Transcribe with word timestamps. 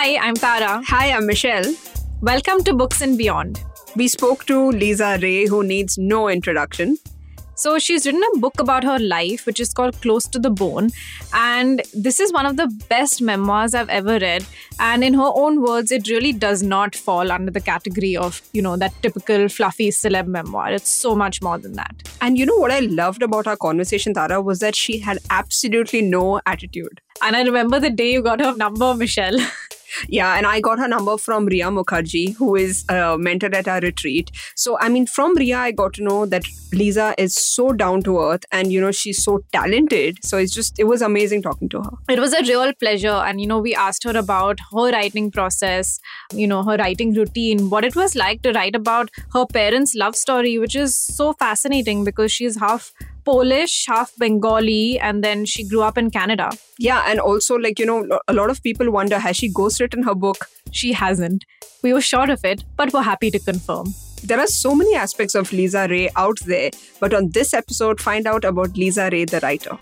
Hi, 0.00 0.16
I'm 0.24 0.34
Tara. 0.34 0.80
Hi, 0.86 1.10
I'm 1.10 1.26
Michelle. 1.26 1.74
Welcome 2.20 2.62
to 2.62 2.72
Books 2.72 3.00
and 3.00 3.18
Beyond. 3.18 3.64
We 3.96 4.06
spoke 4.06 4.44
to 4.44 4.70
Lisa 4.70 5.18
Ray, 5.20 5.48
who 5.48 5.64
needs 5.64 5.98
no 5.98 6.28
introduction. 6.28 6.98
So, 7.56 7.80
she's 7.80 8.06
written 8.06 8.22
a 8.22 8.38
book 8.38 8.60
about 8.60 8.84
her 8.84 9.00
life, 9.00 9.44
which 9.44 9.58
is 9.58 9.74
called 9.74 10.00
Close 10.00 10.28
to 10.28 10.38
the 10.38 10.50
Bone. 10.50 10.90
And 11.34 11.82
this 11.92 12.20
is 12.20 12.32
one 12.32 12.46
of 12.46 12.56
the 12.56 12.68
best 12.88 13.20
memoirs 13.20 13.74
I've 13.74 13.88
ever 13.88 14.20
read. 14.20 14.46
And 14.78 15.02
in 15.02 15.14
her 15.14 15.32
own 15.34 15.62
words, 15.62 15.90
it 15.90 16.06
really 16.06 16.32
does 16.32 16.62
not 16.62 16.94
fall 16.94 17.32
under 17.32 17.50
the 17.50 17.60
category 17.60 18.16
of, 18.16 18.40
you 18.52 18.62
know, 18.62 18.76
that 18.76 18.94
typical 19.02 19.48
fluffy 19.48 19.88
celeb 19.90 20.28
memoir. 20.28 20.70
It's 20.70 20.94
so 20.94 21.16
much 21.16 21.42
more 21.42 21.58
than 21.58 21.72
that. 21.72 22.08
And 22.20 22.38
you 22.38 22.46
know 22.46 22.56
what 22.58 22.70
I 22.70 22.78
loved 22.78 23.24
about 23.24 23.48
our 23.48 23.56
conversation, 23.56 24.14
Tara, 24.14 24.40
was 24.40 24.60
that 24.60 24.76
she 24.76 25.00
had 25.00 25.18
absolutely 25.30 26.02
no 26.02 26.40
attitude. 26.46 27.00
And 27.20 27.34
I 27.34 27.42
remember 27.42 27.80
the 27.80 27.90
day 27.90 28.12
you 28.12 28.22
got 28.22 28.40
her 28.40 28.54
number, 28.54 28.94
Michelle. 28.94 29.38
Yeah, 30.08 30.36
and 30.36 30.46
I 30.46 30.60
got 30.60 30.78
her 30.78 30.88
number 30.88 31.16
from 31.16 31.46
Ria 31.46 31.66
Mukherjee, 31.66 32.36
who 32.36 32.56
is 32.56 32.84
uh, 32.90 32.94
a 32.94 33.18
mentor 33.18 33.54
at 33.54 33.68
our 33.68 33.80
retreat. 33.80 34.30
So, 34.54 34.78
I 34.78 34.88
mean, 34.88 35.06
from 35.06 35.36
Ria, 35.36 35.58
I 35.58 35.72
got 35.72 35.94
to 35.94 36.02
know 36.02 36.26
that 36.26 36.44
Lisa 36.72 37.14
is 37.16 37.34
so 37.34 37.72
down 37.72 38.02
to 38.02 38.18
earth 38.20 38.44
and, 38.52 38.72
you 38.72 38.80
know, 38.80 38.92
she's 38.92 39.22
so 39.22 39.44
talented. 39.52 40.18
So, 40.24 40.38
it's 40.38 40.52
just, 40.52 40.78
it 40.78 40.84
was 40.84 41.02
amazing 41.02 41.42
talking 41.42 41.68
to 41.70 41.82
her. 41.82 41.90
It 42.08 42.18
was 42.18 42.32
a 42.32 42.42
real 42.42 42.72
pleasure. 42.74 43.08
And, 43.08 43.40
you 43.40 43.46
know, 43.46 43.58
we 43.58 43.74
asked 43.74 44.04
her 44.04 44.16
about 44.16 44.58
her 44.72 44.90
writing 44.90 45.30
process, 45.30 46.00
you 46.32 46.46
know, 46.46 46.62
her 46.62 46.76
writing 46.76 47.14
routine, 47.14 47.70
what 47.70 47.84
it 47.84 47.96
was 47.96 48.14
like 48.14 48.42
to 48.42 48.52
write 48.52 48.76
about 48.76 49.10
her 49.32 49.46
parents' 49.46 49.94
love 49.94 50.16
story, 50.16 50.58
which 50.58 50.76
is 50.76 50.96
so 50.96 51.32
fascinating 51.32 52.04
because 52.04 52.30
she's 52.30 52.58
half 52.58 52.92
Polish, 53.28 53.84
half 53.86 54.16
Bengali, 54.16 54.98
and 54.98 55.22
then 55.22 55.44
she 55.44 55.62
grew 55.62 55.82
up 55.82 55.98
in 55.98 56.10
Canada. 56.10 56.50
Yeah, 56.78 57.04
and 57.06 57.20
also, 57.20 57.56
like, 57.56 57.78
you 57.78 57.84
know, 57.84 58.18
a 58.26 58.32
lot 58.32 58.48
of 58.48 58.62
people 58.62 58.90
wonder 58.90 59.18
has 59.18 59.36
she 59.36 59.52
ghostwritten 59.52 60.02
her 60.06 60.14
book? 60.14 60.46
She 60.70 60.94
hasn't. 60.94 61.44
We 61.82 61.92
were 61.92 62.00
sure 62.00 62.30
of 62.30 62.42
it, 62.42 62.64
but 62.78 62.90
we're 62.94 63.02
happy 63.02 63.30
to 63.30 63.38
confirm. 63.38 63.92
There 64.24 64.38
are 64.40 64.46
so 64.46 64.74
many 64.74 64.96
aspects 64.96 65.34
of 65.34 65.52
Lisa 65.52 65.86
Ray 65.90 66.08
out 66.16 66.38
there, 66.46 66.70
but 67.00 67.12
on 67.12 67.28
this 67.32 67.52
episode, 67.52 68.00
find 68.00 68.26
out 68.26 68.46
about 68.46 68.78
Lisa 68.78 69.10
Ray, 69.12 69.26
the 69.26 69.40
writer. 69.40 69.76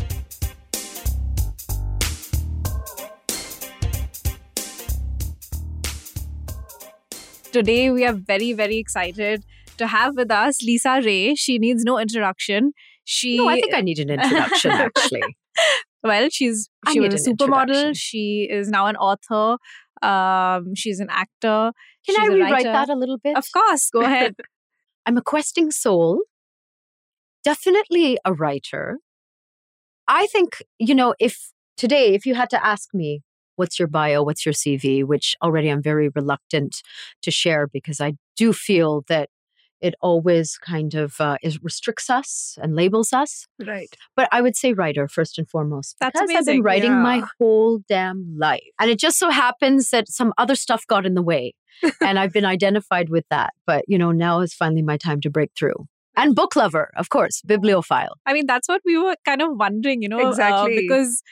Today, 7.52 7.90
we 7.92 8.04
are 8.04 8.12
very, 8.12 8.54
very 8.54 8.78
excited 8.78 9.44
to 9.76 9.86
have 9.86 10.16
with 10.16 10.32
us 10.32 10.64
Lisa 10.64 11.00
Ray. 11.04 11.36
She 11.36 11.58
needs 11.58 11.84
no 11.84 11.96
introduction. 12.00 12.72
She 13.06 13.38
No, 13.38 13.48
I 13.48 13.60
think 13.60 13.72
I 13.72 13.80
need 13.80 14.00
an 14.00 14.10
introduction 14.10 14.70
actually. 14.72 15.22
well, 16.02 16.28
she's 16.28 16.68
she 16.92 17.00
was 17.00 17.14
a 17.14 17.30
supermodel. 17.30 17.96
She 17.96 18.48
is 18.50 18.68
now 18.68 18.86
an 18.86 18.96
author. 18.96 19.56
Um, 20.02 20.74
she's 20.74 20.98
an 21.00 21.08
actor. 21.08 21.72
Can 22.04 22.16
she's 22.16 22.18
I 22.18 22.26
rewrite 22.26 22.64
that 22.64 22.90
a 22.90 22.96
little 22.96 23.16
bit? 23.16 23.36
Of 23.36 23.46
course, 23.52 23.90
go 23.90 24.00
ahead. 24.00 24.34
I'm 25.06 25.16
a 25.16 25.22
questing 25.22 25.70
soul. 25.70 26.22
Definitely 27.44 28.18
a 28.24 28.34
writer. 28.34 28.98
I 30.08 30.26
think, 30.26 30.62
you 30.80 30.94
know, 30.94 31.14
if 31.20 31.52
today, 31.76 32.12
if 32.14 32.26
you 32.26 32.34
had 32.34 32.50
to 32.50 32.66
ask 32.66 32.92
me, 32.92 33.22
what's 33.54 33.78
your 33.78 33.88
bio, 33.88 34.24
what's 34.24 34.44
your 34.44 34.52
CV, 34.52 35.04
which 35.04 35.36
already 35.42 35.68
I'm 35.68 35.82
very 35.82 36.08
reluctant 36.08 36.82
to 37.22 37.30
share 37.30 37.68
because 37.68 38.00
I 38.00 38.14
do 38.36 38.52
feel 38.52 39.04
that 39.08 39.28
it 39.80 39.94
always 40.00 40.58
kind 40.58 40.94
of 40.94 41.20
uh, 41.20 41.36
restricts 41.62 42.08
us 42.08 42.56
and 42.62 42.74
labels 42.74 43.12
us. 43.12 43.46
Right. 43.64 43.94
But 44.14 44.28
I 44.32 44.40
would 44.40 44.56
say 44.56 44.72
writer 44.72 45.06
first 45.08 45.38
and 45.38 45.48
foremost. 45.48 45.96
That's 46.00 46.18
because 46.20 46.34
I've 46.36 46.44
been 46.46 46.62
writing 46.62 46.92
my 47.02 47.22
whole 47.38 47.80
damn 47.88 48.36
life. 48.38 48.62
And 48.78 48.90
it 48.90 48.98
just 48.98 49.18
so 49.18 49.30
happens 49.30 49.90
that 49.90 50.08
some 50.08 50.32
other 50.38 50.54
stuff 50.54 50.86
got 50.86 51.04
in 51.06 51.14
the 51.14 51.22
way. 51.22 51.54
and 52.00 52.18
I've 52.18 52.32
been 52.32 52.46
identified 52.46 53.10
with 53.10 53.26
that. 53.30 53.52
But, 53.66 53.84
you 53.86 53.98
know, 53.98 54.10
now 54.12 54.40
is 54.40 54.54
finally 54.54 54.82
my 54.82 54.96
time 54.96 55.20
to 55.22 55.30
break 55.30 55.50
through. 55.58 55.86
And 56.16 56.34
book 56.34 56.56
lover, 56.56 56.90
of 56.96 57.10
course, 57.10 57.42
bibliophile. 57.42 58.16
I 58.24 58.32
mean, 58.32 58.46
that's 58.46 58.68
what 58.68 58.80
we 58.86 58.96
were 58.96 59.16
kind 59.26 59.42
of 59.42 59.50
wondering, 59.52 60.00
you 60.00 60.08
know, 60.08 60.18
uh, 60.18 60.30
Exactly. 60.30 60.80
because 60.80 61.22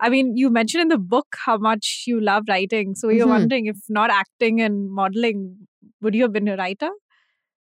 I 0.00 0.10
mean, 0.10 0.36
you 0.36 0.50
mentioned 0.50 0.82
in 0.82 0.88
the 0.88 0.98
book 0.98 1.36
how 1.46 1.56
much 1.56 2.04
you 2.06 2.20
love 2.20 2.44
writing. 2.48 2.94
So 2.94 3.08
we 3.08 3.20
were 3.20 3.26
Mhm. 3.26 3.28
wondering 3.28 3.66
if 3.66 3.78
not 3.88 4.10
acting 4.10 4.60
and 4.60 4.90
modeling, 4.90 5.68
would 6.02 6.14
you 6.14 6.22
have 6.22 6.32
been 6.32 6.48
a 6.48 6.56
writer? 6.56 6.90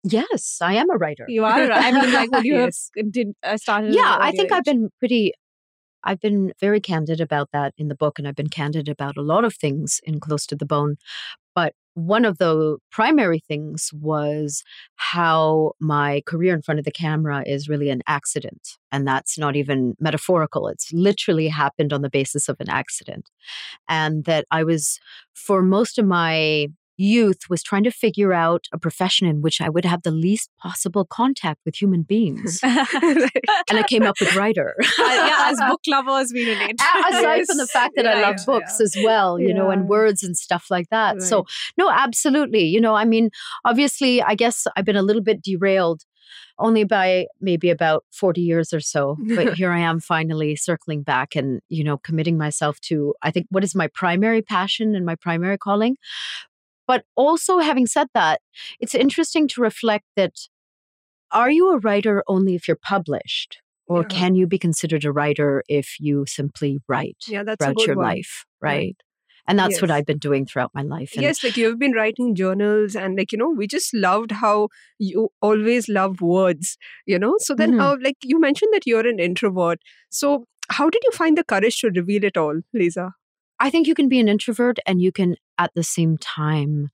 Yes, 0.04 0.60
I 0.62 0.76
am 0.76 0.90
a 0.90 0.96
writer. 0.98 1.26
You 1.28 1.44
are. 1.46 1.72
I 1.72 1.92
mean, 1.92 2.12
like, 2.12 2.30
you 2.44 2.56
Yes. 2.56 2.92
have 2.96 3.12
did, 3.12 3.34
uh, 3.44 3.58
started? 3.58 3.94
yeah, 3.96 4.18
I 4.20 4.32
think 4.32 4.52
I've 4.52 4.64
been 4.64 4.90
pretty, 5.00 5.34
I've 6.04 6.20
been 6.22 6.54
very 6.60 6.80
candid 6.80 7.20
about 7.20 7.50
that 7.52 7.74
in 7.78 7.90
the 7.90 7.96
book, 7.96 8.18
and 8.18 8.28
I've 8.28 8.36
been 8.36 8.50
candid 8.50 8.88
about 8.88 9.18
a 9.18 9.22
lot 9.22 9.44
of 9.44 9.56
things 9.56 10.00
in 10.04 10.20
Close 10.20 10.46
to 10.48 10.56
the 10.56 10.66
Bone. 10.66 10.96
But 11.56 11.74
one 11.96 12.24
of 12.24 12.38
the 12.38 12.78
primary 12.92 13.40
things 13.40 13.90
was 13.94 14.64
how 14.96 15.74
my 15.82 16.22
career 16.26 16.54
in 16.56 16.62
front 16.62 16.80
of 16.80 16.86
the 16.86 16.92
camera 16.92 17.44
is 17.46 17.68
really 17.68 17.90
an 17.90 18.02
accident. 18.08 18.78
And 18.92 19.06
that's 19.06 19.38
not 19.38 19.58
even 19.58 19.96
metaphorical. 20.00 20.70
It's 20.70 20.94
literally 20.94 21.50
happened 21.50 21.92
on 21.92 22.02
the 22.02 22.10
basis 22.10 22.48
of 22.48 22.56
an 22.62 22.70
accident. 22.70 23.30
And 23.90 24.24
that 24.26 24.46
I 24.52 24.64
was, 24.64 25.00
for 25.34 25.62
most 25.62 25.98
of 26.00 26.06
my 26.06 26.68
youth, 27.00 27.50
was 27.50 27.64
trying 27.64 27.84
to 27.84 27.92
figure 27.92 28.34
out 28.34 28.68
a 28.74 28.78
profession 28.78 29.28
in 29.28 29.42
which 29.42 29.62
I 29.62 29.70
would 29.70 29.86
have 29.86 30.04
the 30.04 30.12
least 30.12 30.52
possible 30.60 31.06
contact 31.06 31.62
with 31.66 31.76
human 31.76 32.04
beings. 32.04 32.60
and 32.64 33.30
I 33.72 33.84
came 33.88 34.04
up 34.04 34.16
with 34.20 34.36
writer. 34.36 34.76
Uh, 35.00 35.04
yeah, 35.04 35.46
as 35.50 35.60
book 35.60 35.80
lovers, 35.88 36.34
we 36.34 36.48
relate. 36.50 36.76
Aside 37.10 37.46
from 37.46 37.58
the 37.58 37.68
fact 37.68 37.94
that 37.96 38.06
I 38.06 38.22
love 38.22 38.36
yeah, 38.38 38.46
books 38.46 38.82
as 38.82 38.96
well, 39.02 39.40
you 39.40 39.54
know, 39.54 39.70
and 39.70 39.88
words 39.88 40.24
and 40.24 40.36
stuff 40.36 40.66
like 40.70 40.90
that. 40.90 41.22
So, 41.22 41.46
no, 41.78 41.90
absolutely. 41.90 42.66
You 42.66 42.82
know, 42.82 42.96
I 42.96 43.06
mean, 43.06 43.30
obviously, 43.64 44.22
I 44.22 44.36
guess 44.36 44.68
I've 44.76 44.86
been 44.86 44.98
a 44.98 45.02
little 45.02 45.22
bit 45.22 45.42
derailed 45.42 46.04
only 46.60 46.84
by 46.84 47.28
maybe 47.40 47.70
about 47.70 48.04
40 48.12 48.42
years 48.42 48.74
or 48.74 48.80
so. 48.80 49.18
But 49.36 49.54
here 49.54 49.72
I 49.72 49.80
am 49.80 50.00
finally 50.00 50.56
circling 50.56 51.04
back 51.04 51.36
and, 51.36 51.62
you 51.70 51.84
know, 51.84 51.98
committing 51.98 52.38
myself 52.38 52.80
to, 52.81 53.16
I 53.22 53.31
think, 53.31 53.48
what 53.50 53.64
is 53.64 53.74
my 53.74 53.88
primary 53.88 54.42
passion 54.42 54.96
and 54.96 55.06
my 55.06 55.16
primary 55.16 55.58
calling. 55.58 55.96
But 56.89 57.03
also, 57.16 57.59
having 57.59 57.85
said 57.88 58.07
that, 58.16 58.41
it's 58.79 58.95
interesting 58.95 59.47
to 59.50 59.61
reflect 59.61 60.05
that 60.16 60.33
are 61.31 61.51
you 61.51 61.72
a 61.72 61.77
writer 61.79 62.23
only 62.27 62.55
if 62.55 62.67
you're 62.67 62.79
published? 62.95 63.59
Or 63.88 64.01
Yeah. 64.01 64.07
can 64.09 64.35
you 64.35 64.47
be 64.47 64.57
considered 64.59 65.05
a 65.05 65.11
writer 65.11 65.63
if 65.67 66.00
you 66.00 66.25
simply 66.27 66.79
write 66.88 67.17
Yeah, 67.27 67.44
that's 67.44 67.63
throughout 67.63 67.85
your 67.88 67.95
one. 67.95 68.07
life? 68.07 68.45
Right. 68.61 68.73
Right. 68.77 68.97
And 69.47 69.57
that's 69.59 69.81
what 69.81 69.91
I've 69.91 70.05
been 70.05 70.19
doing 70.19 70.45
throughout 70.45 70.72
my 70.75 70.83
life. 70.83 71.13
And 71.16 71.23
Yes, 71.23 71.44
like 71.44 71.57
you've 71.57 71.79
been 71.79 71.94
writing 71.94 72.35
journals, 72.35 72.95
and 72.95 73.17
like 73.17 73.31
you 73.31 73.38
know, 73.38 73.50
we 73.50 73.67
just 73.67 73.94
loved 73.94 74.31
how 74.31 74.69
you 75.00 75.29
always 75.41 75.89
love 75.89 76.21
words, 76.21 76.77
you 77.06 77.17
know. 77.17 77.35
So 77.39 77.56
then, 77.56 77.73
Mhm. 77.73 77.81
uh, 77.81 77.97
like 78.07 78.17
you 78.23 78.39
mentioned 78.39 78.73
that 78.73 78.85
you're 78.85 79.07
an 79.07 79.19
introvert. 79.19 79.79
So 80.09 80.45
how 80.69 80.89
did 80.89 81.01
you 81.03 81.11
find 81.21 81.38
the 81.38 81.44
courage 81.44 81.79
to 81.81 81.89
reveal 81.89 82.23
it 82.23 82.38
all, 82.38 82.61
Lisa? 82.73 83.07
I 83.59 83.70
think 83.70 83.88
you 83.88 83.96
can 83.96 84.09
be 84.09 84.20
an 84.20 84.28
introvert 84.30 84.80
and 84.86 85.02
you 85.02 85.12
can 85.12 85.36
at 85.58 85.72
the 85.75 85.84
same 85.84 86.18
time 86.18 86.90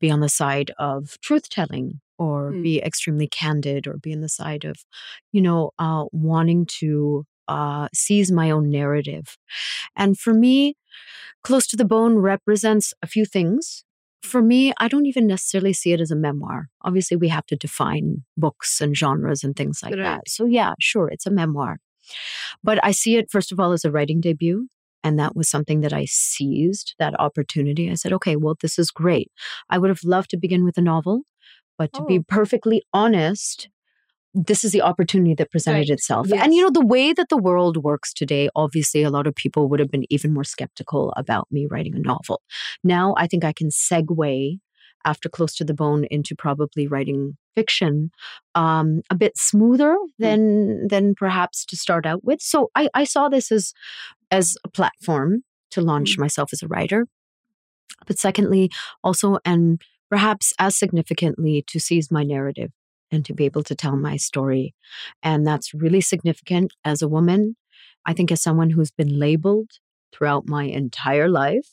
be 0.00 0.10
on 0.10 0.20
the 0.20 0.28
side 0.28 0.72
of 0.78 1.18
truth 1.22 1.48
telling 1.48 2.00
or 2.18 2.52
Mm. 2.52 2.62
be 2.62 2.82
extremely 2.82 3.28
candid 3.28 3.86
or 3.86 3.98
be 3.98 4.12
on 4.14 4.20
the 4.20 4.28
side 4.28 4.64
of, 4.64 4.84
you 5.32 5.40
know, 5.42 5.70
uh, 5.78 6.04
wanting 6.12 6.66
to 6.80 7.24
uh, 7.48 7.88
seize 7.94 8.32
my 8.32 8.50
own 8.50 8.70
narrative. 8.70 9.36
And 9.96 10.18
for 10.18 10.34
me, 10.34 10.76
Close 11.44 11.66
to 11.68 11.76
the 11.76 11.84
Bone 11.84 12.16
represents 12.16 12.92
a 13.02 13.06
few 13.06 13.24
things. 13.24 13.84
For 14.22 14.42
me, 14.42 14.72
I 14.78 14.88
don't 14.88 15.06
even 15.06 15.26
necessarily 15.26 15.72
see 15.72 15.92
it 15.92 16.00
as 16.00 16.10
a 16.10 16.16
memoir. 16.16 16.68
Obviously, 16.82 17.16
we 17.16 17.28
have 17.28 17.46
to 17.46 17.56
define 17.56 18.24
books 18.36 18.80
and 18.80 18.96
genres 18.96 19.44
and 19.44 19.54
things 19.54 19.80
like 19.82 19.92
Right. 19.94 20.02
that. 20.02 20.28
So, 20.28 20.46
yeah, 20.46 20.74
sure, 20.80 21.08
it's 21.08 21.26
a 21.26 21.30
memoir. 21.30 21.78
But 22.64 22.82
I 22.84 22.90
see 22.92 23.16
it, 23.16 23.30
first 23.30 23.52
of 23.52 23.60
all, 23.60 23.72
as 23.72 23.84
a 23.84 23.90
writing 23.90 24.20
debut. 24.20 24.68
And 25.04 25.18
that 25.18 25.36
was 25.36 25.48
something 25.48 25.80
that 25.82 25.92
I 25.92 26.04
seized, 26.06 26.94
that 26.98 27.18
opportunity. 27.20 27.90
I 27.90 27.94
said, 27.94 28.12
okay, 28.14 28.36
well, 28.36 28.56
this 28.60 28.78
is 28.78 28.90
great. 28.90 29.30
I 29.70 29.78
would 29.78 29.90
have 29.90 30.02
loved 30.04 30.30
to 30.30 30.36
begin 30.36 30.64
with 30.64 30.78
a 30.78 30.82
novel, 30.82 31.22
but 31.78 31.92
to 31.92 32.02
be 32.04 32.18
Oh. 32.18 32.24
perfectly 32.26 32.82
honest, 32.92 33.68
this 34.34 34.64
is 34.64 34.72
the 34.72 34.82
opportunity 34.82 35.34
that 35.34 35.50
presented 35.50 35.78
Right. 35.88 35.90
itself. 35.90 36.26
Yes. 36.28 36.42
And 36.44 36.52
you 36.52 36.62
know, 36.62 36.70
the 36.70 36.84
way 36.84 37.12
that 37.14 37.28
the 37.30 37.38
world 37.38 37.78
works 37.78 38.12
today, 38.12 38.50
obviously, 38.54 39.02
a 39.02 39.10
lot 39.10 39.26
of 39.26 39.34
people 39.34 39.68
would 39.68 39.80
have 39.80 39.90
been 39.90 40.04
even 40.10 40.34
more 40.34 40.44
skeptical 40.44 41.12
about 41.16 41.46
me 41.50 41.66
writing 41.70 41.94
a 41.94 42.00
novel. 42.00 42.42
Now, 42.84 43.14
I 43.16 43.26
think 43.28 43.44
I 43.44 43.52
can 43.52 43.68
segue 43.68 44.58
after 45.06 45.28
Close 45.28 45.54
to 45.54 45.64
the 45.64 45.72
Bone 45.72 46.04
into 46.10 46.34
probably 46.34 46.86
writing 46.88 47.36
fiction 47.54 48.10
um, 48.54 49.00
a 49.08 49.14
bit 49.14 49.38
smoother 49.38 49.96
than 50.18 50.88
than 50.88 51.14
perhaps 51.14 51.64
to 51.66 51.76
start 51.76 52.04
out 52.04 52.22
with. 52.24 52.42
So 52.42 52.70
I, 52.74 52.88
I 52.92 53.04
saw 53.04 53.28
this 53.30 53.50
as 53.52 53.72
as 54.30 54.56
a 54.64 54.68
platform 54.68 55.42
to 55.70 55.80
launch 55.80 56.18
myself 56.18 56.50
as 56.52 56.62
a 56.62 56.68
writer. 56.68 57.06
But 58.06 58.18
secondly, 58.18 58.70
also 59.02 59.38
and 59.44 59.80
perhaps 60.10 60.52
as 60.58 60.78
significantly 60.78 61.64
to 61.68 61.80
seize 61.80 62.10
my 62.10 62.22
narrative 62.22 62.70
and 63.10 63.24
to 63.24 63.34
be 63.34 63.44
able 63.44 63.62
to 63.64 63.74
tell 63.74 63.96
my 63.96 64.16
story. 64.16 64.74
And 65.22 65.46
that's 65.46 65.74
really 65.74 66.00
significant 66.00 66.72
as 66.84 67.02
a 67.02 67.08
woman. 67.08 67.56
I 68.04 68.12
think 68.12 68.30
as 68.30 68.42
someone 68.42 68.70
who's 68.70 68.90
been 68.90 69.18
labeled 69.18 69.70
throughout 70.12 70.46
my 70.46 70.64
entire 70.64 71.28
life 71.28 71.68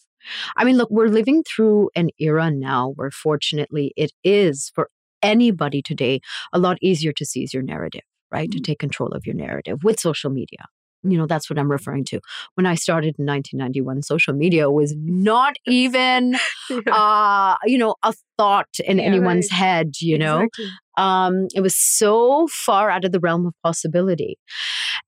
I 0.55 0.63
mean, 0.63 0.77
look, 0.77 0.89
we're 0.89 1.07
living 1.07 1.43
through 1.43 1.89
an 1.95 2.09
era 2.19 2.51
now 2.51 2.93
where 2.95 3.11
fortunately 3.11 3.93
it 3.95 4.11
is 4.23 4.71
for 4.73 4.89
anybody 5.21 5.81
today 5.81 6.21
a 6.51 6.59
lot 6.59 6.77
easier 6.81 7.13
to 7.13 7.25
seize 7.25 7.53
your 7.53 7.63
narrative, 7.63 8.03
right? 8.31 8.49
Mm-hmm. 8.49 8.57
To 8.57 8.63
take 8.63 8.79
control 8.79 9.09
of 9.09 9.25
your 9.25 9.35
narrative 9.35 9.83
with 9.83 9.99
social 9.99 10.29
media. 10.29 10.65
You 11.03 11.17
know, 11.17 11.27
that's 11.27 11.49
what 11.49 11.59
I'm 11.59 11.69
referring 11.69 12.05
to. 12.05 12.19
When 12.55 12.65
I 12.65 12.75
started 12.75 13.15
in 13.19 13.25
1991, 13.25 14.03
social 14.03 14.33
media 14.33 14.69
was 14.69 14.95
not 14.97 15.55
even, 15.67 16.37
yeah. 16.69 16.93
uh, 16.93 17.55
you 17.65 17.77
know, 17.77 17.95
a 18.03 18.13
thought 18.37 18.79
in 18.85 18.97
yeah, 18.97 19.05
anyone's 19.05 19.51
right. 19.51 19.57
head, 19.57 20.01
you 20.01 20.17
know? 20.17 20.41
Exactly. 20.41 20.71
Um, 20.97 21.47
it 21.55 21.61
was 21.61 21.75
so 21.75 22.47
far 22.47 22.89
out 22.89 23.03
of 23.03 23.11
the 23.11 23.19
realm 23.19 23.45
of 23.45 23.53
possibility. 23.63 24.37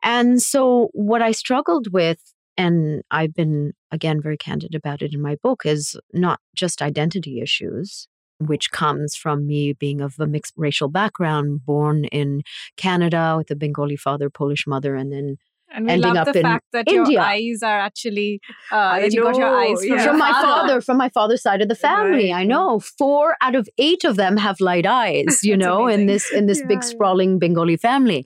And 0.04 0.42
so, 0.42 0.90
what 0.94 1.22
I 1.22 1.32
struggled 1.32 1.94
with 1.94 2.20
and 2.58 3.04
I've 3.12 3.34
been, 3.34 3.74
again, 3.92 4.22
very 4.22 4.38
candid 4.38 4.76
about 4.76 5.02
it 5.02 5.14
in 5.14 5.22
my 5.22 5.36
book, 5.44 5.66
is 5.66 5.96
not 6.14 6.40
just 6.56 6.82
identity 6.82 7.42
issues, 7.42 8.08
which 8.40 8.72
comes 8.72 9.16
from 9.16 9.48
me 9.48 9.74
being 9.74 10.02
of 10.02 10.16
a 10.20 10.28
mixed 10.28 10.54
racial 10.58 10.88
background, 10.88 11.66
born 11.66 12.06
in 12.06 12.44
Canada 12.78 13.36
with 13.38 13.52
a 13.52 13.56
Bengali 13.56 13.98
father, 13.98 14.30
Polish 14.30 14.66
mother, 14.68 14.96
and 14.96 15.12
then 15.12 15.38
and 15.74 15.86
we 15.86 15.92
ending 15.94 16.14
love 16.14 16.28
up 16.28 16.34
the 16.34 16.40
in 16.40 16.44
fact 16.44 16.66
that 16.74 16.88
India. 16.88 17.14
your 17.14 17.22
eyes 17.22 17.64
are 17.64 17.80
actually 17.80 18.40
uh, 18.72 19.00
that 19.00 19.14
you 19.14 19.24
got 19.24 19.38
your 19.38 19.58
eyes 19.58 19.80
from, 19.80 19.98
yeah. 19.98 20.06
from 20.06 20.18
my 20.18 20.32
father, 20.32 20.82
from 20.82 20.98
my 20.98 21.10
father's 21.10 21.42
side 21.42 21.62
of 21.62 21.68
the 21.68 21.76
family. 21.76 22.32
Right. 22.32 22.42
I 22.42 22.44
know 22.44 22.80
four 22.80 23.36
out 23.42 23.56
of 23.56 23.68
eight 23.78 24.04
of 24.04 24.16
them 24.16 24.38
have 24.38 24.60
light 24.60 24.86
eyes. 24.86 25.40
You 25.44 25.58
know, 25.64 25.84
amazing. 25.84 26.02
in 26.02 26.08
this 26.08 26.32
in 26.32 26.46
this 26.46 26.60
yeah. 26.60 26.68
big 26.68 26.84
sprawling 26.84 27.40
Bengali 27.40 27.78
family. 27.78 28.26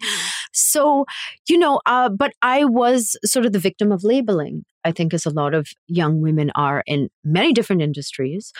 So, 0.51 1.05
you 1.47 1.57
know, 1.57 1.79
uh, 1.85 2.09
but 2.09 2.33
I 2.41 2.65
was 2.65 3.17
sort 3.25 3.45
of 3.45 3.53
the 3.53 3.59
victim 3.59 3.91
of 3.91 4.03
labeling. 4.03 4.65
I 4.83 4.91
think 4.91 5.13
as 5.13 5.25
a 5.25 5.31
lot 5.31 5.53
of 5.53 5.67
young 5.87 6.21
women 6.21 6.51
are 6.55 6.83
in 6.87 7.09
many 7.23 7.53
different 7.53 7.81
industries, 7.81 8.51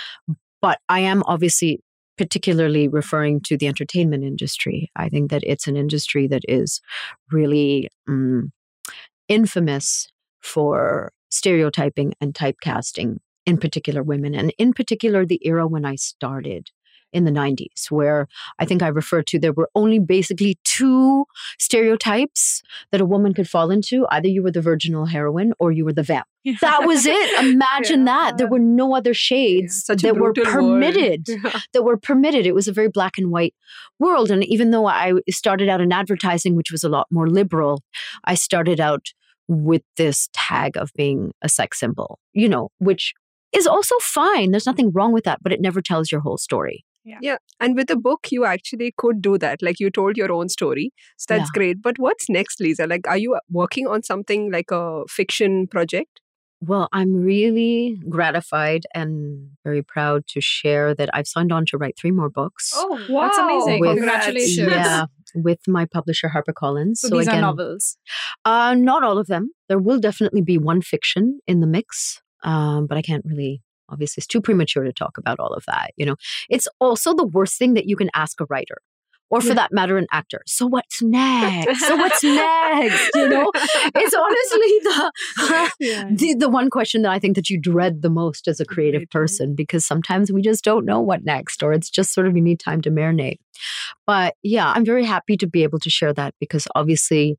but 0.61 0.79
I 0.89 0.99
am 1.01 1.23
obviously 1.25 1.81
particularly 2.17 2.89
referring 2.89 3.39
to 3.39 3.55
the 3.55 3.67
entertainment 3.67 4.25
industry. 4.25 4.91
I 4.95 5.07
think 5.07 5.31
that 5.31 5.41
it's 5.45 5.67
an 5.67 5.77
industry 5.77 6.27
that 6.27 6.41
is 6.49 6.81
really 7.31 7.89
um, 8.09 8.51
infamous 9.29 10.11
for 10.41 11.13
stereotyping 11.29 12.13
and 12.19 12.33
typecasting, 12.33 13.17
in 13.45 13.57
particular 13.57 14.03
women, 14.03 14.35
and 14.35 14.53
in 14.57 14.73
particular 14.73 15.25
the 15.25 15.39
era 15.45 15.67
when 15.67 15.85
I 15.85 15.95
started 15.95 16.71
in 17.11 17.25
the 17.25 17.31
90s, 17.31 17.89
where 17.89 18.27
I 18.59 18.65
think 18.65 18.83
I 18.83 18.87
referred 18.87 19.27
to 19.27 19.39
there 19.39 19.53
were 19.53 19.69
only 19.75 19.99
basically 19.99 20.57
two 20.63 21.25
stereotypes 21.57 22.61
that 22.91 23.01
a 23.01 23.05
woman 23.05 23.33
could 23.33 23.49
fall 23.49 23.71
into. 23.71 24.05
Either 24.11 24.27
you 24.27 24.43
were 24.43 24.51
the 24.51 24.61
virginal 24.61 25.05
heroine 25.05 25.53
or 25.59 25.71
you 25.71 25.85
were 25.85 25.93
the 25.93 26.03
vamp. 26.03 26.27
Yeah. 26.43 26.55
That 26.61 26.85
was 26.85 27.05
it. 27.05 27.39
Imagine 27.53 28.01
yeah. 28.01 28.05
that. 28.05 28.37
There 28.37 28.47
were 28.47 28.59
no 28.59 28.95
other 28.95 29.13
shades 29.13 29.85
yeah, 29.89 29.95
that 29.95 30.17
were 30.17 30.33
permitted. 30.33 31.27
That 31.73 31.83
were 31.83 31.97
permitted. 31.97 32.45
It 32.45 32.55
was 32.55 32.67
a 32.67 32.73
very 32.73 32.89
black 32.89 33.17
and 33.17 33.31
white 33.31 33.53
world. 33.99 34.31
And 34.31 34.43
even 34.45 34.71
though 34.71 34.87
I 34.87 35.13
started 35.29 35.69
out 35.69 35.81
in 35.81 35.91
advertising, 35.91 36.55
which 36.55 36.71
was 36.71 36.83
a 36.83 36.89
lot 36.89 37.07
more 37.11 37.29
liberal, 37.29 37.83
I 38.23 38.35
started 38.35 38.79
out 38.79 39.13
with 39.49 39.81
this 39.97 40.29
tag 40.31 40.77
of 40.77 40.91
being 40.95 41.33
a 41.41 41.49
sex 41.49 41.79
symbol, 41.79 42.19
you 42.33 42.47
know, 42.47 42.69
which 42.77 43.13
is 43.51 43.67
also 43.67 43.95
fine. 43.99 44.51
There's 44.51 44.67
nothing 44.67 44.91
wrong 44.91 45.11
with 45.11 45.23
that, 45.25 45.39
but 45.41 45.51
it 45.51 45.59
never 45.59 45.81
tells 45.81 46.11
your 46.11 46.21
whole 46.21 46.37
story. 46.37 46.85
Yeah. 47.03 47.17
yeah. 47.21 47.37
And 47.59 47.75
with 47.75 47.89
a 47.89 47.95
book, 47.95 48.27
you 48.29 48.45
actually 48.45 48.93
could 48.95 49.21
do 49.21 49.37
that. 49.39 49.61
Like 49.61 49.79
you 49.79 49.89
told 49.89 50.17
your 50.17 50.31
own 50.31 50.49
story. 50.49 50.91
So 51.17 51.33
that's 51.33 51.49
yeah. 51.49 51.57
great. 51.57 51.81
But 51.81 51.97
what's 51.97 52.29
next, 52.29 52.61
Lisa? 52.61 52.85
Like, 52.85 53.07
are 53.07 53.17
you 53.17 53.39
working 53.49 53.87
on 53.87 54.03
something 54.03 54.51
like 54.51 54.69
a 54.69 55.03
fiction 55.07 55.65
project? 55.67 56.21
Well, 56.61 56.89
I'm 56.91 57.13
really 57.13 57.97
gratified 58.09 58.83
and 58.93 59.51
very 59.63 59.81
proud 59.81 60.27
to 60.27 60.41
share 60.41 60.93
that 60.93 61.09
I've 61.13 61.27
signed 61.27 61.53
on 61.53 61.65
to 61.67 61.77
write 61.77 61.97
three 61.97 62.11
more 62.11 62.29
books. 62.29 62.73
Oh, 62.75 62.99
wow. 63.09 63.27
That's 63.27 63.37
amazing. 63.37 63.79
With, 63.79 63.97
Congratulations. 63.97 64.67
Yeah, 64.69 65.05
with 65.35 65.59
my 65.67 65.85
publisher, 65.85 66.29
HarperCollins. 66.29 66.97
So, 66.97 67.09
so 67.09 67.17
these 67.17 67.27
again, 67.27 67.39
are 67.39 67.47
novels? 67.47 67.97
Uh, 68.45 68.75
not 68.75 69.03
all 69.03 69.17
of 69.17 69.27
them. 69.27 69.51
There 69.67 69.79
will 69.79 69.99
definitely 69.99 70.41
be 70.41 70.57
one 70.57 70.81
fiction 70.81 71.39
in 71.47 71.59
the 71.59 71.67
mix, 71.67 72.21
um, 72.43 72.87
but 72.87 72.97
I 72.97 73.01
can't 73.01 73.25
really 73.25 73.61
obviously 73.91 74.21
it's 74.21 74.27
too 74.27 74.41
premature 74.41 74.83
to 74.83 74.93
talk 74.93 75.17
about 75.17 75.39
all 75.39 75.51
of 75.51 75.63
that 75.65 75.91
you 75.97 76.05
know 76.05 76.15
it's 76.47 76.67
also 76.79 77.15
the 77.15 77.25
worst 77.25 77.57
thing 77.57 77.73
that 77.73 77.87
you 77.87 77.95
can 77.95 78.09
ask 78.13 78.39
a 78.39 78.45
writer 78.49 78.77
or 79.29 79.41
for 79.41 79.49
yeah. 79.49 79.53
that 79.55 79.71
matter, 79.71 79.97
an 79.97 80.07
actor. 80.11 80.41
So 80.45 80.65
what's 80.65 81.01
next? 81.01 81.79
so 81.81 81.95
what's 81.95 82.23
next? 82.23 83.09
You 83.15 83.29
know, 83.29 83.51
it's 83.55 84.15
honestly 84.15 84.79
the, 84.83 85.71
yeah. 85.79 86.09
the 86.11 86.35
the 86.35 86.49
one 86.49 86.69
question 86.69 87.01
that 87.03 87.11
I 87.11 87.19
think 87.19 87.35
that 87.35 87.49
you 87.49 87.59
dread 87.59 88.01
the 88.01 88.09
most 88.09 88.47
as 88.47 88.59
a 88.59 88.65
creative 88.65 89.09
person 89.09 89.55
because 89.55 89.85
sometimes 89.85 90.31
we 90.31 90.41
just 90.41 90.63
don't 90.63 90.85
know 90.85 90.99
what 90.99 91.23
next, 91.23 91.63
or 91.63 91.73
it's 91.73 91.89
just 91.89 92.13
sort 92.13 92.27
of 92.27 92.35
you 92.35 92.41
need 92.41 92.59
time 92.59 92.81
to 92.81 92.91
marinate. 92.91 93.37
But 94.07 94.35
yeah, 94.43 94.71
I'm 94.73 94.85
very 94.85 95.05
happy 95.05 95.37
to 95.37 95.47
be 95.47 95.63
able 95.63 95.79
to 95.79 95.89
share 95.89 96.13
that 96.13 96.33
because 96.39 96.67
obviously 96.75 97.37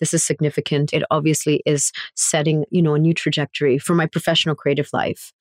this 0.00 0.14
is 0.14 0.24
significant. 0.24 0.92
It 0.92 1.02
obviously 1.10 1.62
is 1.66 1.92
setting, 2.16 2.64
you 2.70 2.82
know, 2.82 2.94
a 2.94 2.98
new 2.98 3.14
trajectory 3.14 3.78
for 3.78 3.94
my 3.94 4.06
professional 4.06 4.54
creative 4.54 4.88
life. 4.92 5.32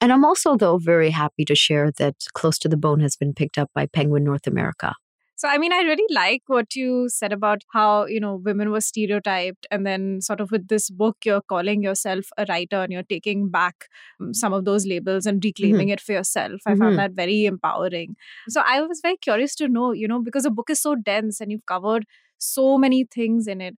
And 0.00 0.12
I'm 0.12 0.24
also 0.24 0.56
though 0.56 0.78
very 0.78 1.10
happy 1.10 1.44
to 1.44 1.54
share 1.54 1.90
that 1.98 2.16
Close 2.34 2.58
to 2.60 2.68
the 2.68 2.76
Bone 2.76 3.00
has 3.00 3.16
been 3.16 3.34
picked 3.34 3.58
up 3.58 3.70
by 3.74 3.86
Penguin 3.86 4.24
North 4.24 4.46
America. 4.46 4.94
So, 5.38 5.46
I 5.46 5.56
mean, 5.56 5.72
I 5.72 5.82
really 5.82 6.04
like 6.10 6.42
what 6.48 6.74
you 6.74 7.08
said 7.08 7.32
about 7.32 7.62
how, 7.72 8.06
you 8.06 8.18
know, 8.18 8.34
women 8.44 8.72
were 8.72 8.80
stereotyped. 8.80 9.68
And 9.70 9.86
then, 9.86 10.20
sort 10.20 10.40
of, 10.40 10.50
with 10.50 10.66
this 10.66 10.90
book, 10.90 11.18
you're 11.24 11.42
calling 11.42 11.80
yourself 11.80 12.26
a 12.36 12.44
writer 12.48 12.82
and 12.82 12.92
you're 12.92 13.04
taking 13.04 13.48
back 13.48 13.84
um, 14.20 14.34
some 14.34 14.52
of 14.52 14.64
those 14.64 14.84
labels 14.84 15.26
and 15.26 15.42
reclaiming 15.44 15.86
mm-hmm. 15.86 15.92
it 15.92 16.00
for 16.00 16.10
yourself. 16.10 16.60
I 16.66 16.72
mm-hmm. 16.72 16.82
found 16.82 16.98
that 16.98 17.12
very 17.12 17.46
empowering. 17.46 18.16
So, 18.48 18.62
I 18.66 18.80
was 18.80 18.98
very 19.00 19.16
curious 19.16 19.54
to 19.56 19.68
know, 19.68 19.92
you 19.92 20.08
know, 20.08 20.20
because 20.20 20.42
the 20.42 20.50
book 20.50 20.70
is 20.70 20.82
so 20.82 20.96
dense 20.96 21.40
and 21.40 21.52
you've 21.52 21.66
covered 21.66 22.04
so 22.38 22.76
many 22.76 23.04
things 23.04 23.46
in 23.46 23.60
it. 23.60 23.76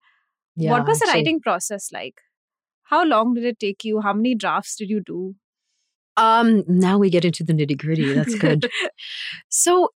Yeah, 0.57 0.71
what 0.71 0.87
was 0.87 1.01
the 1.01 1.11
writing 1.13 1.41
process 1.41 1.93
like? 1.93 2.23
How 2.85 3.05
long 3.05 3.35
did 3.35 3.45
it 3.45 3.61
take 3.61 3.85
you? 3.85 4.01
How 4.01 4.15
many 4.15 4.35
drafts 4.35 4.77
did 4.77 4.89
you 4.89 5.01
do? 5.01 5.35
Um, 6.17 6.65
now 6.67 6.99
we 6.99 7.09
get 7.09 7.25
into 7.25 7.45
the 7.45 7.53
nitty 7.53 7.79
gritty. 7.79 8.13
That's 8.13 8.35
good. 8.35 8.71
so, 9.49 9.89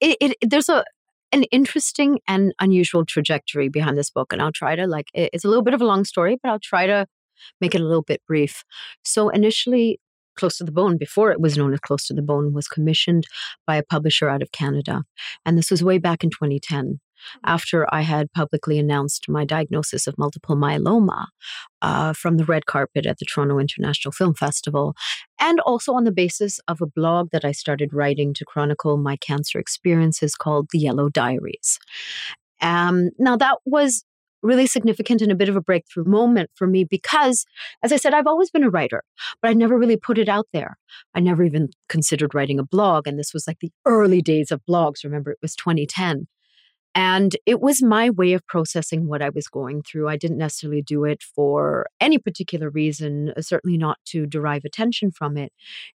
it, 0.00 0.16
it, 0.20 0.36
there's 0.42 0.68
a 0.68 0.84
an 1.32 1.44
interesting 1.44 2.20
and 2.28 2.54
unusual 2.60 3.04
trajectory 3.04 3.68
behind 3.68 3.98
this 3.98 4.10
book, 4.10 4.32
and 4.32 4.40
I'll 4.40 4.52
try 4.52 4.76
to 4.76 4.86
like. 4.86 5.08
It, 5.14 5.30
it's 5.32 5.44
a 5.44 5.48
little 5.48 5.64
bit 5.64 5.74
of 5.74 5.82
a 5.82 5.86
long 5.86 6.04
story, 6.04 6.38
but 6.42 6.50
I'll 6.50 6.60
try 6.60 6.86
to 6.86 7.06
make 7.60 7.74
it 7.74 7.80
a 7.80 7.84
little 7.84 8.02
bit 8.02 8.22
brief. 8.26 8.64
So 9.02 9.28
initially, 9.28 10.00
Close 10.36 10.58
to 10.58 10.64
the 10.64 10.72
Bone, 10.72 10.96
before 10.96 11.30
it 11.30 11.40
was 11.40 11.56
known 11.56 11.72
as 11.72 11.80
Close 11.80 12.06
to 12.06 12.14
the 12.14 12.22
Bone, 12.22 12.52
was 12.52 12.68
commissioned 12.68 13.24
by 13.66 13.76
a 13.76 13.82
publisher 13.82 14.28
out 14.28 14.42
of 14.42 14.52
Canada. 14.52 15.04
And 15.44 15.56
this 15.56 15.70
was 15.70 15.82
way 15.82 15.98
back 15.98 16.24
in 16.24 16.30
2010 16.30 17.00
after 17.44 17.86
I 17.92 18.02
had 18.02 18.32
publicly 18.32 18.78
announced 18.78 19.28
my 19.28 19.44
diagnosis 19.44 20.06
of 20.06 20.18
multiple 20.18 20.56
myeloma 20.56 21.26
uh, 21.82 22.12
from 22.12 22.36
the 22.36 22.44
red 22.44 22.66
carpet 22.66 23.06
at 23.06 23.18
the 23.18 23.24
Toronto 23.24 23.58
International 23.58 24.12
Film 24.12 24.34
Festival, 24.34 24.94
and 25.40 25.60
also 25.60 25.92
on 25.94 26.04
the 26.04 26.12
basis 26.12 26.60
of 26.68 26.80
a 26.80 26.86
blog 26.86 27.30
that 27.30 27.44
I 27.44 27.52
started 27.52 27.92
writing 27.92 28.34
to 28.34 28.44
chronicle 28.44 28.96
my 28.96 29.16
cancer 29.16 29.58
experiences 29.58 30.34
called 30.34 30.68
The 30.72 30.78
Yellow 30.78 31.08
Diaries. 31.08 31.78
Um, 32.60 33.10
now, 33.18 33.36
that 33.36 33.58
was 33.64 34.04
really 34.44 34.66
significant 34.66 35.22
and 35.22 35.32
a 35.32 35.34
bit 35.34 35.48
of 35.48 35.56
a 35.56 35.60
breakthrough 35.60 36.04
moment 36.04 36.50
for 36.54 36.66
me 36.66 36.84
because, 36.84 37.46
as 37.82 37.92
I 37.92 37.96
said, 37.96 38.14
I've 38.14 38.26
always 38.26 38.50
been 38.50 38.62
a 38.62 38.70
writer, 38.70 39.02
but 39.40 39.50
I 39.50 39.54
never 39.54 39.76
really 39.76 39.96
put 39.96 40.18
it 40.18 40.28
out 40.28 40.46
there. 40.52 40.76
I 41.14 41.20
never 41.20 41.42
even 41.42 41.70
considered 41.88 42.34
writing 42.34 42.58
a 42.58 42.64
blog. 42.64 43.06
And 43.06 43.18
this 43.18 43.32
was 43.32 43.46
like 43.46 43.58
the 43.60 43.72
early 43.86 44.20
days 44.20 44.50
of 44.50 44.60
blogs. 44.68 45.02
Remember, 45.02 45.32
it 45.32 45.38
was 45.42 45.56
2010. 45.56 46.28
And 46.94 47.36
it 47.44 47.60
was 47.60 47.82
my 47.82 48.10
way 48.10 48.34
of 48.34 48.46
processing 48.46 49.08
what 49.08 49.20
I 49.20 49.30
was 49.30 49.48
going 49.48 49.82
through. 49.82 50.08
I 50.08 50.16
didn't 50.16 50.38
necessarily 50.38 50.82
do 50.82 51.04
it 51.04 51.22
for 51.22 51.86
any 52.00 52.18
particular 52.18 52.70
reason, 52.70 53.32
uh, 53.36 53.42
certainly 53.42 53.76
not 53.76 53.98
to 54.06 54.26
derive 54.26 54.64
attention 54.64 55.10
from 55.10 55.36
it. 55.36 55.52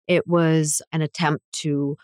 It 0.07 0.27
was 0.27 0.81
an 0.91 1.01
attempt 1.01 1.45
to 1.61 1.95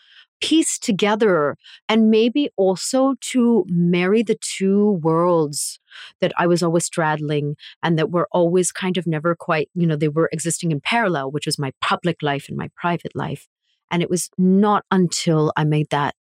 piece 0.42 0.78
together 0.78 1.58
and 1.90 2.10
maybe 2.10 2.50
also 2.56 3.16
to 3.20 3.66
marry 3.68 4.22
the 4.22 4.38
two 4.42 5.00
worlds 5.02 5.80
that 6.22 6.34
I 6.38 6.48
was 6.48 6.62
always 6.62 6.86
straddling 6.86 7.56
and 7.84 7.98
that 7.98 8.12
were 8.12 8.28
always 8.32 8.72
kind 8.72 8.98
of 8.98 9.08
never 9.08 9.36
quite, 9.36 9.70
you 9.76 9.88
know, 9.88 9.96
they 9.96 10.10
were 10.10 10.30
existing 10.32 10.72
in 10.72 10.82
parallel, 10.82 11.32
which 11.32 11.46
was 11.46 11.60
my 11.60 11.72
public 11.82 12.22
life 12.22 12.48
and 12.48 12.58
my 12.58 12.70
private 12.76 13.16
life. 13.16 13.48
And 13.92 14.02
it 14.02 14.10
was 14.10 14.30
not 14.38 14.84
until 14.92 15.52
I 15.56 15.64
made 15.64 15.90
that 15.92 16.16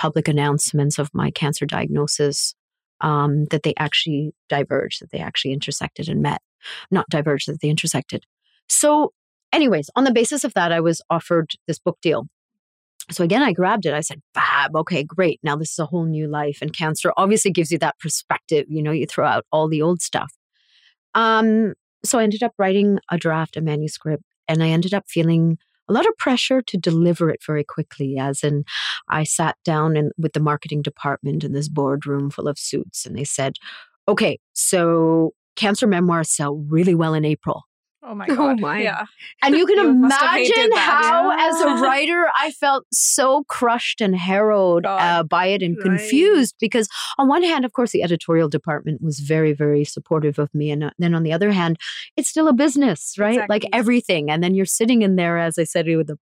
public 0.00 0.28
announcements 0.28 0.98
of 0.98 1.10
my 1.12 1.30
cancer 1.30 1.66
diagnosis 1.66 2.54
um, 3.02 3.44
that 3.50 3.64
they 3.64 3.74
actually 3.78 4.32
diverged, 4.48 5.02
that 5.02 5.10
they 5.10 5.18
actually 5.18 5.52
intersected 5.52 6.08
and 6.08 6.22
met. 6.22 6.40
Not 6.90 7.04
diverged, 7.10 7.48
that 7.48 7.60
they 7.60 7.68
intersected. 7.68 8.24
So, 8.66 9.12
anyways, 9.52 9.90
on 9.96 10.04
the 10.04 10.12
basis 10.12 10.42
of 10.42 10.54
that, 10.54 10.72
I 10.72 10.80
was 10.80 11.02
offered 11.10 11.50
this 11.66 11.78
book 11.78 11.98
deal. 12.00 12.26
So 13.10 13.24
again, 13.24 13.42
I 13.42 13.52
grabbed 13.52 13.84
it. 13.84 13.92
I 13.92 14.00
said, 14.00 14.22
Fab, 14.34 14.74
okay, 14.74 15.04
great. 15.04 15.38
Now 15.42 15.56
this 15.56 15.72
is 15.72 15.78
a 15.78 15.86
whole 15.86 16.06
new 16.06 16.28
life. 16.28 16.58
And 16.62 16.72
cancer 16.74 17.12
obviously 17.16 17.50
gives 17.50 17.70
you 17.70 17.78
that 17.78 17.98
perspective. 17.98 18.66
You 18.68 18.82
know, 18.82 18.92
you 18.92 19.04
throw 19.04 19.26
out 19.26 19.44
all 19.52 19.68
the 19.68 19.82
old 19.82 20.00
stuff. 20.00 20.32
Um, 21.14 21.74
so 22.04 22.18
I 22.18 22.22
ended 22.22 22.42
up 22.42 22.52
writing 22.58 23.00
a 23.10 23.18
draft, 23.18 23.56
a 23.56 23.60
manuscript, 23.60 24.22
and 24.48 24.62
I 24.62 24.68
ended 24.68 24.94
up 24.94 25.04
feeling 25.08 25.58
a 25.90 25.92
lot 25.92 26.06
of 26.06 26.16
pressure 26.16 26.62
to 26.62 26.76
deliver 26.78 27.28
it 27.30 27.42
very 27.44 27.64
quickly 27.64 28.16
as 28.16 28.42
in 28.42 28.64
i 29.08 29.24
sat 29.24 29.56
down 29.64 29.96
in, 29.96 30.10
with 30.16 30.32
the 30.32 30.40
marketing 30.40 30.82
department 30.82 31.44
in 31.44 31.52
this 31.52 31.68
boardroom 31.68 32.30
full 32.30 32.48
of 32.48 32.58
suits 32.58 33.04
and 33.04 33.16
they 33.16 33.24
said 33.24 33.54
okay 34.08 34.38
so 34.52 35.32
cancer 35.56 35.86
memoirs 35.86 36.30
sell 36.30 36.56
really 36.68 36.94
well 36.94 37.12
in 37.12 37.24
april 37.24 37.64
Oh 38.02 38.14
my 38.14 38.26
god. 38.28 38.38
Oh 38.38 38.54
my. 38.56 38.82
Yeah. 38.82 39.04
and 39.42 39.54
you 39.54 39.66
can 39.70 39.76
you 39.76 39.90
imagine 39.90 40.72
how, 40.72 41.30
yeah. 41.30 41.48
as 41.48 41.60
a 41.60 41.66
writer, 41.82 42.26
I 42.36 42.50
felt 42.52 42.86
so 42.92 43.44
crushed 43.44 44.00
and 44.00 44.16
harrowed 44.16 44.86
uh, 44.86 45.22
by 45.22 45.46
it 45.46 45.62
and 45.62 45.76
right. 45.76 45.84
confused 45.84 46.56
because, 46.60 46.88
on 47.18 47.28
one 47.28 47.42
hand, 47.42 47.64
of 47.64 47.72
course, 47.72 47.92
the 47.92 48.02
editorial 48.02 48.48
department 48.48 49.02
was 49.02 49.20
very, 49.20 49.52
very 49.52 49.84
supportive 49.84 50.38
of 50.38 50.54
me. 50.54 50.70
And 50.70 50.84
uh, 50.84 50.90
then 50.98 51.14
on 51.14 51.22
the 51.22 51.32
other 51.32 51.52
hand, 51.52 51.78
it's 52.16 52.28
still 52.28 52.48
a 52.48 52.52
business, 52.52 53.16
right? 53.18 53.34
Exactly. 53.34 53.54
Like 53.54 53.66
everything. 53.72 54.30
And 54.30 54.42
then 54.42 54.54
you're 54.54 54.66
sitting 54.66 55.02
in 55.02 55.16
there, 55.16 55.38
as 55.38 55.58
I 55.58 55.64
said, 55.64 55.86
with 55.86 56.10
a 56.10 56.18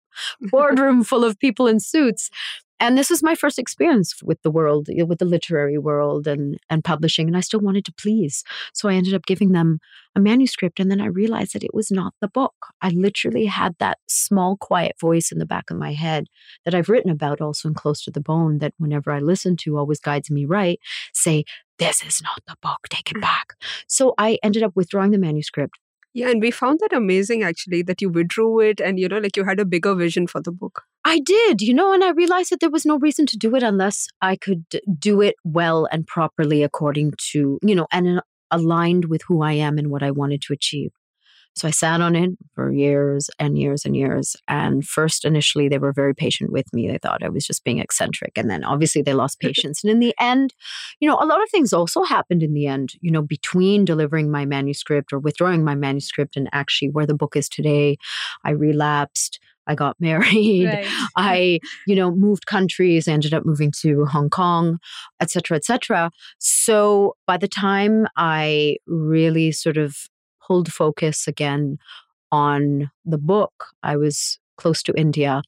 boardroom 0.51 1.05
full 1.05 1.25
of 1.25 1.39
people 1.39 1.67
in 1.67 1.81
suits 1.81 2.31
and 2.79 2.97
this 2.97 3.11
was 3.11 3.23
my 3.23 3.35
first 3.35 3.59
experience 3.59 4.23
with 4.23 4.41
the 4.43 4.51
world 4.51 4.89
with 5.07 5.19
the 5.19 5.25
literary 5.25 5.79
world 5.79 6.27
and 6.27 6.59
and 6.71 6.85
publishing 6.85 7.27
and 7.27 7.37
i 7.37 7.41
still 7.41 7.61
wanted 7.61 7.85
to 7.85 7.93
please. 7.93 8.45
So 8.75 8.89
i 8.89 8.95
ended 8.95 9.15
up 9.15 9.27
giving 9.27 9.53
them 9.53 9.79
a 10.15 10.21
manuscript 10.21 10.81
and 10.81 10.91
then 10.91 11.01
i 11.01 11.07
realized 11.07 11.55
that 11.55 11.65
it 11.65 11.75
was 11.75 11.91
not 11.91 12.15
the 12.21 12.29
book. 12.29 12.55
I 12.83 12.91
literally 12.91 13.47
had 13.47 13.75
that 13.79 13.99
small 14.09 14.57
quiet 14.57 14.93
voice 15.01 15.33
in 15.33 15.39
the 15.39 15.47
back 15.47 15.71
of 15.71 15.77
my 15.77 15.93
head 15.93 16.27
that 16.65 16.75
i've 16.75 16.89
written 16.89 17.11
about 17.11 17.41
also 17.41 17.69
in 17.69 17.75
close 17.75 18.03
to 18.05 18.11
the 18.11 18.21
bone 18.21 18.59
that 18.59 18.75
whenever 18.79 19.11
i 19.13 19.19
listen 19.21 19.57
to 19.57 19.79
always 19.79 20.01
guides 20.01 20.31
me 20.31 20.45
right 20.45 20.79
say 21.13 21.45
this 21.79 22.03
is 22.03 22.23
not 22.23 22.41
the 22.47 22.57
book. 22.63 22.89
Take 22.89 23.11
it 23.11 23.19
mm. 23.19 23.21
back. 23.21 23.55
So 23.87 24.15
i 24.19 24.39
ended 24.43 24.63
up 24.63 24.73
withdrawing 24.75 25.11
the 25.11 25.19
manuscript 25.19 25.79
yeah, 26.17 26.31
and 26.31 26.41
we 26.41 26.51
found 26.51 26.81
that 26.81 26.95
amazing 26.95 27.43
actually 27.43 27.83
that 27.83 28.01
you 28.01 28.09
withdrew 28.09 28.61
it 28.61 28.81
and 28.81 28.99
you 28.99 29.07
know, 29.07 29.19
like 29.19 29.37
you 29.37 29.45
had 29.45 29.61
a 29.61 29.67
bigger 29.67 29.95
vision 29.95 30.27
for 30.27 30.41
the 30.41 30.51
book. 30.51 30.85
I 31.05 31.19
did, 31.19 31.61
you 31.61 31.75
know, 31.75 31.93
and 31.93 32.03
I 32.03 32.13
realized 32.13 32.51
that 32.51 32.61
there 32.61 32.71
was 32.71 32.87
no 32.87 32.99
reason 32.99 33.27
to 33.27 33.37
do 33.37 33.55
it 33.55 33.63
unless 33.63 34.09
I 34.23 34.37
could 34.37 34.65
do 34.99 35.21
it 35.21 35.35
well 35.45 35.87
and 35.93 36.07
properly 36.07 36.63
according 36.63 37.13
to, 37.33 37.59
you 37.61 37.75
know, 37.75 37.87
and 37.93 38.19
uh, 38.19 38.23
aligned 38.51 39.05
with 39.05 39.21
who 39.29 39.43
I 39.43 39.53
am 39.53 39.77
and 39.77 39.91
what 39.91 40.03
I 40.03 40.11
wanted 40.11 40.41
to 40.47 40.55
achieve. 40.55 40.91
So 41.57 41.67
I 41.67 41.71
sat 41.71 42.03
on 42.03 42.15
it 42.15 42.31
for 42.55 42.71
years 42.71 43.31
and 43.39 43.59
years 43.59 43.87
and 43.87 43.97
years. 43.97 44.37
And 44.47 44.87
first, 44.87 45.25
initially, 45.25 45.69
they 45.69 45.79
were 45.79 45.93
very 45.93 46.15
patient 46.15 46.53
with 46.53 46.71
me. 46.75 46.87
They 46.87 46.99
thought 46.99 47.23
I 47.23 47.31
was 47.31 47.47
just 47.47 47.65
being 47.65 47.79
eccentric. 47.79 48.33
And 48.37 48.51
then 48.51 48.63
obviously 48.63 49.01
they 49.01 49.15
lost 49.15 49.41
patience. 49.41 49.83
and 49.83 49.91
in 49.91 49.99
the 49.99 50.15
end, 50.21 50.55
you 51.01 51.09
know, 51.09 51.17
a 51.19 51.25
lot 51.25 51.43
of 51.43 51.49
things 51.51 51.73
also 51.73 52.03
happened 52.03 52.43
in 52.43 52.53
the 52.53 52.67
end, 52.67 52.93
you 53.01 53.11
know, 53.11 53.23
between 53.23 53.87
delivering 53.87 54.31
my 54.31 54.45
manuscript 54.45 55.15
or 55.15 55.19
withdrawing 55.19 55.65
my 55.65 55.75
manuscript 55.75 56.37
and 56.37 56.49
actually 56.53 56.91
where 56.91 57.07
the 57.07 57.15
book 57.15 57.37
is 57.37 57.49
today. 57.49 57.97
I 58.45 58.51
relapsed. 58.51 59.41
I 59.67 59.75
got 59.75 59.97
married. 60.01 60.67
Right. 60.67 60.87
I, 61.17 61.61
you 61.87 61.97
know, 61.97 62.11
moved 62.11 62.45
countries, 62.47 63.09
ended 63.09 63.33
up 63.33 63.47
moving 63.47 63.73
to 63.81 64.05
Hong 64.05 64.29
Kong, 64.29 64.79
et 65.21 65.31
cetera, 65.31 65.57
et 65.57 65.65
cetera. 65.65 66.11
So 66.39 67.17
by 67.27 67.39
the 67.39 67.49
time 67.49 68.07
I 68.15 68.77
really 68.87 69.53
sort 69.53 69.79
of 69.79 69.97
pulled 70.47 70.73
focus 70.73 71.27
again 71.27 71.79
on 72.31 72.91
the 73.05 73.19
book. 73.19 73.67
I 73.83 73.97
was 73.97 74.39
close 74.57 74.83
to 74.85 74.95
India. 74.95 75.43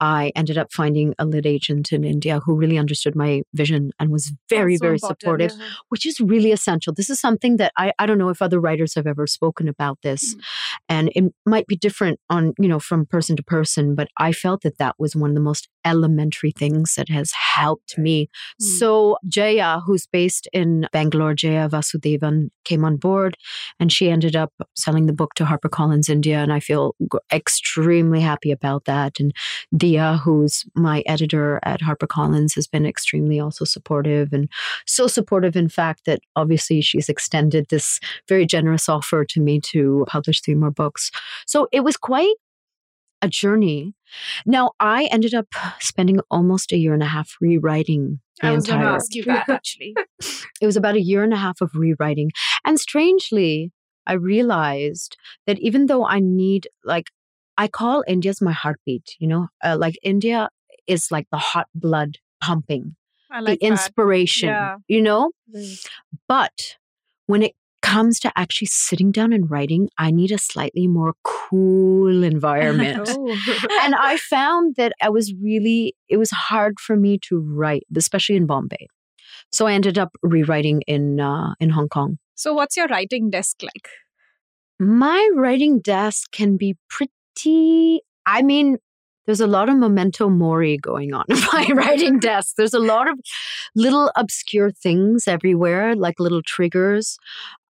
I 0.00 0.32
ended 0.34 0.58
up 0.58 0.72
finding 0.72 1.14
a 1.18 1.24
lit 1.24 1.46
agent 1.46 1.92
in 1.92 2.04
India 2.04 2.40
who 2.40 2.54
really 2.54 2.78
understood 2.78 3.14
my 3.14 3.42
vision 3.54 3.92
and 3.98 4.10
was 4.10 4.32
very, 4.50 4.76
so 4.76 4.84
very 4.84 4.98
supportive, 4.98 5.52
yeah. 5.56 5.66
which 5.88 6.04
is 6.04 6.20
really 6.20 6.52
essential. 6.52 6.92
This 6.92 7.08
is 7.08 7.20
something 7.20 7.56
that 7.56 7.72
I, 7.78 7.92
I 7.98 8.06
don't 8.06 8.18
know 8.18 8.28
if 8.28 8.42
other 8.42 8.60
writers 8.60 8.94
have 8.96 9.06
ever 9.06 9.26
spoken 9.26 9.68
about 9.68 9.98
this. 10.02 10.34
Mm. 10.34 10.40
And 10.88 11.12
it 11.14 11.24
might 11.46 11.66
be 11.66 11.76
different 11.76 12.18
on, 12.28 12.54
you 12.58 12.68
know, 12.68 12.80
from 12.80 13.06
person 13.06 13.36
to 13.36 13.42
person, 13.42 13.94
but 13.94 14.08
I 14.18 14.32
felt 14.32 14.62
that 14.62 14.78
that 14.78 14.96
was 14.98 15.14
one 15.14 15.30
of 15.30 15.36
the 15.36 15.40
most 15.40 15.68
elementary 15.84 16.50
things 16.50 16.94
that 16.94 17.08
has 17.08 17.32
helped 17.32 17.98
me. 17.98 18.28
Mm. 18.60 18.64
So 18.78 19.18
Jaya, 19.28 19.80
who's 19.84 20.06
based 20.06 20.48
in 20.52 20.86
Bangalore, 20.92 21.34
Jaya 21.34 21.68
Vasudevan, 21.68 22.50
came 22.64 22.84
on 22.84 22.96
board 22.96 23.36
and 23.78 23.92
she 23.92 24.10
ended 24.10 24.34
up 24.34 24.52
selling 24.74 25.06
the 25.06 25.12
book 25.12 25.34
to 25.34 25.44
HarperCollins 25.44 26.08
India. 26.08 26.38
And 26.38 26.52
I 26.52 26.60
feel 26.60 26.94
extremely 27.32 28.20
happy 28.20 28.50
about 28.50 28.86
that. 28.86 29.20
And 29.20 29.32
Dia, 29.76 30.20
who's 30.24 30.64
my 30.74 31.02
editor 31.06 31.60
at 31.62 31.80
HarperCollins, 31.80 32.54
has 32.54 32.66
been 32.66 32.86
extremely 32.86 33.38
also 33.40 33.64
supportive 33.64 34.32
and 34.32 34.48
so 34.86 35.06
supportive, 35.06 35.56
in 35.56 35.68
fact, 35.68 36.06
that 36.06 36.20
obviously 36.36 36.80
she's 36.80 37.08
extended 37.08 37.66
this 37.68 38.00
very 38.28 38.46
generous 38.46 38.88
offer 38.88 39.24
to 39.24 39.40
me 39.40 39.60
to 39.60 40.04
publish 40.08 40.40
three 40.40 40.54
more 40.54 40.70
books. 40.70 41.10
So 41.46 41.68
it 41.72 41.80
was 41.80 41.96
quite 41.96 42.34
a 43.24 43.28
journey. 43.28 43.94
Now, 44.46 44.72
I 44.78 45.08
ended 45.10 45.34
up 45.34 45.48
spending 45.80 46.20
almost 46.30 46.72
a 46.72 46.76
year 46.76 46.94
and 46.94 47.02
a 47.02 47.06
half 47.06 47.36
rewriting 47.40 48.20
the 48.40 48.48
I 48.48 48.50
was 48.52 48.64
entire. 48.64 48.82
Going 48.82 48.90
to 48.90 48.96
ask 48.96 49.14
you 49.14 49.24
that 49.24 49.48
actually. 49.48 49.96
it 50.60 50.66
was 50.66 50.76
about 50.76 50.94
a 50.94 51.00
year 51.00 51.24
and 51.24 51.32
a 51.32 51.36
half 51.36 51.60
of 51.60 51.70
rewriting, 51.74 52.30
and 52.64 52.78
strangely, 52.78 53.72
I 54.06 54.12
realized 54.12 55.16
that 55.46 55.58
even 55.58 55.86
though 55.86 56.06
I 56.06 56.20
need 56.20 56.68
like 56.84 57.06
I 57.56 57.68
call 57.68 58.04
India's 58.06 58.40
my 58.40 58.52
heartbeat. 58.52 59.16
You 59.18 59.28
know, 59.28 59.48
uh, 59.62 59.76
like 59.78 59.98
India 60.02 60.48
is 60.86 61.10
like 61.10 61.26
the 61.30 61.38
hot 61.38 61.68
blood 61.74 62.18
pumping, 62.42 62.96
like 63.30 63.60
the 63.60 63.66
inspiration. 63.66 64.48
Yeah. 64.48 64.76
You 64.88 65.02
know, 65.02 65.30
mm. 65.54 65.86
but 66.28 66.76
when 67.26 67.42
it 67.42 67.54
comes 67.84 68.18
to 68.18 68.32
actually 68.34 68.66
sitting 68.66 69.12
down 69.12 69.32
and 69.32 69.50
writing, 69.50 69.90
I 69.98 70.10
need 70.10 70.32
a 70.32 70.38
slightly 70.38 70.86
more 70.86 71.12
cool 71.22 72.24
environment. 72.24 73.08
oh. 73.10 73.28
and 73.82 73.94
I 73.94 74.16
found 74.16 74.76
that 74.76 74.92
I 75.02 75.10
was 75.10 75.34
really, 75.34 75.94
it 76.08 76.16
was 76.16 76.30
hard 76.30 76.80
for 76.80 76.96
me 76.96 77.18
to 77.28 77.38
write, 77.38 77.84
especially 77.94 78.36
in 78.36 78.46
Bombay. 78.46 78.88
So 79.52 79.66
I 79.66 79.74
ended 79.74 79.98
up 79.98 80.16
rewriting 80.22 80.82
in 80.86 81.20
uh, 81.20 81.54
in 81.60 81.70
Hong 81.70 81.88
Kong. 81.88 82.18
So 82.34 82.54
what's 82.54 82.76
your 82.76 82.86
writing 82.88 83.30
desk 83.30 83.62
like? 83.62 83.88
My 84.80 85.30
writing 85.36 85.80
desk 85.80 86.32
can 86.32 86.56
be 86.56 86.76
pretty. 86.88 88.00
I 88.26 88.42
mean, 88.42 88.78
there's 89.26 89.40
a 89.40 89.46
lot 89.46 89.68
of 89.68 89.76
memento 89.76 90.28
mori 90.28 90.76
going 90.76 91.14
on 91.14 91.24
in 91.28 91.38
my 91.52 91.70
writing 91.74 92.18
desk. 92.18 92.54
There's 92.56 92.74
a 92.74 92.80
lot 92.80 93.08
of 93.08 93.18
little 93.74 94.10
obscure 94.16 94.70
things 94.70 95.26
everywhere, 95.26 95.94
like 95.96 96.20
little 96.20 96.42
triggers. 96.42 97.16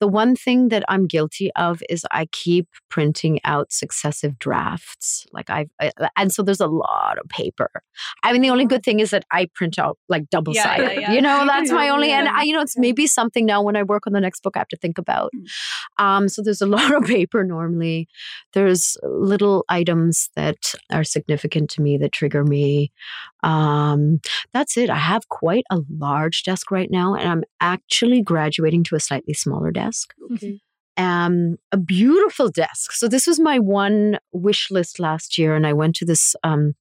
The 0.02 0.08
one 0.08 0.34
thing 0.34 0.70
that 0.70 0.82
I'm 0.88 1.06
guilty 1.06 1.52
of 1.54 1.80
is 1.88 2.04
I 2.10 2.26
keep 2.32 2.66
printing 2.90 3.38
out 3.44 3.72
successive 3.72 4.36
drafts. 4.36 5.24
Like 5.32 5.48
I've, 5.48 5.70
I, 5.80 5.92
and 6.16 6.32
so 6.32 6.42
there's 6.42 6.58
a 6.58 6.66
lot 6.66 7.18
of 7.22 7.28
paper. 7.28 7.70
I 8.24 8.32
mean, 8.32 8.42
the 8.42 8.50
only 8.50 8.66
good 8.66 8.82
thing 8.82 8.98
is 8.98 9.10
that 9.10 9.24
I 9.30 9.46
print 9.54 9.78
out 9.78 9.98
like 10.08 10.28
double 10.28 10.54
sided. 10.54 10.82
Yeah, 10.82 10.92
yeah, 10.92 11.00
yeah. 11.00 11.12
You 11.12 11.20
know, 11.20 11.44
that's 11.46 11.70
my 11.70 11.88
only, 11.88 12.10
and 12.10 12.26
I, 12.26 12.42
you 12.42 12.52
know, 12.52 12.60
it's 12.60 12.76
maybe 12.76 13.06
something 13.06 13.46
now 13.46 13.62
when 13.62 13.76
I 13.76 13.84
work 13.84 14.08
on 14.08 14.12
the 14.12 14.20
next 14.20 14.42
book 14.42 14.56
I 14.56 14.58
have 14.58 14.68
to 14.70 14.76
think 14.76 14.98
about. 14.98 15.30
Mm. 15.36 16.04
Um, 16.04 16.28
so 16.28 16.42
there's 16.42 16.60
a 16.60 16.66
lot 16.78 16.92
of 16.92 17.04
paper 17.04 17.44
normally. 17.44 18.08
There's 18.54 18.96
little 19.04 19.64
items 19.68 20.30
that 20.34 20.74
are 20.90 21.04
significant 21.04 21.70
to 21.70 21.80
me 21.80 21.96
that 21.98 22.10
trigger 22.10 22.42
me. 22.42 22.90
Um, 23.44 24.20
that's 24.52 24.76
it. 24.76 24.90
I 24.90 24.96
have 24.96 25.28
quite 25.28 25.64
a 25.70 25.78
large 25.96 26.42
desk 26.42 26.72
right 26.72 26.90
now, 26.90 27.14
and 27.14 27.28
I'm 27.28 27.44
actually 27.60 28.20
graduating 28.20 28.82
to 28.84 28.96
a 28.96 29.00
slightly 29.00 29.34
smaller 29.34 29.70
desk. 29.70 29.91
Okay. 30.32 30.60
Um, 30.96 31.56
a 31.70 31.78
beautiful 31.78 32.50
desk. 32.50 32.92
So 32.92 33.08
this 33.08 33.26
was 33.26 33.40
my 33.40 33.58
one 33.58 34.18
wish 34.32 34.70
list 34.70 35.00
last 35.00 35.38
year, 35.38 35.54
and 35.54 35.66
I 35.66 35.72
went 35.72 35.96
to 35.96 36.04
this 36.04 36.36
um, 36.42 36.74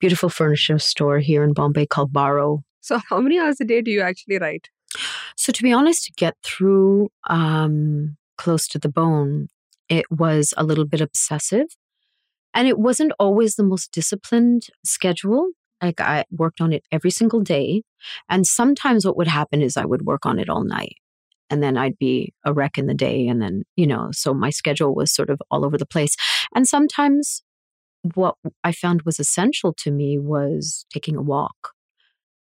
beautiful 0.00 0.28
furniture 0.28 0.78
store 0.78 1.18
here 1.18 1.44
in 1.44 1.52
Bombay 1.52 1.86
called 1.86 2.12
Barrow. 2.12 2.64
So, 2.80 2.98
how 3.08 3.20
many 3.20 3.38
hours 3.38 3.60
a 3.60 3.64
day 3.64 3.82
do 3.82 3.90
you 3.90 4.00
actually 4.00 4.38
write? 4.38 4.68
So, 5.36 5.52
to 5.52 5.62
be 5.62 5.72
honest, 5.72 6.04
to 6.04 6.12
get 6.16 6.34
through 6.42 7.10
um, 7.28 8.16
close 8.36 8.66
to 8.68 8.78
the 8.78 8.88
bone, 8.88 9.48
it 9.88 10.06
was 10.10 10.54
a 10.56 10.64
little 10.64 10.86
bit 10.86 11.00
obsessive. 11.00 11.66
And 12.54 12.68
it 12.68 12.78
wasn't 12.78 13.12
always 13.18 13.54
the 13.54 13.62
most 13.62 13.92
disciplined 13.92 14.66
schedule. 14.84 15.50
Like 15.80 16.00
I 16.00 16.24
worked 16.30 16.60
on 16.60 16.72
it 16.72 16.84
every 16.92 17.10
single 17.10 17.40
day. 17.40 17.82
And 18.28 18.46
sometimes 18.46 19.06
what 19.06 19.16
would 19.16 19.28
happen 19.28 19.62
is 19.62 19.76
I 19.76 19.84
would 19.84 20.02
work 20.02 20.26
on 20.26 20.38
it 20.38 20.48
all 20.48 20.64
night 20.64 20.96
and 21.52 21.62
then 21.62 21.76
I'd 21.76 21.98
be 21.98 22.32
a 22.46 22.52
wreck 22.52 22.78
in 22.78 22.86
the 22.86 22.94
day. 22.94 23.28
And 23.28 23.42
then, 23.42 23.64
you 23.76 23.86
know, 23.86 24.08
so 24.10 24.32
my 24.32 24.48
schedule 24.48 24.94
was 24.94 25.14
sort 25.14 25.28
of 25.28 25.40
all 25.50 25.66
over 25.66 25.76
the 25.76 25.86
place. 25.86 26.16
And 26.54 26.66
sometimes 26.66 27.42
what 28.14 28.36
I 28.64 28.72
found 28.72 29.02
was 29.02 29.20
essential 29.20 29.74
to 29.74 29.90
me 29.90 30.18
was 30.18 30.86
taking 30.90 31.14
a 31.14 31.22
walk. 31.22 31.72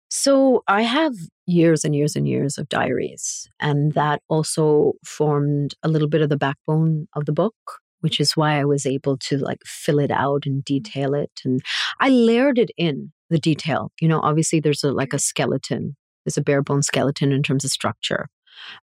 So 0.10 0.64
I 0.68 0.82
have 0.82 1.14
years 1.46 1.86
and 1.86 1.96
years 1.96 2.18
and 2.18 2.28
years 2.28 2.58
of 2.58 2.70
diaries, 2.70 3.50
and 3.60 3.94
that 3.94 4.22
also 4.30 4.94
formed 5.06 5.74
a 5.84 5.88
little 5.88 6.08
bit 6.08 6.22
of 6.22 6.30
the 6.30 6.38
backbone 6.38 7.08
of 7.14 7.26
the 7.26 7.34
book 7.34 7.56
which 8.02 8.20
is 8.20 8.38
why 8.38 8.60
I 8.60 8.64
was 8.64 8.86
able 8.86 9.18
to 9.18 9.38
like 9.40 9.58
fill 9.66 9.98
it 9.98 10.12
out 10.12 10.46
and 10.46 10.62
mm. 10.62 10.66
detail 10.66 11.16
it. 11.16 11.32
And 11.44 11.62
I 12.00 12.10
layered 12.10 12.60
it 12.60 12.70
in 12.78 13.12
the 13.32 13.40
detail. 13.40 13.92
You 14.00 14.08
know, 14.08 14.22
obviously 14.22 14.60
there's 14.60 14.84
a 14.84 14.92
like 14.92 15.14
a 15.14 15.20
skeleton, 15.20 15.96
there's 16.24 16.38
a 16.38 16.44
bare 16.44 16.62
bone 16.62 16.84
skeleton 16.84 17.32
in 17.32 17.42
terms 17.42 17.66
of 17.66 17.72
structure. 17.72 18.28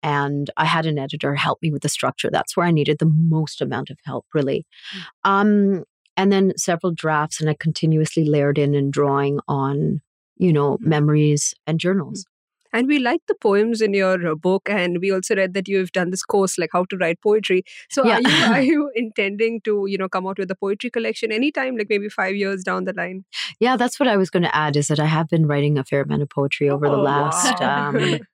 And 0.02 0.50
I 0.56 0.64
had 0.64 0.86
an 0.86 0.98
editor 0.98 1.34
help 1.34 1.60
me 1.62 1.70
with 1.70 1.82
the 1.82 1.88
structure. 1.88 2.30
That's 2.30 2.56
where 2.56 2.66
I 2.66 2.70
needed 2.70 2.98
the 2.98 3.06
most 3.06 3.60
amount 3.60 3.90
of 3.90 3.98
help, 4.04 4.26
really. 4.34 4.66
Mm. 5.24 5.30
Um, 5.30 5.84
and 6.16 6.30
then 6.32 6.52
several 6.56 6.92
drafts, 6.92 7.40
and 7.40 7.48
I 7.48 7.54
continuously 7.54 8.24
layered 8.24 8.58
in 8.58 8.74
and 8.74 8.92
drawing 8.92 9.40
on, 9.48 10.00
you 10.36 10.52
know, 10.52 10.76
Mm. 10.78 10.80
memories 10.86 11.54
and 11.66 11.78
journals. 11.80 12.26
And 12.74 12.88
we 12.88 12.98
like 12.98 13.20
the 13.28 13.34
poems 13.34 13.82
in 13.82 13.92
your 13.92 14.26
uh, 14.26 14.34
book, 14.34 14.68
and 14.70 14.98
we 14.98 15.10
also 15.12 15.36
read 15.36 15.52
that 15.52 15.68
you've 15.68 15.92
done 15.92 16.08
this 16.10 16.22
course, 16.24 16.56
like 16.56 16.70
how 16.72 16.84
to 16.86 16.96
write 16.96 17.20
poetry. 17.20 17.64
So, 17.90 18.06
Yeah. 18.06 18.14
are 18.16 18.20
you 18.22 18.28
are 18.60 18.62
you 18.62 18.90
intending 18.94 19.60
to, 19.66 19.84
you 19.86 19.98
know, 19.98 20.08
come 20.08 20.26
out 20.26 20.38
with 20.38 20.50
a 20.50 20.54
poetry 20.54 20.88
collection 20.88 21.32
anytime, 21.32 21.76
like 21.76 21.90
maybe 21.90 22.08
five 22.08 22.34
years 22.34 22.64
down 22.64 22.84
the 22.84 22.94
line? 22.94 23.24
Yeah, 23.60 23.76
that's 23.76 24.00
what 24.00 24.08
I 24.08 24.16
was 24.16 24.30
going 24.30 24.44
to 24.44 24.56
add. 24.56 24.76
Is 24.76 24.88
that 24.88 24.98
I 25.00 25.04
have 25.06 25.28
been 25.28 25.46
writing 25.46 25.76
a 25.78 25.84
fair 25.84 26.00
amount 26.00 26.22
of 26.22 26.30
poetry 26.30 26.70
over 26.70 26.88
the 26.88 26.96
Oh, 26.96 27.02
last. 27.02 27.60
wow. 27.60 27.88
Um, 27.90 28.18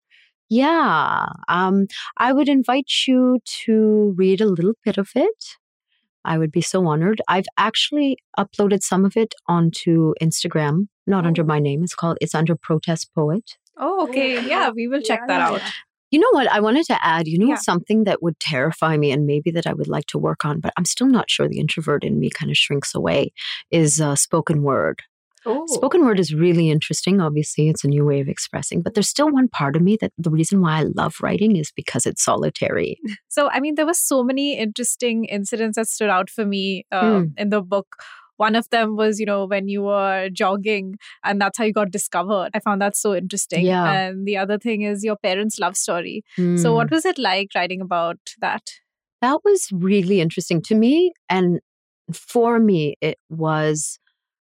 yeah, 0.49 1.27
um, 1.49 1.87
I 2.17 2.33
would 2.33 2.49
invite 2.49 2.91
you 3.07 3.39
to 3.65 4.15
read 4.17 4.41
a 4.41 4.47
little 4.47 4.75
bit 4.85 4.99
of 4.99 5.11
it. 5.15 5.45
I 6.25 6.37
would 6.39 6.53
be 6.53 6.61
so 6.61 6.87
honored. 6.87 7.21
I've 7.29 7.47
actually 7.57 8.19
uploaded 8.39 8.83
some 8.83 9.05
of 9.05 9.17
it 9.17 9.35
onto 9.47 10.15
Instagram, 10.21 10.89
not 11.07 11.25
under 11.27 11.43
Oh. 11.43 11.47
my 11.47 11.59
name. 11.59 11.83
It's 11.83 11.95
called. 11.95 12.19
It's 12.21 12.35
under 12.35 12.55
Protest 12.57 13.11
Poet. 13.15 13.57
Oh, 13.77 14.05
okay. 14.09 14.45
Yeah, 14.47 14.71
we 14.71 14.89
will 14.89 15.01
check 15.01 15.21
that 15.29 15.41
out. 15.41 15.63
You 16.11 16.19
know 16.21 16.29
what? 16.33 16.51
I 16.51 16.61
wanted 16.61 16.87
to 16.87 17.05
add, 17.05 17.29
you 17.29 17.39
know, 17.39 17.47
Yeah. 17.49 17.57
something 17.57 18.05
that 18.05 18.23
would 18.23 18.41
terrify 18.41 18.97
me 18.97 19.13
and 19.13 19.27
maybe 19.27 19.51
that 19.53 19.67
I 19.67 19.75
would 19.75 19.89
like 19.89 20.07
to 20.07 20.19
work 20.19 20.45
on, 20.45 20.59
but 20.61 20.73
I'm 20.77 20.85
still 20.87 21.07
not 21.07 21.31
sure 21.31 21.49
the 21.49 21.61
introvert 21.61 22.03
in 22.03 22.19
me 22.19 22.31
kind 22.31 22.51
of 22.51 22.57
shrinks 22.57 22.95
away 22.95 23.33
is 23.71 24.01
uh, 24.01 24.17
spoken 24.17 24.63
word. 24.63 25.03
Oh, 25.47 25.65
Spoken 25.69 26.05
word 26.05 26.19
is 26.21 26.35
really 26.35 26.71
interesting. 26.71 27.21
Obviously, 27.21 27.69
it's 27.69 27.85
a 27.85 27.89
new 27.89 28.05
way 28.05 28.21
of 28.21 28.29
expressing, 28.29 28.83
but 28.83 28.95
there's 28.95 29.09
still 29.09 29.31
one 29.31 29.49
part 29.49 29.77
of 29.77 29.83
me 29.83 29.97
that 30.01 30.13
the 30.19 30.31
reason 30.31 30.61
why 30.61 30.79
I 30.81 30.83
love 30.95 31.17
writing 31.23 31.57
is 31.57 31.71
because 31.73 32.07
it's 32.07 32.23
solitary. 32.25 32.99
So, 33.29 33.49
I 33.51 33.61
mean, 33.61 33.77
there 33.77 33.87
were 33.87 33.95
so 33.95 34.25
many 34.25 34.59
interesting 34.59 35.25
incidents 35.27 35.77
that 35.77 35.87
stood 35.87 36.09
out 36.11 36.29
for 36.29 36.45
me 36.45 36.85
um, 36.91 37.35
in 37.37 37.51
the 37.51 37.61
book. 37.63 37.97
One 38.37 38.57
of 38.57 38.69
them 38.71 38.97
was, 38.97 39.21
you 39.21 39.27
know, 39.27 39.45
when 39.47 39.69
you 39.69 39.83
were 39.83 40.29
jogging 40.33 40.97
and 41.25 41.41
that's 41.41 41.59
how 41.59 41.65
you 41.65 41.73
got 41.73 41.91
discovered. 41.93 42.51
I 42.55 42.61
found 42.61 42.81
that 42.83 42.97
so 42.97 43.15
interesting. 43.15 43.65
Yeah. 43.67 43.93
And 43.93 44.27
the 44.27 44.37
other 44.39 44.59
thing 44.59 44.83
is 44.83 45.05
your 45.05 45.17
parents' 45.17 45.59
love 45.59 45.77
story. 45.77 46.23
So, 46.37 46.43
Mm. 46.43 46.75
what 46.75 46.91
was 46.91 47.05
it 47.05 47.19
like 47.19 47.49
writing 47.55 47.81
about 47.81 48.19
that? 48.41 48.63
that 49.21 49.41
was 49.45 49.69
really 49.73 50.21
interesting 50.21 50.63
to 50.63 50.75
me. 50.77 51.13
And 51.29 51.59
for 52.13 52.59
me, 52.61 52.95
it 53.01 53.19
was 53.29 53.99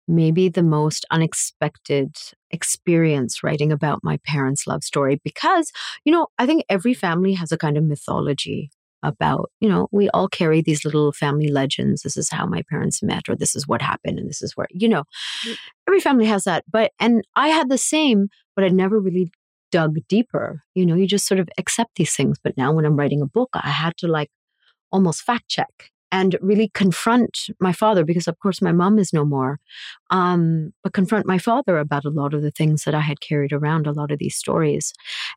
maybe 0.09 0.49
the 0.49 0.63
most 0.63 1.05
unexpected 1.11 2.15
experience 2.51 3.43
writing 3.43 3.71
about 3.71 3.99
my 4.03 4.17
parents' 4.25 4.65
love 4.65 4.83
story 4.83 5.21
because, 5.23 5.71
you 6.03 6.11
know, 6.11 6.27
I 6.37 6.45
think 6.45 6.65
every 6.67 6.93
family 6.93 7.33
has 7.33 7.51
a 7.51 7.57
kind 7.57 7.77
of 7.77 7.83
mythology 7.83 8.71
about, 9.03 9.49
you 9.61 9.69
know, 9.69 9.87
we 9.91 10.09
all 10.09 10.27
carry 10.27 10.61
these 10.61 10.83
little 10.83 11.13
family 11.13 11.49
legends. 11.49 12.01
This 12.01 12.17
is 12.17 12.29
how 12.29 12.45
my 12.45 12.63
parents 12.69 13.01
met, 13.01 13.29
or 13.29 13.35
this 13.35 13.55
is 13.55 13.67
what 13.67 13.81
happened, 13.81 14.19
and 14.19 14.27
this 14.27 14.41
is 14.41 14.57
where, 14.57 14.67
you 14.71 14.89
know, 14.89 15.03
mm. 15.47 15.55
every 15.87 15.99
family 15.99 16.25
has 16.25 16.43
that. 16.43 16.65
But, 16.69 16.91
and 16.99 17.23
I 17.35 17.49
had 17.49 17.69
the 17.69 17.77
same, 17.77 18.27
but 18.55 18.65
I 18.65 18.69
never 18.69 18.99
really 18.99 19.31
dug 19.71 19.97
deeper. 20.09 20.63
You 20.73 20.85
know, 20.85 20.95
you 20.95 21.07
just 21.07 21.27
sort 21.27 21.39
of 21.39 21.47
accept 21.57 21.91
these 21.95 22.15
things. 22.15 22.37
But 22.43 22.57
now 22.57 22.73
when 22.73 22.85
I'm 22.85 22.97
writing 22.97 23.21
a 23.21 23.27
book, 23.27 23.49
I 23.53 23.69
had 23.69 23.95
to 23.97 24.07
like 24.07 24.31
almost 24.91 25.21
fact 25.21 25.47
check 25.47 25.91
and 26.11 26.37
really 26.41 26.69
confront 26.73 27.49
my 27.59 27.71
father 27.71 28.03
because 28.03 28.27
of 28.27 28.37
course 28.39 28.61
my 28.61 28.71
mom 28.71 28.97
is 28.97 29.13
no 29.13 29.25
more 29.25 29.59
um, 30.09 30.73
but 30.83 30.93
confront 30.93 31.25
my 31.25 31.37
father 31.37 31.77
about 31.77 32.05
a 32.05 32.09
lot 32.09 32.33
of 32.33 32.41
the 32.41 32.51
things 32.51 32.83
that 32.83 32.95
i 32.95 32.99
had 32.99 33.21
carried 33.21 33.53
around 33.53 33.87
a 33.87 33.91
lot 33.91 34.11
of 34.11 34.19
these 34.19 34.35
stories. 34.35 34.93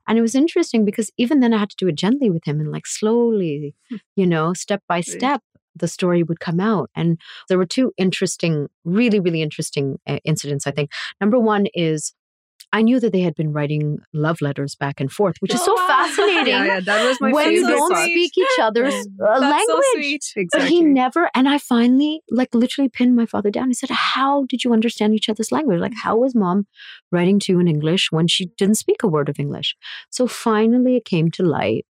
And 0.06 0.18
it 0.18 0.22
was 0.22 0.34
interesting 0.34 0.84
because 0.84 1.10
even 1.16 1.40
then 1.40 1.54
i 1.54 1.58
had 1.58 1.70
to 1.70 1.76
do 1.76 1.88
it 1.88 1.94
gently 1.94 2.30
with 2.30 2.44
him 2.44 2.60
and 2.60 2.70
like 2.70 2.86
slowly 2.86 3.74
you 4.16 4.26
know 4.26 4.52
step 4.54 4.82
by 4.88 5.00
step 5.00 5.42
the 5.74 5.88
story 5.88 6.22
would 6.22 6.38
come 6.38 6.60
out. 6.60 6.90
And 6.94 7.18
there 7.48 7.56
were 7.56 7.66
two 7.66 7.92
interesting 7.96 8.68
really 8.84 9.20
really 9.20 9.42
interesting 9.42 9.98
uh, 10.06 10.18
incidents 10.24 10.66
i 10.66 10.70
think. 10.70 10.90
Number 11.20 11.38
one 11.38 11.66
is 11.74 12.14
I 12.74 12.82
knew 12.82 12.98
that 13.00 13.12
they 13.12 13.20
had 13.20 13.34
been 13.34 13.52
writing 13.52 13.98
love 14.14 14.40
letters 14.40 14.74
back 14.74 15.00
and 15.00 15.12
forth, 15.12 15.36
which 15.40 15.52
is 15.54 15.62
so 15.62 15.76
fascinating 15.86 16.46
yeah, 16.46 16.64
yeah, 16.64 16.80
that 16.80 17.06
was 17.06 17.20
my 17.20 17.30
when 17.30 17.52
you 17.52 17.66
don't 17.66 17.92
part. 17.92 18.04
speak 18.04 18.36
each 18.38 18.58
other's 18.60 18.94
uh, 19.22 19.40
That's 19.40 19.42
language. 19.42 19.66
so 19.68 19.80
sweet. 19.94 20.22
But 20.34 20.40
Exactly. 20.42 20.68
he 20.70 20.80
never, 20.82 21.30
and 21.34 21.48
I 21.48 21.58
finally, 21.58 22.22
like, 22.30 22.54
literally 22.54 22.88
pinned 22.88 23.14
my 23.14 23.26
father 23.26 23.50
down. 23.50 23.68
He 23.68 23.74
said, 23.74 23.90
How 23.90 24.44
did 24.48 24.64
you 24.64 24.72
understand 24.72 25.14
each 25.14 25.28
other's 25.28 25.52
language? 25.52 25.80
Like, 25.80 25.94
how 26.02 26.16
was 26.16 26.34
mom 26.34 26.66
writing 27.10 27.38
to 27.40 27.52
you 27.52 27.60
in 27.60 27.68
English 27.68 28.10
when 28.10 28.26
she 28.26 28.46
didn't 28.56 28.76
speak 28.76 29.02
a 29.02 29.08
word 29.08 29.28
of 29.28 29.38
English? 29.38 29.76
So 30.10 30.26
finally, 30.26 30.96
it 30.96 31.04
came 31.04 31.30
to 31.32 31.42
light 31.42 31.84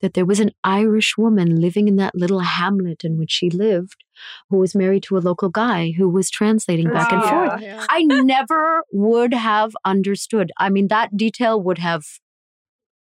that 0.00 0.14
there 0.14 0.24
was 0.24 0.40
an 0.40 0.50
Irish 0.64 1.16
woman 1.18 1.60
living 1.60 1.88
in 1.88 1.96
that 1.96 2.14
little 2.14 2.40
hamlet 2.40 3.04
in 3.04 3.18
which 3.18 3.30
she 3.30 3.50
lived 3.50 4.04
who 4.50 4.56
was 4.56 4.74
married 4.74 5.02
to 5.04 5.16
a 5.16 5.20
local 5.20 5.48
guy 5.48 5.92
who 5.96 6.08
was 6.08 6.30
translating 6.30 6.88
back 6.88 7.12
and 7.12 7.20
Wow. 7.22 7.28
forth. 7.48 7.62
Yeah. 7.62 7.86
I 7.90 8.02
never 8.04 8.82
would 8.92 9.34
have 9.34 9.72
understood. 9.84 10.50
I 10.58 10.70
mean, 10.70 10.88
that 10.88 11.16
detail 11.16 11.60
would 11.62 11.78
have 11.78 12.04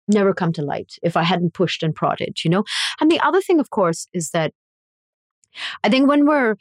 never 0.08 0.32
come 0.34 0.52
to 0.54 0.62
light 0.62 0.94
if 1.02 1.16
I 1.16 1.22
hadn't 1.22 1.54
pushed 1.54 1.82
and 1.82 1.94
prodded, 1.94 2.38
you 2.44 2.50
know? 2.50 2.64
And 3.00 3.10
the 3.10 3.20
other 3.20 3.40
thing, 3.40 3.60
of 3.60 3.70
course, 3.70 4.08
is 4.12 4.30
that 4.30 4.52
I 5.84 5.88
think 5.90 6.08
when 6.08 6.26
we're 6.26 6.56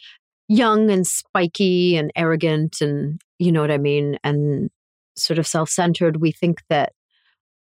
young 0.47 0.91
and 0.91 1.08
spiky 1.08 1.95
and 1.95 2.12
arrogant 2.15 2.82
and, 2.82 3.21
you 3.39 3.52
know 3.52 3.62
what 3.62 3.71
I 3.71 3.78
mean, 3.78 4.17
and 4.24 4.69
sort 5.15 5.39
of 5.39 5.47
self 5.47 5.69
centered, 5.69 6.17
we 6.17 6.32
think 6.32 6.60
that 6.69 6.91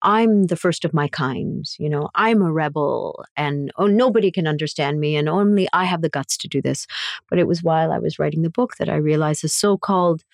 I'm 0.03 0.45
the 0.45 0.57
first 0.57 0.85
of 0.85 0.95
my 0.95 1.09
kind, 1.09 1.69
you 1.79 1.89
know, 1.89 2.09
I'm 2.15 2.43
a 2.43 2.53
rebel 2.53 3.25
and 3.37 3.71
oh, 3.77 3.87
nobody 3.87 4.31
can 4.31 4.47
understand 4.47 5.01
me 5.01 5.17
and 5.17 5.29
only 5.29 5.69
I 5.73 5.85
have 5.85 6.03
the 6.03 6.09
guts 6.09 6.37
to 6.39 6.49
do 6.49 6.63
this. 6.63 6.87
But 7.29 7.39
it 7.39 7.47
was 7.47 7.63
while 7.63 7.93
I 7.93 7.99
was 7.99 8.19
writing 8.19 8.43
the 8.43 8.51
book 8.51 8.77
that 8.77 8.89
I 8.89 8.97
realized 8.97 9.43
the 9.43 9.49
so 9.49 9.77
called 9.77 10.25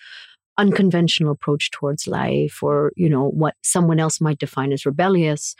unconventional 0.57 1.31
approach 1.31 1.69
towards 1.71 2.07
life 2.07 2.63
or, 2.63 2.91
you 2.95 3.09
know, 3.09 3.29
what 3.29 3.55
someone 3.61 3.99
else 3.99 4.19
might 4.19 4.39
define 4.39 4.71
as 4.71 4.85
rebellious 4.85 5.55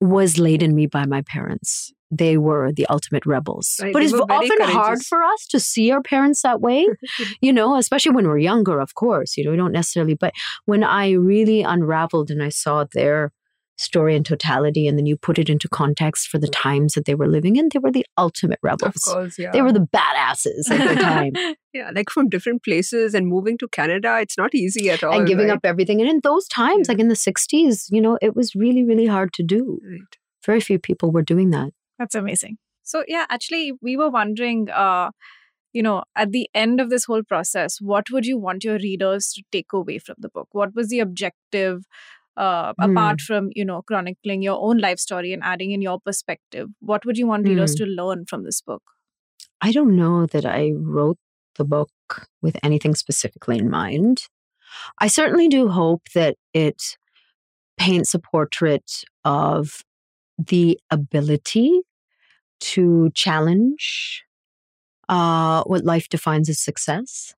was 0.00 0.38
laid 0.38 0.62
in 0.62 0.74
me 0.74 0.86
by 0.86 1.04
my 1.04 1.22
parents. 1.22 1.92
They 2.16 2.36
were 2.38 2.72
the 2.72 2.86
ultimate 2.86 3.24
rebels. 3.26 3.76
Right, 3.82 3.92
But 3.92 4.02
it's 4.02 4.12
often 4.14 4.60
hard 4.62 5.02
for 5.02 5.22
us 5.22 5.46
to 5.50 5.58
see 5.60 5.90
our 5.90 6.02
parents 6.02 6.42
that 6.42 6.60
way, 6.60 6.86
you 7.40 7.52
know, 7.52 7.76
especially 7.76 8.12
when 8.12 8.26
we're 8.26 8.38
younger, 8.38 8.80
of 8.80 8.94
course. 8.94 9.36
You 9.36 9.44
know, 9.44 9.50
we 9.50 9.56
don't 9.56 9.72
necessarily, 9.72 10.14
but 10.14 10.32
when 10.66 10.82
I 10.84 11.10
really 11.12 11.62
unraveled 11.62 12.30
and 12.30 12.42
I 12.42 12.48
saw 12.50 12.84
their 12.92 13.32
story 13.76 14.14
in 14.14 14.22
totality 14.22 14.86
and 14.86 14.96
then 14.96 15.04
you 15.04 15.16
put 15.16 15.36
it 15.36 15.48
into 15.50 15.68
context 15.68 16.28
for 16.28 16.38
the 16.38 16.46
times 16.46 16.94
that 16.94 17.06
they 17.06 17.14
were 17.16 17.26
living 17.26 17.56
in, 17.56 17.68
they 17.72 17.80
were 17.80 17.90
the 17.90 18.06
ultimate 18.16 18.60
Of 18.62 18.68
rebels. 18.70 19.02
course, 19.02 19.36
yeah. 19.36 19.50
They 19.50 19.62
were 19.62 19.72
the 19.72 19.88
badasses 19.92 20.70
at 20.70 20.88
the 20.88 20.94
time 20.94 21.32
yeah, 21.74 21.90
like 21.92 22.08
from 22.08 22.28
different 22.28 22.62
places 22.62 23.14
and 23.14 23.26
moving 23.26 23.58
to 23.58 23.66
Canada, 23.66 24.18
it's 24.20 24.38
not 24.38 24.54
easy 24.54 24.90
at 24.90 25.02
all. 25.02 25.18
and 25.18 25.26
giving 25.26 25.48
right? 25.48 25.56
up 25.56 25.64
everything. 25.64 26.00
And 26.00 26.08
in 26.08 26.20
those 26.22 26.46
times, 26.46 26.86
Yeah. 26.86 26.92
like 26.92 27.00
in 27.00 27.08
the 27.08 27.16
60s, 27.16 27.86
you 27.90 28.00
know, 28.00 28.16
it 28.22 28.36
was 28.36 28.54
really, 28.54 28.84
really 28.84 29.06
hard 29.06 29.32
to 29.34 29.42
do. 29.42 29.80
Right. 29.84 30.02
Very 30.46 30.60
few 30.60 30.78
people 30.78 31.10
were 31.10 31.22
doing 31.22 31.50
that. 31.50 31.70
That's 31.98 32.14
amazing. 32.14 32.58
So 32.82 33.04
yeah, 33.08 33.26
actually, 33.30 33.72
we 33.80 33.96
were 33.96 34.10
wondering, 34.10 34.68
uh, 34.70 35.10
you 35.72 35.82
know, 35.82 36.04
at 36.16 36.32
the 36.32 36.48
end 36.54 36.80
of 36.80 36.90
this 36.90 37.04
whole 37.04 37.22
process, 37.22 37.78
what 37.80 38.10
would 38.10 38.26
you 38.26 38.38
want 38.38 38.64
your 38.64 38.78
readers 38.78 39.32
to 39.34 39.42
take 39.52 39.72
away 39.72 39.98
from 39.98 40.16
the 40.18 40.28
book? 40.28 40.48
What 40.52 40.74
was 40.74 40.88
the 40.88 41.00
objective, 41.00 41.84
uh, 42.36 42.74
Hmm. 42.78 42.90
apart 42.90 43.20
from 43.20 43.50
you 43.54 43.64
know 43.64 43.82
chronicling 43.82 44.42
your 44.42 44.58
own 44.60 44.78
life 44.78 44.98
story 44.98 45.32
and 45.32 45.42
adding 45.44 45.72
in 45.72 45.82
your 45.82 46.00
perspective? 46.00 46.68
What 46.80 47.04
would 47.06 47.18
you 47.18 47.26
want 47.26 47.48
readers 47.48 47.74
Hmm. 47.74 47.84
to 47.84 47.86
learn 47.90 48.26
from 48.26 48.44
this 48.44 48.60
book? 48.60 48.82
I 49.60 49.72
don't 49.72 49.96
know 49.96 50.26
that 50.26 50.44
I 50.46 50.72
wrote 50.76 51.18
the 51.56 51.64
book 51.64 51.90
with 52.42 52.56
anything 52.62 52.94
specifically 52.94 53.58
in 53.58 53.70
mind. 53.70 54.28
I 55.00 55.06
certainly 55.08 55.48
do 55.48 55.68
hope 55.68 56.02
that 56.14 56.36
it 56.52 56.96
paints 57.78 58.14
a 58.14 58.18
portrait 58.18 59.04
of 59.24 59.82
the 60.38 60.78
ability 60.90 61.80
to 62.60 63.10
challenge 63.14 64.24
uh, 65.08 65.62
what 65.64 65.84
life 65.84 66.08
defines 66.08 66.48
as 66.48 66.60
success, 66.60 67.34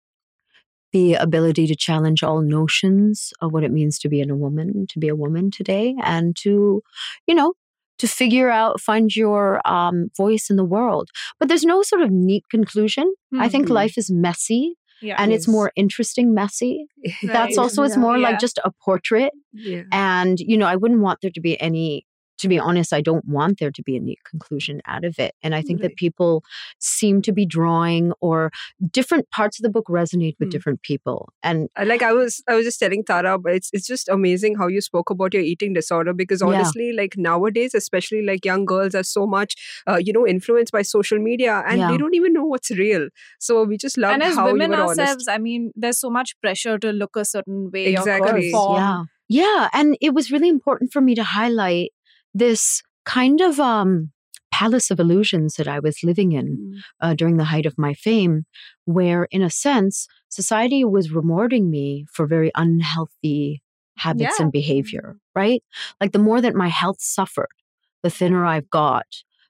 the 0.92 1.14
ability 1.14 1.66
to 1.66 1.74
challenge 1.74 2.22
all 2.22 2.40
notions 2.40 3.32
of 3.40 3.52
what 3.52 3.64
it 3.64 3.72
means 3.72 3.98
to 3.98 4.08
be 4.08 4.22
a 4.22 4.34
woman, 4.34 4.86
to 4.88 4.98
be 4.98 5.08
a 5.08 5.16
woman 5.16 5.50
today, 5.50 5.94
and 6.02 6.36
to, 6.36 6.82
you 7.26 7.34
know, 7.34 7.54
to 7.98 8.06
figure 8.06 8.50
out, 8.50 8.80
find 8.80 9.16
your 9.16 9.66
um, 9.66 10.08
voice 10.16 10.48
in 10.50 10.56
the 10.56 10.64
world. 10.64 11.08
But 11.40 11.48
there's 11.48 11.64
no 11.64 11.82
sort 11.82 12.02
of 12.02 12.10
neat 12.10 12.44
conclusion. 12.50 13.12
I 13.38 13.48
think 13.48 13.66
Mhm. 13.68 13.70
life 13.70 13.98
is 13.98 14.10
messy 14.10 14.76
Yeah, 15.02 15.16
and 15.18 15.30
it's 15.32 15.46
more 15.48 15.72
interesting 15.76 16.32
messy. 16.32 16.86
That's 17.22 17.58
also, 17.58 17.82
it's 17.82 17.96
more 17.98 18.16
Yeah. 18.16 18.28
like 18.30 18.38
just 18.38 18.58
a 18.64 18.70
portrait. 18.82 19.32
Yeah. 19.52 19.82
And, 19.92 20.38
you 20.40 20.56
know, 20.56 20.66
I 20.66 20.76
wouldn't 20.76 21.00
want 21.00 21.18
there 21.20 21.30
to 21.32 21.40
be 21.40 21.60
any 21.60 22.05
to 22.38 22.48
be 22.48 22.58
honest, 22.58 22.92
I 22.92 23.00
don't 23.00 23.24
want 23.26 23.58
there 23.58 23.70
to 23.70 23.82
be 23.82 23.96
a 23.96 24.00
neat 24.00 24.18
conclusion 24.28 24.80
out 24.86 25.04
of 25.04 25.18
it. 25.18 25.34
And 25.42 25.54
I 25.54 25.62
think 25.62 25.80
Right. 25.80 25.90
that 25.90 25.96
people 25.96 26.44
seem 26.78 27.22
to 27.22 27.32
be 27.32 27.46
drawing 27.46 28.12
or 28.20 28.50
different 28.90 29.30
parts 29.30 29.58
of 29.58 29.62
the 29.62 29.70
book 29.70 29.86
resonate 29.88 30.36
with 30.38 30.48
Mm. 30.48 30.52
different 30.52 30.82
people. 30.82 31.32
And 31.42 31.68
like 31.84 32.02
I 32.02 32.12
was 32.12 32.42
I 32.48 32.54
was 32.54 32.64
just 32.64 32.78
telling 32.78 33.04
Tara, 33.04 33.38
but 33.38 33.54
it's 33.54 33.70
it's 33.72 33.86
just 33.86 34.08
amazing 34.08 34.56
how 34.56 34.66
you 34.68 34.80
spoke 34.80 35.10
about 35.10 35.34
your 35.34 35.42
eating 35.42 35.72
disorder 35.72 36.12
because 36.12 36.40
Yeah. 36.42 36.48
honestly, 36.48 36.92
like 36.92 37.16
nowadays, 37.16 37.74
especially 37.74 38.22
like 38.22 38.44
young 38.44 38.64
girls 38.64 38.94
are 38.94 39.02
so 39.02 39.26
much 39.26 39.56
uh, 39.86 39.98
you 40.04 40.12
know 40.12 40.26
influenced 40.26 40.72
by 40.72 40.82
social 40.82 41.18
media 41.18 41.62
and 41.66 41.78
Yeah. 41.78 41.90
they 41.90 41.96
don't 41.96 42.14
even 42.14 42.32
know 42.32 42.44
what's 42.44 42.70
real. 42.70 43.08
So 43.40 43.64
we 43.64 43.76
just 43.78 43.96
love 43.98 44.12
and 44.14 44.22
as 44.22 44.34
how 44.36 44.46
women 44.46 44.70
you 44.72 44.76
were 44.76 44.82
ourselves, 44.84 45.26
honest. 45.26 45.30
I 45.30 45.38
mean, 45.38 45.72
there's 45.74 45.98
so 45.98 46.10
much 46.10 46.38
pressure 46.40 46.78
to 46.78 46.92
look 46.92 47.16
a 47.16 47.24
certain 47.24 47.70
way 47.72 47.86
Exactly. 47.86 48.30
or 48.30 48.40
conform. 48.40 48.76
yeah. 48.76 49.04
Yeah. 49.28 49.68
And 49.72 49.96
it 50.00 50.14
was 50.14 50.30
really 50.30 50.48
important 50.48 50.92
for 50.92 51.00
me 51.00 51.14
to 51.16 51.24
highlight 51.24 51.90
this 52.38 52.82
kind 53.04 53.40
of 53.40 53.58
um, 53.60 54.10
palace 54.52 54.90
of 54.90 54.98
illusions 55.00 55.54
that 55.56 55.68
I 55.68 55.78
was 55.80 56.02
living 56.02 56.32
in 56.32 56.46
Mm. 56.56 56.78
uh, 57.00 57.14
during 57.14 57.36
the 57.36 57.44
height 57.52 57.66
of 57.66 57.78
my 57.78 57.94
fame, 57.94 58.44
where, 58.84 59.24
in 59.30 59.42
a 59.42 59.50
sense, 59.50 60.06
society 60.28 60.84
was 60.84 61.10
rewarding 61.12 61.70
me 61.70 62.06
for 62.12 62.26
very 62.26 62.50
unhealthy 62.54 63.62
habits 63.98 64.36
Yeah. 64.38 64.44
and 64.44 64.52
behavior, 64.52 65.16
right? 65.34 65.62
Like 66.00 66.12
the 66.12 66.18
more 66.28 66.40
that 66.40 66.54
my 66.54 66.68
health 66.68 67.00
suffered, 67.00 67.54
the 68.02 68.10
thinner 68.10 68.44
I've 68.44 68.70
got. 68.70 69.06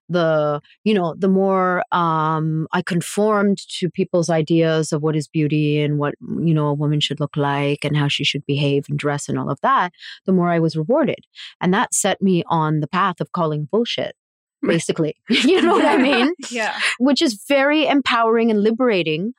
The 0.09 0.61
you 0.85 0.95
know 0.95 1.15
the 1.19 1.29
more 1.29 1.83
um, 1.93 2.69
I 2.73 2.83
conformed 2.83 3.59
to 3.79 3.91
people's 3.91 4.31
ideas 4.31 4.93
of 4.93 5.03
what 5.03 5.17
is 5.17 5.27
beauty 5.29 5.81
and 5.81 5.99
what 5.99 6.15
you 6.21 6.55
know 6.55 6.69
a 6.69 6.75
woman 6.75 7.01
should 7.01 7.21
look 7.21 7.37
like 7.37 7.85
and 7.85 7.97
how 7.97 8.09
she 8.09 8.25
should 8.25 8.47
behave 8.47 8.87
and 8.89 8.99
dress 8.99 9.29
and 9.29 9.39
all 9.39 9.51
of 9.51 9.61
that, 9.63 9.93
the 10.25 10.33
more 10.33 10.49
I 10.51 10.59
was 10.61 10.77
rewarded, 10.77 11.21
and 11.61 11.75
that 11.75 11.95
set 11.95 12.23
me 12.23 12.45
on 12.47 12.81
the 12.81 12.89
path 12.89 13.21
of 13.21 13.33
calling 13.33 13.69
bullshit. 13.71 14.15
Basically, 14.63 15.17
you 15.29 15.61
know 15.63 15.75
what 15.75 15.85
I 15.85 15.97
mean? 15.99 16.33
Yeah. 16.51 16.79
which 16.99 17.21
is 17.23 17.43
very 17.49 17.87
empowering 17.87 18.51
and 18.51 18.63
liberating. 18.63 19.35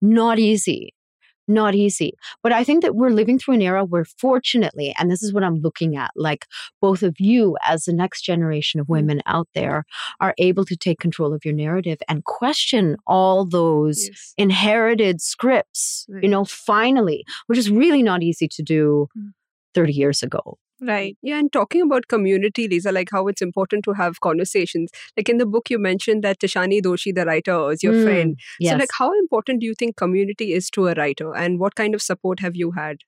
Not 0.00 0.38
easy. 0.38 0.94
Not 1.52 1.74
easy. 1.74 2.12
But 2.42 2.52
I 2.52 2.64
think 2.64 2.82
that 2.82 2.94
we're 2.96 3.10
living 3.10 3.38
through 3.38 3.54
an 3.54 3.62
era 3.62 3.84
where, 3.84 4.04
fortunately, 4.04 4.94
and 4.98 5.10
this 5.10 5.22
is 5.22 5.32
what 5.34 5.44
I'm 5.44 5.56
looking 5.56 5.96
at, 5.96 6.10
like 6.16 6.46
both 6.80 7.02
of 7.02 7.14
you 7.18 7.56
as 7.66 7.84
the 7.84 7.92
next 7.92 8.22
generation 8.22 8.80
of 8.80 8.88
women 8.88 9.20
out 9.26 9.48
there 9.54 9.84
are 10.20 10.34
able 10.38 10.64
to 10.64 10.76
take 10.76 10.98
control 10.98 11.34
of 11.34 11.44
your 11.44 11.54
narrative 11.54 11.98
and 12.08 12.24
question 12.24 12.96
all 13.06 13.44
those 13.44 14.06
Yes. 14.08 14.34
inherited 14.38 15.20
scripts, 15.20 16.06
you 16.22 16.28
know, 16.28 16.44
finally, 16.44 17.24
which 17.48 17.58
is 17.58 17.70
really 17.70 18.02
not 18.02 18.22
easy 18.22 18.48
to 18.48 18.62
do 18.62 19.08
Mm. 19.16 19.32
30 19.74 19.92
years 19.92 20.22
ago. 20.22 20.58
Right. 20.84 21.16
Yeah, 21.22 21.38
and 21.38 21.52
talking 21.52 21.80
about 21.82 22.08
community, 22.08 22.66
Lisa, 22.66 22.90
like 22.90 23.08
how 23.12 23.28
it's 23.28 23.40
important 23.40 23.84
to 23.84 23.92
have 23.92 24.20
conversations. 24.20 24.90
Like 25.16 25.28
in 25.28 25.38
the 25.38 25.46
book, 25.46 25.70
you 25.70 25.78
mentioned 25.78 26.24
that 26.24 26.40
Tishani 26.40 26.82
Doshi, 26.82 27.14
the 27.14 27.24
writer, 27.24 27.70
is 27.70 27.84
your 27.84 27.92
Mm, 27.92 28.02
friend. 28.02 28.36
Yes. 28.58 28.72
So, 28.72 28.78
like, 28.78 28.90
how 28.98 29.12
important 29.16 29.60
do 29.60 29.66
you 29.66 29.74
think 29.74 29.96
community 29.96 30.52
is 30.52 30.70
to 30.70 30.88
a 30.88 30.94
writer, 30.94 31.36
and 31.36 31.60
what 31.60 31.76
kind 31.76 31.94
of 31.94 32.02
support 32.02 32.40
have 32.40 32.56
you 32.56 32.72
had? 32.72 32.98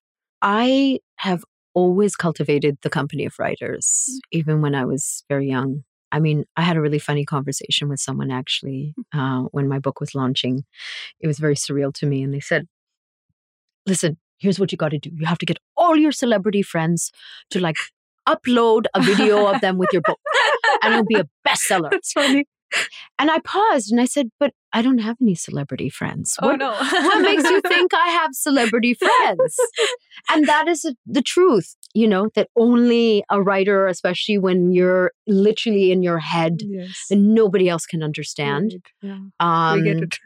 I 0.40 1.00
have 1.16 1.44
always 1.74 2.14
cultivated 2.14 2.78
the 2.82 2.90
company 2.90 3.24
of 3.24 3.38
writers, 3.40 4.20
even 4.30 4.60
when 4.62 4.76
I 4.76 4.84
was 4.84 5.24
very 5.28 5.48
young. 5.48 5.82
I 6.12 6.20
mean, 6.20 6.44
I 6.56 6.62
had 6.62 6.76
a 6.76 6.80
really 6.80 7.00
funny 7.00 7.24
conversation 7.24 7.88
with 7.88 7.98
someone 7.98 8.30
actually 8.30 8.94
uh, 9.12 9.42
when 9.50 9.66
my 9.68 9.80
book 9.80 9.98
was 9.98 10.14
launching. 10.14 10.64
It 11.18 11.26
was 11.26 11.40
very 11.40 11.56
surreal 11.56 11.92
to 11.94 12.06
me. 12.06 12.22
And 12.22 12.32
they 12.32 12.38
said, 12.40 12.68
listen, 13.86 14.18
here's 14.38 14.58
what 14.60 14.72
you 14.72 14.78
got 14.78 14.90
to 14.90 14.98
do. 14.98 15.10
You 15.14 15.26
have 15.26 15.38
to 15.38 15.46
get 15.46 15.58
all 15.76 15.96
your 15.96 16.12
celebrity 16.12 16.62
friends 16.62 17.10
to 17.50 17.60
like 17.60 17.76
upload 18.28 18.84
a 18.94 19.02
video 19.02 19.46
of 19.46 19.60
them 19.60 19.78
with 19.78 19.90
your 19.92 20.02
book, 20.02 20.18
and 20.82 20.92
it'll 20.94 21.04
be 21.06 21.16
a 21.16 21.28
bestseller. 21.46 21.90
That's 21.90 22.12
funny. 22.12 22.46
And 23.20 23.30
I 23.30 23.38
paused 23.44 23.92
and 23.92 24.00
I 24.00 24.04
said, 24.04 24.30
but 24.40 24.52
I 24.72 24.82
don't 24.82 24.98
have 24.98 25.16
any 25.22 25.36
celebrity 25.36 25.88
friends. 25.90 26.34
Oh 26.42 26.48
What, 26.48 26.58
no. 26.58 26.72
what 26.72 27.20
makes 27.20 27.48
you 27.48 27.60
think 27.60 27.94
I 27.94 28.08
have 28.08 28.30
celebrity 28.32 28.94
friends? 28.94 29.56
And 30.28 30.48
that 30.48 30.66
is 30.66 30.84
the 31.06 31.22
truth, 31.22 31.76
you 31.94 32.08
know, 32.08 32.30
that 32.34 32.48
only 32.56 33.22
a 33.30 33.40
writer, 33.40 33.86
especially 33.86 34.38
when 34.38 34.72
you're 34.72 35.12
literally 35.28 35.92
in 35.92 36.02
your 36.02 36.18
head 36.18 36.62
Yes. 36.62 37.04
and 37.10 37.32
nobody 37.34 37.68
else 37.68 37.86
can 37.86 38.02
understand. 38.02 38.72
Right, 39.02 39.10
Yeah, 39.10 39.18
Um, 39.38 39.78
we 39.80 39.84
get 39.92 40.02
it. 40.02 40.18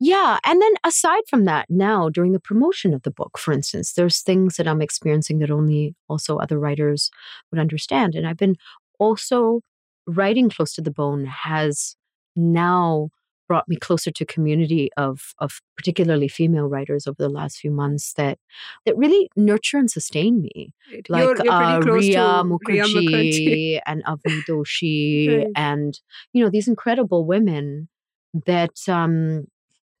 Yeah. 0.00 0.38
And 0.44 0.60
then 0.60 0.72
aside 0.84 1.22
from 1.28 1.44
that, 1.46 1.66
now 1.68 2.08
during 2.08 2.32
the 2.32 2.40
promotion 2.40 2.92
of 2.94 3.02
the 3.02 3.10
book, 3.10 3.38
for 3.38 3.52
instance, 3.52 3.92
there's 3.92 4.20
things 4.22 4.56
that 4.56 4.68
I'm 4.68 4.82
experiencing 4.82 5.38
that 5.40 5.50
only 5.50 5.94
also 6.08 6.36
other 6.38 6.58
writers 6.58 7.10
would 7.50 7.60
understand. 7.60 8.14
And 8.14 8.26
I've 8.26 8.36
been 8.36 8.56
also 8.98 9.60
writing 10.06 10.50
close 10.50 10.74
to 10.74 10.82
the 10.82 10.90
bone 10.90 11.24
has 11.26 11.96
now 12.34 13.10
brought 13.48 13.68
me 13.68 13.76
closer 13.76 14.10
to 14.10 14.24
community 14.24 14.88
of 14.96 15.34
of 15.38 15.60
particularly 15.76 16.26
female 16.26 16.68
writers 16.68 17.06
over 17.06 17.16
the 17.18 17.28
last 17.28 17.58
few 17.58 17.70
months 17.70 18.14
that 18.14 18.38
that 18.86 18.96
really 18.96 19.28
nurture 19.36 19.76
and 19.78 19.90
sustain 19.90 20.40
me 20.40 20.72
like 21.08 21.24
you're, 21.24 21.36
you're 21.44 21.52
uh, 21.52 21.80
Ria 21.80 22.12
to 22.12 22.44
Mukherjee, 22.44 22.66
Ria 22.66 22.84
Mukherjee. 22.84 23.80
and 23.84 24.02
Avni 24.04 24.40
Doshi 24.48 25.38
Right. 25.38 25.46
and 25.54 26.00
you 26.32 26.42
know 26.42 26.50
these 26.50 26.66
incredible 26.66 27.26
women 27.26 27.88
that 28.46 28.88
um 28.88 29.46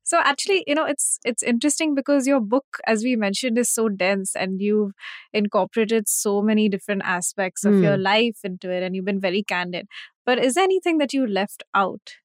So 0.04 0.18
actually, 0.20 0.64
you 0.66 0.74
know, 0.74 0.84
it's 0.84 1.18
it's 1.24 1.42
interesting 1.42 1.94
because 1.94 2.26
your 2.26 2.40
book, 2.40 2.66
as 2.86 3.04
we 3.04 3.16
mentioned, 3.16 3.58
is 3.58 3.70
so 3.70 3.88
dense 3.88 4.36
and 4.36 4.60
you've 4.60 4.92
incorporated 5.32 6.08
so 6.08 6.42
many 6.42 6.68
different 6.68 7.02
aspects 7.04 7.64
of 7.64 7.76
your 7.82 7.96
life 7.96 8.40
into 8.44 8.70
it 8.70 8.82
and 8.82 8.96
you've 8.96 9.04
been 9.04 9.20
very 9.20 9.42
candid. 9.42 9.86
But 10.26 10.38
is 10.38 10.54
there 10.54 10.64
anything 10.64 10.98
that 10.98 11.12
you 11.12 11.26
left 11.26 11.62
out? 11.74 12.16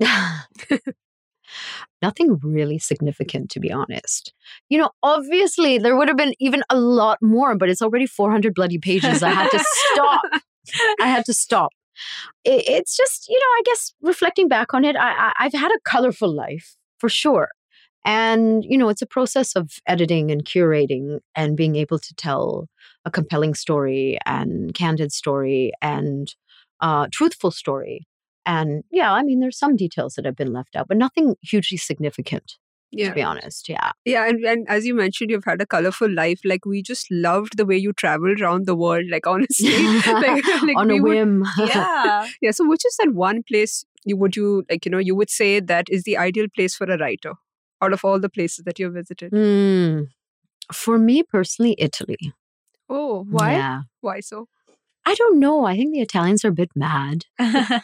nothing 2.02 2.38
really 2.42 2.78
significant 2.78 3.50
to 3.50 3.60
be 3.60 3.70
honest. 3.72 4.32
You 4.68 4.78
know 4.78 4.90
obviously 5.02 5.78
there 5.78 5.96
would 5.96 6.08
have 6.08 6.16
been 6.16 6.34
even 6.40 6.62
a 6.70 6.76
lot 6.76 7.18
more 7.22 7.56
but 7.56 7.68
it's 7.68 7.82
already 7.82 8.06
400 8.06 8.54
bloody 8.54 8.78
pages. 8.78 9.22
I 9.22 9.30
had 9.30 9.50
to 9.50 9.64
stop. 9.64 10.22
I 11.00 11.08
had 11.08 11.24
to 11.26 11.34
stop 11.34 11.70
it, 12.44 12.64
it's 12.66 12.96
just 12.96 13.28
you 13.28 13.38
know 13.38 13.58
i 13.58 13.62
guess 13.64 13.92
reflecting 14.02 14.48
back 14.48 14.74
on 14.74 14.84
it 14.84 14.96
I, 14.96 15.10
I 15.10 15.32
i've 15.40 15.52
had 15.52 15.70
a 15.70 15.80
colorful 15.84 16.34
life 16.34 16.76
for 17.04 17.10
sure. 17.10 17.50
And 18.06 18.64
you 18.64 18.78
know 18.78 18.88
it's 18.88 19.02
a 19.02 19.06
process 19.06 19.54
of 19.54 19.72
editing 19.86 20.30
and 20.30 20.44
curating 20.44 21.20
and 21.34 21.56
being 21.56 21.76
able 21.76 21.98
to 21.98 22.14
tell 22.14 22.66
a 23.04 23.10
compelling 23.10 23.54
story 23.54 24.18
and 24.24 24.74
candid 24.74 25.12
story 25.12 25.72
and 25.82 26.34
uh, 26.80 27.08
truthful 27.12 27.50
story. 27.50 28.06
And 28.46 28.84
yeah, 28.90 29.12
I 29.12 29.22
mean, 29.22 29.40
there's 29.40 29.58
some 29.58 29.76
details 29.76 30.14
that 30.14 30.24
have 30.24 30.36
been 30.36 30.52
left 30.52 30.76
out, 30.76 30.88
but 30.88 30.96
nothing 30.96 31.36
hugely 31.42 31.78
significant, 31.78 32.56
to 32.96 33.02
Yeah. 33.04 33.12
be 33.14 33.22
honest. 33.22 33.68
Yeah. 33.68 33.92
Yeah, 34.04 34.28
and, 34.28 34.44
and 34.44 34.66
as 34.68 34.86
you 34.86 34.94
mentioned, 34.94 35.30
you've 35.30 35.44
had 35.44 35.60
a 35.60 35.66
colorful 35.66 36.10
life. 36.10 36.40
Like 36.44 36.64
we 36.66 36.82
just 36.82 37.06
loved 37.10 37.56
the 37.56 37.66
way 37.66 37.76
you 37.76 37.92
traveled 37.92 38.40
around 38.40 38.66
the 38.66 38.74
world. 38.74 39.04
Like 39.10 39.26
honestly, 39.34 39.70
like, 40.06 40.44
like 40.62 40.76
On 40.76 40.90
a 40.90 40.94
we 40.94 41.00
would- 41.00 41.10
whim. 41.16 41.44
Yeah. 41.58 42.28
yeah. 42.40 42.50
So, 42.50 42.68
which 42.68 42.84
is 42.84 42.96
that 42.98 43.12
one 43.14 43.42
place 43.42 43.84
you 44.04 44.16
would 44.16 44.36
you 44.36 44.64
like? 44.70 44.84
You 44.84 44.90
know, 44.92 44.98
you 44.98 45.14
would 45.14 45.30
say 45.30 45.60
that 45.60 45.86
is 45.90 46.04
the 46.04 46.16
ideal 46.18 46.46
place 46.54 46.74
for 46.76 46.84
a 46.84 46.98
writer 46.98 47.32
out 47.82 47.92
of 47.92 48.04
all 48.04 48.18
the 48.20 48.28
places 48.30 48.64
that 48.64 48.78
you've 48.78 48.94
visited. 48.94 49.30
Hmm. 49.32 50.04
For 50.72 50.98
me 50.98 51.22
personally, 51.22 51.74
Italy. 51.78 52.16
Oh, 52.88 53.24
why? 53.30 53.52
Yeah. 53.52 53.80
Why 54.00 54.20
so? 54.20 54.48
I 55.06 55.14
don't 55.14 55.38
know. 55.38 55.64
I 55.66 55.76
think 55.76 55.92
the 55.92 56.00
Italians 56.00 56.44
are 56.44 56.48
a 56.48 56.52
bit 56.52 56.70
mad. 56.74 57.24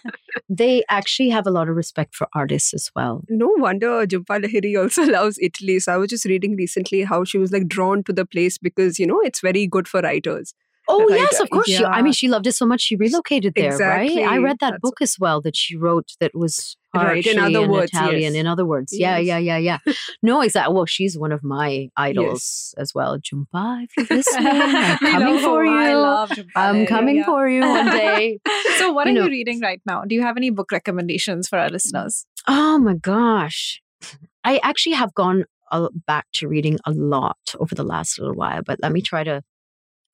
They 0.48 0.82
actually 0.90 1.28
have 1.30 1.46
a 1.46 1.50
lot 1.50 1.68
of 1.68 1.76
respect 1.76 2.14
for 2.14 2.26
artists 2.34 2.74
as 2.74 2.90
well. 2.96 3.22
No 3.28 3.48
wonder 3.56 4.06
Jhumpa 4.06 4.42
Lahiri 4.44 4.80
also 4.80 5.04
loves 5.18 5.38
Italy. 5.40 5.78
So 5.78 5.94
I 5.94 5.96
was 5.96 6.10
just 6.10 6.24
reading 6.24 6.56
recently 6.56 7.02
how 7.02 7.22
she 7.24 7.38
was 7.38 7.52
like 7.52 7.68
drawn 7.68 8.02
to 8.04 8.12
the 8.12 8.24
place 8.26 8.58
because 8.58 8.98
you 8.98 9.06
know 9.06 9.20
it's 9.20 9.40
very 9.40 9.66
good 9.66 9.86
for 9.86 10.00
writers. 10.00 10.54
Oh 10.88 11.06
Right, 11.08 11.20
yes, 11.20 11.38
of 11.38 11.50
course. 11.50 11.66
She, 11.68 11.84
I 11.84 12.02
mean, 12.02 12.12
she 12.12 12.26
loved 12.26 12.48
it 12.48 12.52
so 12.52 12.66
much 12.66 12.80
she 12.80 12.96
relocated 12.96 13.54
there, 13.54 13.66
Exactly, 13.66 14.24
right? 14.24 14.32
I 14.32 14.38
read 14.38 14.56
that 14.60 14.70
that's- 14.72 14.80
book 14.82 15.00
as 15.00 15.16
well 15.20 15.40
that 15.42 15.54
she 15.54 15.76
wrote 15.76 16.08
that 16.18 16.32
was 16.34 16.76
Right, 16.92 17.24
in 17.24 17.38
other 17.38 17.68
words, 17.68 17.92
Italian. 17.92 18.34
yes. 18.34 18.34
In 18.34 18.48
other 18.48 18.66
words, 18.66 18.92
yeah, 18.92 19.16
Yes. 19.18 19.26
yeah, 19.40 19.56
yeah, 19.58 19.78
yeah. 19.84 19.94
no, 20.24 20.40
exactly. 20.40 20.74
Well, 20.74 20.86
she's 20.86 21.16
one 21.16 21.30
of 21.30 21.44
my 21.44 21.88
idols 21.96 22.74
as 22.78 22.92
well. 22.92 23.16
Jhumpa, 23.20 23.84
if 23.84 23.90
you're 23.96 24.16
listening, 24.18 24.48
I'm 24.48 24.98
coming 24.98 25.38
for 25.38 25.64
you. 25.64 25.70
Love 26.40 26.46
Jhumpa 26.46 26.80
I'm 26.80 26.86
coming 26.86 27.16
yeah. 27.16 27.24
for 27.24 27.48
you 27.48 27.60
one 27.60 27.86
day. 28.04 28.38
So, 28.78 28.92
what 28.92 29.06
You 29.06 29.12
are 29.12 29.14
know- 29.14 29.24
you 29.24 29.30
reading 29.30 29.60
right 29.60 29.80
now? 29.86 30.02
Do 30.04 30.14
you 30.14 30.22
have 30.22 30.36
any 30.36 30.50
book 30.50 30.72
recommendations 30.72 31.48
for 31.48 31.58
our 31.58 31.68
listeners? 31.70 32.26
Oh 32.48 32.78
my 32.78 32.94
gosh. 32.94 33.80
I 34.44 34.58
actually 34.62 34.94
have 34.94 35.14
gone 35.14 35.44
uh, 35.70 35.88
back 36.06 36.26
to 36.34 36.48
reading 36.48 36.78
a 36.86 36.90
lot 36.92 37.38
over 37.58 37.74
the 37.74 37.84
last 37.84 38.18
little 38.18 38.34
while, 38.34 38.62
but 38.64 38.78
let 38.82 38.92
me 38.92 39.00
try 39.02 39.22
to 39.24 39.42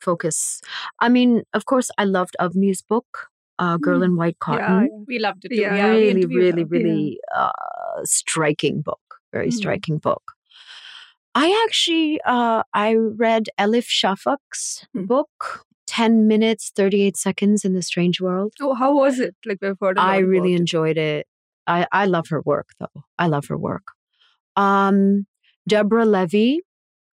focus. 0.00 0.60
I 1.00 1.08
mean, 1.08 1.42
of 1.54 1.64
course, 1.66 1.90
I 1.96 2.04
loved 2.04 2.36
Avni's 2.40 2.82
book, 2.82 3.06
uh, 3.58 3.76
Girl 3.78 4.02
in 4.02 4.16
White 4.16 4.38
Cotton. 4.40 4.60
Yeah, 4.64 4.80
yeah. 4.82 5.04
We 5.06 5.18
loved 5.18 5.44
it 5.44 5.48
too. 5.50 5.54
Yeah, 5.56 5.74
Yeah, 5.76 5.84
we 5.86 5.90
really, 5.92 6.10
interviewed 6.10 6.42
really, 6.42 6.62
her. 6.62 6.68
really 6.68 7.18
uh, 7.34 7.50
striking 8.04 8.82
book. 8.82 9.00
Very 9.32 9.48
Mhm. 9.48 9.52
striking 9.54 9.98
book. 9.98 10.22
I 11.34 11.64
actually 11.66 12.20
uh, 12.24 12.62
I 12.74 12.94
read 12.94 13.48
Elif 13.58 13.86
Shafak's 13.88 14.86
Hmm. 14.92 15.04
book, 15.04 15.64
10 15.87 16.27
minutes, 16.27 16.72
38 16.75 17.16
seconds 17.16 17.64
in 17.64 17.75
the 17.75 17.83
strange 17.83 18.20
world. 18.20 18.55
Oh, 18.61 18.75
how 18.75 18.94
was 18.94 19.20
it? 19.20 19.35
Like 19.44 19.59
heard. 19.62 19.99
I 19.99 20.18
really 20.18 20.55
enjoyed 20.55 20.99
it. 20.99 21.27
I, 21.66 21.87
I 21.92 22.07
love 22.07 22.29
her 22.29 22.40
work 22.42 22.70
though. 22.79 23.05
I 23.18 23.27
love 23.27 23.46
her 23.46 23.57
work. 23.57 23.88
Um, 24.57 25.27
Deborah 25.68 26.07
Levy, 26.07 26.61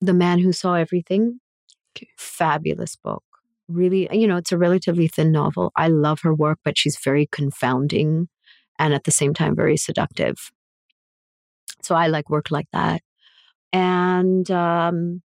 The 0.01 0.13
Man 0.13 0.39
Who 0.39 0.53
Saw 0.53 0.75
Everything. 0.75 1.41
Okay. 1.97 2.09
Fabulous 2.17 2.97
book. 2.97 3.25
Really, 3.69 4.09
you 4.13 4.27
know, 4.27 4.37
it's 4.37 4.53
a 4.53 4.59
relatively 4.59 5.09
thin 5.09 5.33
novel. 5.33 5.73
I 5.77 5.89
love 5.89 6.21
her 6.23 6.35
work, 6.35 6.59
but 6.65 6.77
she's 6.77 6.99
very 6.99 7.29
confounding 7.31 8.29
and 8.79 8.93
at 8.93 9.05
the 9.05 9.11
same 9.11 9.33
time 9.35 9.55
very 9.55 9.77
seductive. 9.77 10.51
So 11.83 11.95
I 11.95 12.09
like 12.09 12.31
work 12.31 12.51
like 12.51 12.69
that. 12.73 13.03
And 13.73 14.51
um, 14.51 15.23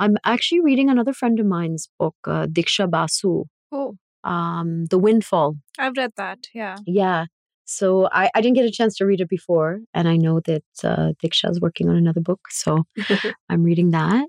I'm 0.00 0.16
actually 0.24 0.60
reading 0.62 0.88
another 0.90 1.12
friend 1.12 1.38
of 1.38 1.46
mine's 1.46 1.88
book, 1.98 2.16
uh, 2.26 2.46
Diksha 2.46 2.90
Basu, 2.90 3.44
Oh, 3.70 3.96
um, 4.24 4.86
The 4.86 4.98
Windfall. 4.98 5.56
I've 5.78 5.96
read 5.96 6.12
that. 6.16 6.38
Yeah. 6.54 6.76
Yeah. 6.86 7.26
So 7.66 8.08
I, 8.10 8.30
I 8.34 8.40
didn't 8.40 8.56
get 8.56 8.64
a 8.64 8.70
chance 8.72 8.96
to 8.96 9.06
read 9.06 9.20
it 9.20 9.28
before. 9.28 9.80
And 9.94 10.08
I 10.08 10.16
know 10.16 10.40
that 10.40 10.64
uh, 10.82 11.12
Diksha 11.22 11.50
is 11.50 11.60
working 11.60 11.88
on 11.88 11.96
another 11.96 12.20
book. 12.20 12.40
So. 12.50 12.84
I'm 13.48 13.62
reading 13.62 13.90
that. 13.90 14.26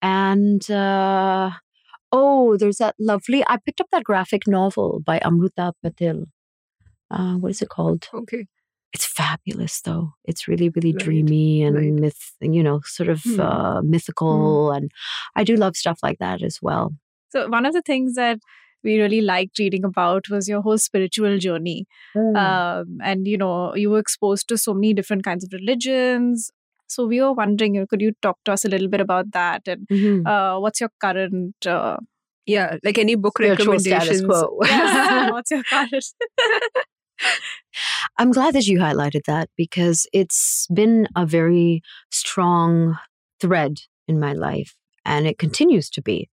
And 0.00 0.70
uh, 0.70 1.50
oh, 2.12 2.56
there's 2.56 2.78
that 2.78 2.94
lovely, 2.98 3.44
I 3.48 3.58
picked 3.58 3.80
up 3.80 3.88
that 3.92 4.04
graphic 4.04 4.46
novel 4.46 5.02
by 5.04 5.18
Amruta 5.18 5.72
Patil. 5.84 6.26
Uh, 7.10 7.34
what 7.34 7.50
is 7.50 7.60
it 7.62 7.68
called? 7.68 8.08
okay. 8.14 8.46
It's 8.96 9.04
fabulous, 9.04 9.82
though. 9.82 10.14
It's 10.24 10.48
really, 10.48 10.70
really 10.70 10.92
Right, 10.92 11.02
dreamy 11.04 11.62
and 11.62 11.76
right. 11.76 11.92
myth, 11.92 12.32
you 12.40 12.62
know, 12.62 12.80
sort 12.84 13.10
of 13.10 13.22
Hmm. 13.24 13.40
uh, 13.40 13.82
mythical. 13.82 14.70
And 14.72 14.90
I 15.34 15.44
do 15.44 15.54
love 15.54 15.76
stuff 15.76 15.98
like 16.02 16.18
that 16.20 16.42
as 16.42 16.60
well. 16.62 16.94
So 17.28 17.46
one 17.48 17.66
of 17.66 17.74
the 17.74 17.82
things 17.82 18.14
that 18.14 18.38
we 18.82 18.98
really 18.98 19.20
liked 19.20 19.58
reading 19.58 19.84
about 19.84 20.30
was 20.30 20.48
your 20.48 20.62
whole 20.62 20.78
spiritual 20.78 21.36
journey. 21.36 21.84
Um, 22.44 22.98
and 23.02 23.28
you 23.28 23.36
know, 23.36 23.74
you 23.74 23.90
were 23.90 23.98
exposed 23.98 24.48
to 24.48 24.56
so 24.56 24.72
many 24.72 24.94
different 24.94 25.24
kinds 25.24 25.44
of 25.44 25.52
religions. 25.52 26.50
So 26.86 27.06
we 27.06 27.20
were 27.20 27.32
wondering, 27.34 27.74
you 27.74 27.80
know, 27.82 27.86
could 27.86 28.00
you 28.00 28.12
talk 28.22 28.38
to 28.46 28.52
us 28.52 28.64
a 28.64 28.68
little 28.68 28.88
bit 28.88 29.02
about 29.02 29.32
that 29.32 29.68
and 29.74 29.86
Mhm. 29.92 30.26
uh, 30.26 30.58
what's 30.60 30.80
your 30.80 30.90
current 31.06 31.66
uh, 31.66 31.98
Yeah, 32.46 32.76
like 32.84 32.96
any 32.96 33.14
book 33.16 33.38
Spiritual 33.38 33.78
status 33.80 34.22
recommendations. 34.22 34.24
quo. 34.24 34.58
yes, 34.72 35.30
what's 35.34 35.50
your 35.50 35.64
current 35.64 36.04
I'm 38.18 38.30
glad 38.30 38.54
that 38.54 38.66
you 38.66 38.78
highlighted 38.78 39.24
that 39.26 39.50
because 39.56 40.06
it's 40.12 40.66
been 40.72 41.08
a 41.16 41.26
very 41.26 41.82
strong 42.10 42.98
thread 43.40 43.80
in 44.08 44.18
my 44.20 44.32
life 44.32 44.74
and 45.04 45.26
it 45.26 45.38
continues 45.38 45.90
to 45.90 46.02
be. 46.02 46.28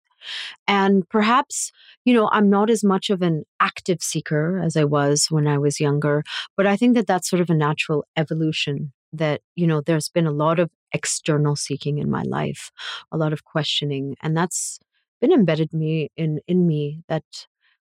And 0.68 1.09
perhaps, 1.09 1.72
you 2.05 2.12
know, 2.14 2.29
I'm 2.33 2.50
not 2.50 2.70
as 2.70 2.85
much 2.85 3.11
of 3.11 3.22
an 3.22 3.44
active 3.59 4.03
seeker 4.03 4.61
as 4.62 4.76
I 4.76 4.85
was 4.85 5.26
when 5.31 5.46
I 5.46 5.59
was 5.59 5.81
younger, 5.81 6.22
but 6.57 6.66
I 6.66 6.76
think 6.76 6.94
that 6.94 7.07
that's 7.07 7.29
sort 7.29 7.40
of 7.40 7.50
a 7.50 7.55
natural 7.55 8.05
evolution 8.16 8.92
that, 9.12 9.40
you 9.57 9.66
know, 9.66 9.81
there's 9.81 10.09
been 10.09 10.26
a 10.26 10.31
lot 10.33 10.59
of 10.59 10.70
external 10.92 11.57
seeking 11.57 11.98
in 11.98 12.11
my 12.11 12.22
life, 12.22 12.70
a 13.11 13.16
lot 13.16 13.33
of 13.33 13.44
questioning, 13.44 14.16
and 14.22 14.37
that's 14.37 14.79
been 15.20 15.33
embedded 15.33 15.72
me 15.72 16.11
in 16.16 16.40
in 16.46 16.66
me 16.66 17.03
that 17.09 17.24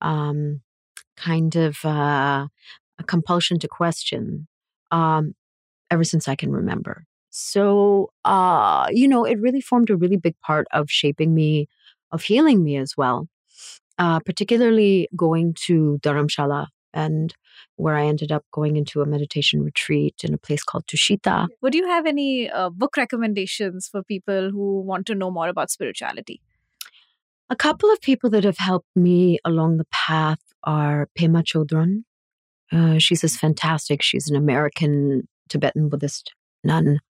um 0.01 0.61
kind 1.17 1.57
of 1.57 1.85
uh 1.85 2.47
a 2.99 3.05
compulsion 3.05 3.59
to 3.59 3.69
question 3.69 4.47
um, 4.91 5.35
ever 5.91 6.05
since 6.05 6.29
I 6.29 6.35
can 6.35 6.53
remember. 6.53 7.05
So, 7.31 8.11
uh, 8.25 8.87
you 8.91 9.09
know, 9.09 9.25
it 9.25 9.41
really 9.41 9.61
formed 9.61 9.91
a 9.91 9.97
really 9.97 10.17
big 10.17 10.39
part 10.41 10.67
of 10.73 10.89
shaping 10.89 11.35
me, 11.35 11.69
of 12.13 12.23
healing 12.23 12.63
me 12.63 12.77
as 12.77 12.97
well, 12.97 13.29
uh, 13.99 14.21
particularly 14.21 15.09
going 15.17 15.55
to 15.67 15.99
Dharamshala 16.03 16.69
and 16.93 17.35
where 17.77 17.97
I 17.97 18.07
ended 18.07 18.31
up 18.31 18.45
going 18.53 18.77
into 18.77 19.03
a 19.03 19.07
meditation 19.07 19.63
retreat 19.63 20.15
in 20.23 20.33
a 20.33 20.39
place 20.39 20.63
called 20.63 20.87
Tushita. 20.87 21.49
Would 21.61 21.75
you 21.75 21.89
have 21.89 22.07
any 22.07 22.49
uh, 22.49 22.71
book 22.71 22.97
recommendations 22.97 23.89
for 23.89 24.03
people 24.03 24.51
who 24.51 24.81
want 24.83 25.07
to 25.07 25.15
know 25.15 25.31
more 25.31 25.49
about 25.49 25.71
spirituality? 25.71 26.41
A 27.51 27.57
couple 27.57 27.91
of 27.93 28.01
people 28.01 28.31
that 28.31 28.45
have 28.45 28.59
helped 28.59 28.89
me 28.97 29.39
along 29.45 29.77
the 29.77 29.87
path 29.91 30.41
are 30.63 31.09
Pema 31.19 31.43
Chodron. 31.43 32.05
Uh, 32.75 32.99
she's 32.99 33.21
this 33.21 33.37
fantastic, 33.37 34.03
she's 34.03 34.29
an 34.29 34.37
American 34.37 35.29
Tibetan 35.49 35.89
Buddhist 35.89 36.35
nun 36.65 37.01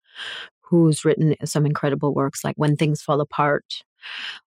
who's 0.61 1.05
written 1.05 1.35
some 1.45 1.65
incredible 1.65 2.15
works 2.15 2.45
like 2.45 2.57
When 2.57 2.77
Things 2.77 3.01
Fall 3.03 3.21
Apart. 3.21 3.83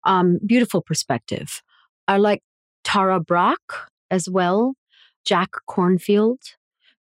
Um, 0.04 0.38
beautiful 0.44 0.80
perspective. 0.80 1.62
I 2.08 2.16
like 2.16 2.42
Tara 2.82 3.20
Brach 3.20 3.58
as 4.10 4.28
well, 4.28 4.74
Jack 5.24 5.50
Kornfield. 5.68 6.38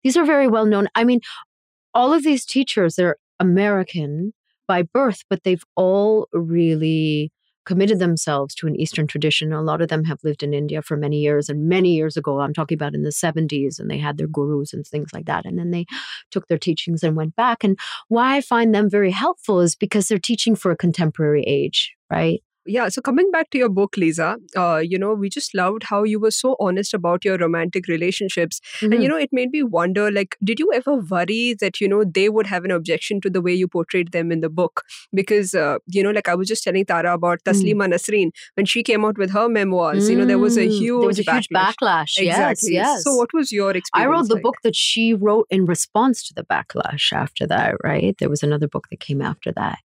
These 0.03 0.16
are 0.16 0.25
very 0.25 0.49
well 0.49 0.66
known. 0.66 0.88
I 0.94 1.05
mean, 1.05 1.20
all 1.94 2.12
of 2.12 2.23
these 2.23 2.44
teachers, 2.44 2.96
they're 2.96 3.16
American 3.38 4.33
by 4.66 4.83
birth, 4.83 5.25
but 5.29 5.42
they've 5.42 5.64
all 5.77 6.29
really 6.33 7.33
committed 7.66 7.99
themselves 7.99 8.55
to 8.57 8.66
an 8.66 8.79
Eastern 8.79 9.07
tradition. 9.07 9.53
A 9.53 9.62
lot 9.62 9.83
of 9.83 9.88
them 9.88 10.05
have 10.05 10.18
lived 10.25 10.42
in 10.42 10.55
India 10.55 10.83
for 10.83 10.96
many 10.96 11.18
years, 11.18 11.49
and 11.49 11.68
many 11.68 11.94
years 11.94 12.16
ago, 12.16 12.40
I'm 12.40 12.55
talking 12.55 12.77
about 12.77 12.94
in 12.94 13.03
the 13.03 13.11
70s, 13.11 13.79
and 13.79 13.90
they 13.90 13.99
had 13.99 14.16
their 14.16 14.27
gurus 14.27 14.73
and 14.73 14.87
things 14.87 15.12
like 15.12 15.27
that. 15.27 15.44
And 15.46 15.59
then 15.59 15.70
they 15.70 15.87
took 16.31 16.46
their 16.49 16.59
teachings 16.59 17.03
and 17.03 17.16
went 17.16 17.37
back. 17.37 17.64
And 17.64 17.79
why 18.09 18.37
I 18.37 18.40
find 18.40 18.75
them 18.75 18.88
very 18.90 19.11
helpful 19.11 19.61
is 19.61 19.77
because 19.77 20.09
they're 20.09 20.18
teaching 20.18 20.55
for 20.57 20.70
a 20.70 20.77
contemporary 20.77 21.44
age, 21.44 21.94
right? 22.11 22.42
Yeah, 22.66 22.88
so 22.88 23.01
coming 23.01 23.31
back 23.31 23.49
to 23.51 23.59
your 23.59 23.70
book, 23.70 23.96
Lisa, 23.96 24.37
uh, 24.55 24.77
you 24.77 24.99
know, 24.99 25.14
we 25.14 25.31
just 25.31 25.55
loved 25.55 25.85
how 25.85 26.03
you 26.05 26.20
were 26.20 26.31
so 26.31 26.57
honest 26.61 26.92
about 26.92 27.25
your 27.25 27.38
romantic 27.38 27.88
relationships. 27.88 28.61
And, 28.83 28.92
Mm-hmm. 28.92 29.03
you 29.03 29.09
know, 29.09 29.16
it 29.16 29.31
made 29.33 29.51
me 29.51 29.62
wonder, 29.62 30.11
like, 30.11 30.37
did 30.44 30.59
you 30.61 30.70
ever 30.73 30.96
worry 30.96 31.55
that, 31.61 31.81
you 31.81 31.88
know, 31.88 32.05
they 32.05 32.29
would 32.29 32.46
have 32.46 32.64
an 32.64 32.70
objection 32.70 33.20
to 33.23 33.31
the 33.31 33.40
way 33.40 33.55
you 33.55 33.66
portrayed 33.66 34.12
them 34.12 34.31
in 34.31 34.40
the 34.40 34.51
book? 34.51 34.83
Because, 35.14 35.55
uh, 35.55 35.79
you 35.87 36.03
know, 36.03 36.11
like 36.11 36.29
I 36.29 36.35
was 36.35 36.49
just 36.49 36.62
telling 36.62 36.85
Tara 36.85 37.14
about 37.14 37.40
Mm. 37.44 37.53
Taslima 37.53 37.88
Nasreen, 37.94 38.31
when 38.55 38.66
she 38.66 38.83
came 38.83 39.05
out 39.07 39.16
with 39.16 39.31
her 39.31 39.49
memoirs, 39.49 40.09
you 40.11 40.16
know, 40.16 40.27
there 40.27 40.38
was 40.38 40.57
a 40.59 40.66
Mm, 40.66 40.73
huge, 40.79 41.01
there 41.01 41.09
was 41.09 41.18
a 41.18 41.23
huge 41.23 41.49
backlash. 41.49 41.75
backlash. 41.81 42.16
Exactly. 42.18 42.73
Yes, 42.75 42.94
yes. 42.94 43.05
So, 43.05 43.14
what 43.14 43.33
was 43.33 43.51
your 43.53 43.70
experience? 43.70 43.90
I 43.94 44.07
wrote 44.12 44.29
the 44.29 44.35
like? 44.35 44.42
book 44.42 44.57
that 44.62 44.77
she 44.77 45.14
wrote 45.14 45.46
in 45.51 45.64
response 45.66 46.23
to 46.29 46.35
the 46.35 46.44
backlash 46.44 47.12
after 47.12 47.46
that, 47.46 47.75
right? 47.83 48.16
There 48.18 48.29
was 48.29 48.42
another 48.42 48.68
book 48.68 48.88
that 48.90 49.01
came 49.01 49.23
after 49.23 49.51
that. 49.53 49.79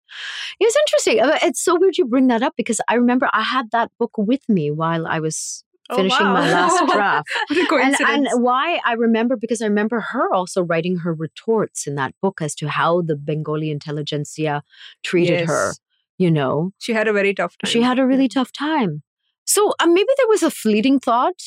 It 0.60 0.64
was 0.64 0.76
interesting. 0.76 1.20
Uh, 1.20 1.38
It's 1.42 1.62
so 1.62 1.78
weird 1.78 1.98
you 1.98 2.04
bring 2.06 2.28
that 2.28 2.42
up 2.42 2.54
because 2.56 2.80
I 2.88 2.94
remember 2.94 3.28
I 3.32 3.42
had 3.42 3.70
that 3.72 3.90
book 3.98 4.12
with 4.18 4.48
me 4.48 4.70
while 4.70 5.06
I 5.06 5.20
was 5.20 5.64
Oh, 5.90 5.96
finishing 5.96 6.24
my 6.26 6.50
last 6.50 6.78
draft. 6.92 7.28
What 7.48 7.56
a 7.56 7.60
and, 7.60 7.68
coincidence. 7.68 8.32
and 8.32 8.42
why 8.42 8.80
I 8.84 8.92
remember 8.94 9.36
because 9.36 9.60
I 9.60 9.66
remember 9.66 10.00
her 10.00 10.32
also 10.32 10.62
writing 10.62 10.98
her 10.98 11.12
retorts 11.12 11.86
in 11.88 11.96
that 11.96 12.14
book 12.22 12.40
as 12.40 12.54
to 12.56 12.68
how 12.68 13.02
the 13.02 13.16
Bengali 13.16 13.70
intelligentsia 13.70 14.62
treated 15.02 15.46
her. 15.48 15.72
You 16.18 16.30
know, 16.30 16.70
she 16.78 16.92
had 16.92 17.08
a 17.08 17.12
very 17.12 17.34
tough 17.34 17.56
time. 17.58 17.68
she 17.70 17.82
had 17.82 17.98
a 17.98 18.06
really 18.06 18.28
tough 18.28 18.52
time. 18.52 19.02
So 19.44 19.74
uh, 19.80 19.86
maybe 19.86 20.08
there 20.16 20.28
was 20.28 20.42
a 20.44 20.50
fleeting 20.50 21.00
thought, 21.00 21.42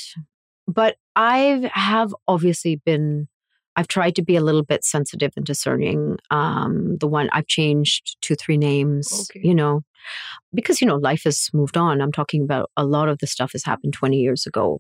but 0.68 0.98
I 1.16 1.70
have 1.74 2.14
obviously 2.28 2.76
been. 2.76 3.30
I've 3.76 3.88
tried 3.88 4.16
to 4.16 4.24
be 4.24 4.36
a 4.36 4.42
little 4.42 4.64
bit 4.64 4.84
sensitive 4.84 5.32
and 5.36 5.46
discerning. 5.46 6.18
Um, 6.32 6.98
the 7.00 7.08
one 7.08 7.30
I've 7.34 7.48
changed 7.48 8.18
two, 8.22 8.36
three 8.36 8.58
names, 8.58 9.28
Okay. 9.30 9.42
you 9.48 9.54
know, 9.56 9.82
because 10.54 10.82
you 10.82 10.88
know 10.88 10.96
life 10.98 11.24
has 11.26 11.50
moved 11.54 11.78
on. 11.78 12.02
I'm 12.02 12.12
talking 12.12 12.44
about 12.44 12.70
a 12.78 12.86
lot 12.86 13.10
of 13.10 13.20
the 13.20 13.28
stuff 13.28 13.52
has 13.54 13.64
happened 13.64 13.94
20 13.94 14.18
years 14.18 14.46
ago, 14.46 14.80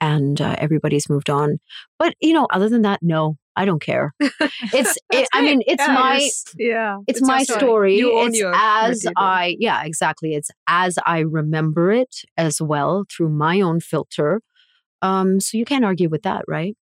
and 0.00 0.40
uh, 0.40 0.56
everybody's 0.58 1.08
moved 1.08 1.30
on. 1.30 1.58
But 1.98 2.14
you 2.20 2.32
know, 2.32 2.46
other 2.50 2.68
than 2.68 2.82
that, 2.82 3.00
no, 3.02 3.36
I 3.56 3.64
don't 3.64 3.82
care. 3.82 4.12
It's. 4.20 4.96
it, 5.12 5.28
I 5.32 5.42
mean, 5.42 5.62
it's 5.66 5.82
Yeah, 5.86 5.94
my 5.94 6.16
Yes. 6.18 6.44
Yeah. 6.56 6.96
it's, 7.06 7.20
It's 7.20 7.28
my 7.28 7.42
story. 7.42 7.58
story. 7.60 7.98
You 7.98 8.18
own 8.18 8.28
it's 8.28 8.38
your 8.38 8.52
as. 8.54 9.06
I 9.16 9.56
yeah, 9.58 9.84
exactly. 9.84 10.34
It's 10.34 10.50
as 10.66 10.98
I 11.06 11.20
remember 11.20 11.92
it 11.92 12.22
as 12.36 12.60
well 12.60 13.04
through 13.14 13.28
my 13.30 13.60
own 13.60 13.80
filter. 13.80 14.40
Um, 15.02 15.38
so 15.40 15.58
you 15.58 15.64
can't 15.66 15.84
argue 15.84 16.08
with 16.08 16.22
that, 16.22 16.44
right? 16.48 16.76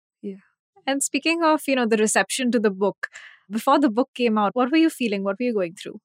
And 0.90 1.04
speaking 1.04 1.44
of, 1.44 1.62
you 1.68 1.76
know, 1.76 1.86
the 1.86 1.98
reception 1.98 2.52
to 2.52 2.60
the 2.60 2.72
book, 2.72 3.08
before 3.50 3.80
the 3.80 3.90
book 3.90 4.10
came 4.16 4.38
out, 4.38 4.56
what 4.56 4.72
were 4.72 4.78
you 4.78 4.90
feeling? 4.90 5.24
What 5.24 5.38
were 5.40 5.46
you 5.46 5.54
going 5.54 5.76
through? 5.76 6.00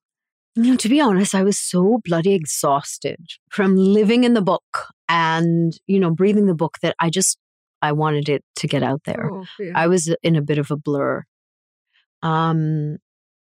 You 0.57 0.73
know, 0.73 0.77
to 0.77 0.89
be 0.89 1.01
honest, 1.01 1.35
I 1.35 1.43
was 1.43 1.59
so 1.59 2.01
bloody 2.05 2.35
exhausted 2.35 3.19
from 3.51 3.77
living 3.77 4.25
in 4.25 4.35
the 4.35 4.43
book 4.43 4.93
and, 5.09 5.79
you 5.87 5.99
know, 5.99 6.11
breathing 6.11 6.47
the 6.47 6.55
book 6.55 6.79
that 6.83 6.95
I 7.01 7.11
just 7.11 7.39
I 7.83 7.93
wanted 7.93 8.29
it 8.29 8.43
to 8.57 8.69
get 8.69 8.83
out 8.83 9.03
there. 9.05 9.31
Oh, 9.33 9.45
yeah. 9.59 9.73
I 9.75 9.89
was 9.89 10.15
in 10.23 10.37
a 10.37 10.43
bit 10.43 10.59
of 10.59 10.71
a 10.71 10.77
blur. 10.77 11.25
Um, 12.23 12.99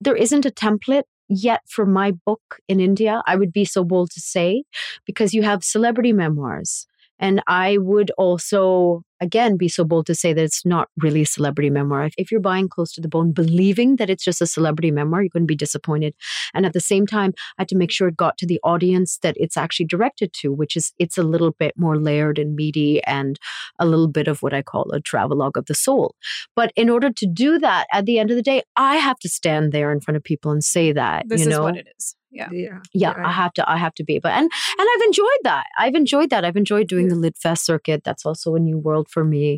there 0.01 0.15
isn't 0.15 0.45
a 0.45 0.51
template 0.51 1.03
yet 1.29 1.61
for 1.67 1.85
my 1.85 2.11
book 2.11 2.59
in 2.67 2.79
India. 2.79 3.21
I 3.25 3.35
would 3.35 3.53
be 3.53 3.65
so 3.65 3.83
bold 3.83 4.11
to 4.11 4.19
say, 4.19 4.63
because 5.05 5.33
you 5.33 5.43
have 5.43 5.63
celebrity 5.63 6.13
memoirs. 6.13 6.85
And 7.17 7.41
I 7.47 7.77
would 7.77 8.11
also 8.17 9.03
again 9.21 9.57
be 9.57 9.67
so 9.67 9.83
bold 9.83 10.05
to 10.07 10.15
say 10.15 10.33
that 10.33 10.43
it's 10.43 10.65
not 10.65 10.89
really 10.97 11.21
a 11.21 11.25
celebrity 11.25 11.69
memoir. 11.69 12.05
If, 12.05 12.13
if 12.17 12.31
you're 12.31 12.39
buying 12.39 12.69
Close 12.69 12.93
to 12.93 13.01
the 13.01 13.07
Bone, 13.07 13.31
believing 13.31 13.97
that 13.97 14.09
it's 14.09 14.23
just 14.23 14.41
a 14.41 14.47
celebrity 14.47 14.91
memoir, 14.91 15.21
you're 15.21 15.29
going 15.29 15.43
to 15.43 15.47
be 15.47 15.55
disappointed. 15.55 16.15
And 16.53 16.65
at 16.65 16.73
the 16.73 16.79
same 16.79 17.05
time, 17.05 17.33
I 17.57 17.61
had 17.61 17.69
to 17.69 17.77
make 17.77 17.91
sure 17.91 18.07
it 18.07 18.17
got 18.17 18.37
to 18.39 18.45
the 18.45 18.59
audience 18.63 19.19
that 19.21 19.35
it's 19.37 19.57
actually 19.57 19.87
directed 19.87 20.33
to, 20.41 20.51
which 20.51 20.75
is 20.75 20.93
it's 20.99 21.17
a 21.17 21.23
little 21.23 21.51
bit 21.51 21.73
more 21.77 21.97
layered 21.97 22.39
and 22.39 22.55
meaty 22.55 23.03
and 23.03 23.39
a 23.79 23.85
little 23.85 24.07
bit 24.07 24.27
of 24.27 24.41
what 24.41 24.53
I 24.53 24.61
call 24.61 24.91
a 24.91 24.99
travelogue 24.99 25.57
of 25.57 25.65
the 25.65 25.75
soul. 25.75 26.15
But 26.55 26.71
in 26.75 26.89
order 26.89 27.11
to 27.11 27.25
do 27.25 27.59
that, 27.59 27.87
at 27.91 28.05
the 28.05 28.19
end 28.19 28.31
of 28.31 28.35
the 28.35 28.43
day, 28.43 28.63
I 28.75 28.97
have 28.97 29.19
to 29.19 29.29
stand 29.29 29.71
there 29.71 29.91
in 29.91 29.99
front 29.99 30.17
of 30.17 30.23
people 30.23 30.51
and 30.51 30.63
say 30.63 30.91
that. 30.91 31.27
This 31.27 31.41
you 31.41 31.47
is 31.47 31.55
know? 31.55 31.63
what 31.63 31.77
it 31.77 31.87
is. 31.97 32.15
Yeah. 32.31 32.49
Yeah. 32.51 32.79
yeah, 32.93 33.13
I 33.17 33.31
have 33.31 33.53
to 33.53 33.69
I 33.69 33.77
have 33.77 33.95
to 33.95 34.03
be. 34.03 34.19
But 34.19 34.33
and 34.33 34.43
and 34.43 34.87
I've 34.95 35.05
enjoyed 35.07 35.27
that. 35.43 35.65
I've 35.77 35.95
enjoyed 35.95 36.29
that. 36.29 36.45
I've 36.45 36.55
enjoyed 36.55 36.87
doing 36.87 37.07
the 37.07 37.15
Lit 37.15 37.37
Fest 37.37 37.65
circuit. 37.65 38.03
That's 38.03 38.25
also 38.25 38.55
a 38.55 38.59
new 38.59 38.77
world 38.77 39.08
for 39.09 39.23
me. 39.23 39.57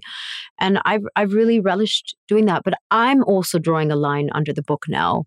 And 0.59 0.79
I've 0.85 1.03
I've 1.15 1.33
really 1.33 1.59
relished 1.59 2.15
doing 2.27 2.45
that. 2.45 2.63
But 2.63 2.75
I'm 2.91 3.23
also 3.25 3.59
drawing 3.59 3.91
a 3.91 3.95
line 3.95 4.29
under 4.33 4.53
the 4.53 4.63
book 4.63 4.85
now 4.87 5.25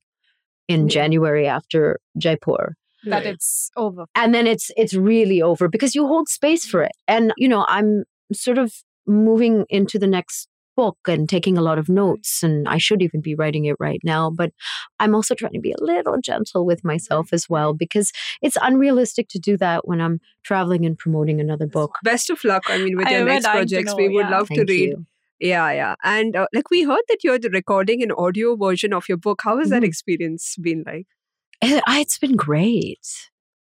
in 0.69 0.83
Yeah. 0.89 0.95
January 0.95 1.47
after 1.47 1.99
Jaipur. 2.19 2.75
That 3.05 3.25
Right. 3.25 3.27
it's 3.35 3.71
over. 3.77 4.07
And 4.15 4.35
then 4.35 4.47
it's 4.47 4.71
it's 4.77 4.95
really 4.95 5.43
over 5.43 5.69
because 5.69 5.95
you 5.95 6.07
hold 6.07 6.29
space 6.29 6.65
for 6.67 6.83
it. 6.83 6.93
And 7.07 7.33
you 7.37 7.49
know, 7.49 7.67
I'm 7.69 8.05
sort 8.33 8.57
of 8.59 8.73
moving 9.07 9.67
into 9.69 9.99
the 9.99 10.07
next 10.07 10.49
book 10.77 10.97
and 11.07 11.29
taking 11.29 11.57
a 11.59 11.63
lot 11.63 11.79
of 11.79 11.89
notes 11.89 12.43
and 12.43 12.69
I 12.69 12.79
should 12.79 13.03
even 13.03 13.21
be 13.21 13.35
writing 13.35 13.65
it 13.67 13.77
right 13.79 14.01
now 14.05 14.31
but 14.31 14.53
I'm 15.01 15.15
also 15.15 15.35
trying 15.35 15.53
to 15.53 15.61
be 15.61 15.73
a 15.73 15.83
little 15.85 16.21
gentle 16.21 16.65
with 16.67 16.85
myself 16.85 17.29
as 17.33 17.49
well 17.49 17.73
because 17.75 18.13
it's 18.43 18.57
unrealistic 18.61 19.29
to 19.31 19.39
do 19.39 19.57
that 19.59 19.87
when 19.87 20.01
I'm 20.01 20.21
traveling 20.45 20.85
and 20.85 20.99
promoting 20.99 21.41
another 21.41 21.67
book 21.67 21.97
Best 22.03 22.31
of 22.31 22.43
luck. 22.45 22.65
I 22.69 22.79
mean, 22.79 22.97
with 22.97 23.07
I 23.09 23.17
your 23.17 23.25
next 23.25 23.47
projects, 23.47 23.93
know, 23.93 23.97
we 23.97 24.09
would 24.09 24.27
yeah. 24.27 24.31
love 24.39 24.49
to 24.49 24.65
read. 24.65 24.91
you. 24.91 25.07
Yeah, 25.41 25.71
yeah. 25.73 25.95
And 26.05 26.37
uh, 26.37 26.47
like 26.55 26.71
we 26.71 26.85
heard 26.85 27.03
that 27.09 27.19
you're 27.25 27.39
recording 27.53 28.03
an 28.03 28.13
audio 28.13 28.57
version 28.57 28.93
of 28.93 29.09
your 29.09 29.19
book. 29.19 29.41
How 29.45 29.59
has 29.59 29.71
that 29.71 29.83
Mhm. 29.83 29.87
experience 29.87 30.57
been 30.61 30.85
like? 30.87 31.07
It, 31.63 31.83
it's 31.89 32.19
been 32.19 32.37
great. 32.37 33.01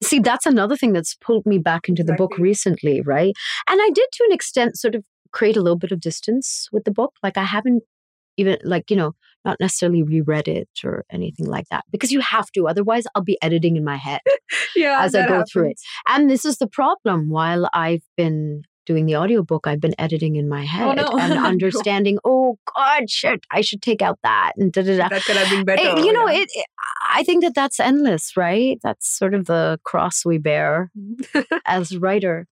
See, 0.03 0.19
that's 0.19 0.45
another 0.45 0.77
thing 0.77 0.93
that's 0.93 1.15
pulled 1.15 1.45
me 1.45 1.57
back 1.57 1.89
into 1.89 2.03
the 2.03 2.13
book 2.13 2.37
recently, 2.37 3.01
right? 3.01 3.33
And 3.67 3.79
I 3.81 3.89
did 3.93 4.07
to 4.13 4.23
an 4.27 4.31
extent 4.33 4.77
sort 4.77 4.93
of 4.95 5.03
create 5.31 5.57
a 5.57 5.61
little 5.61 5.77
bit 5.77 5.91
of 5.91 5.99
distance 5.99 6.67
with 6.71 6.83
the 6.83 6.91
book. 6.91 7.13
Like 7.23 7.37
I 7.37 7.43
haven't 7.43 7.83
even 8.37 8.57
like, 8.63 8.89
you 8.89 8.95
know, 8.95 9.13
not 9.43 9.59
necessarily 9.59 10.03
reread 10.03 10.47
it 10.47 10.69
or 10.83 11.05
anything 11.11 11.47
like 11.47 11.65
that 11.71 11.85
because 11.91 12.11
you 12.11 12.19
have 12.19 12.51
to. 12.51 12.67
Otherwise, 12.67 13.05
I'll 13.15 13.23
be 13.23 13.37
editing 13.41 13.75
in 13.75 13.83
my 13.83 13.97
head. 13.97 14.21
Yeah, 14.75 15.01
As 15.01 15.15
I 15.15 15.27
go 15.27 15.43
through 15.51 15.71
it. 15.71 15.81
And 16.07 16.29
this 16.29 16.45
is 16.45 16.57
the 16.57 16.67
problem. 16.67 17.29
While 17.29 17.67
I've 17.73 18.03
been 18.15 18.61
doing 18.85 19.05
the 19.05 19.15
audiobook, 19.15 19.67
I've 19.67 19.81
been 19.81 19.95
editing 19.99 20.35
in 20.35 20.47
my 20.47 20.61
oh, 20.61 20.65
head 20.65 20.95
no. 20.97 21.17
and 21.19 21.33
understanding, 21.45 22.19
oh 22.23 22.57
God, 22.75 23.09
shit, 23.09 23.41
I 23.51 23.61
should 23.61 23.81
take 23.81 24.01
out 24.01 24.19
that 24.23 24.53
and 24.55 24.71
da 24.71 24.83
da 24.83 24.97
da. 24.97 25.09
That 25.09 25.23
could 25.23 25.35
have 25.35 25.49
been 25.49 25.65
better. 25.65 25.81
It- 25.81 25.97
oh, 25.97 26.03
you 26.03 26.13
know, 26.13 26.27
yeah. 26.27 26.41
it, 26.41 26.49
it. 26.53 26.65
I 27.11 27.23
think 27.23 27.43
that 27.43 27.55
that's 27.55 27.79
endless, 27.79 28.37
right? 28.37 28.79
That's 28.83 29.09
sort 29.09 29.33
of 29.33 29.45
the 29.45 29.79
cross 29.83 30.23
we 30.23 30.37
bear 30.37 30.91
mm-hmm. 30.97 31.41
as 31.65 31.97
writer. 31.97 32.47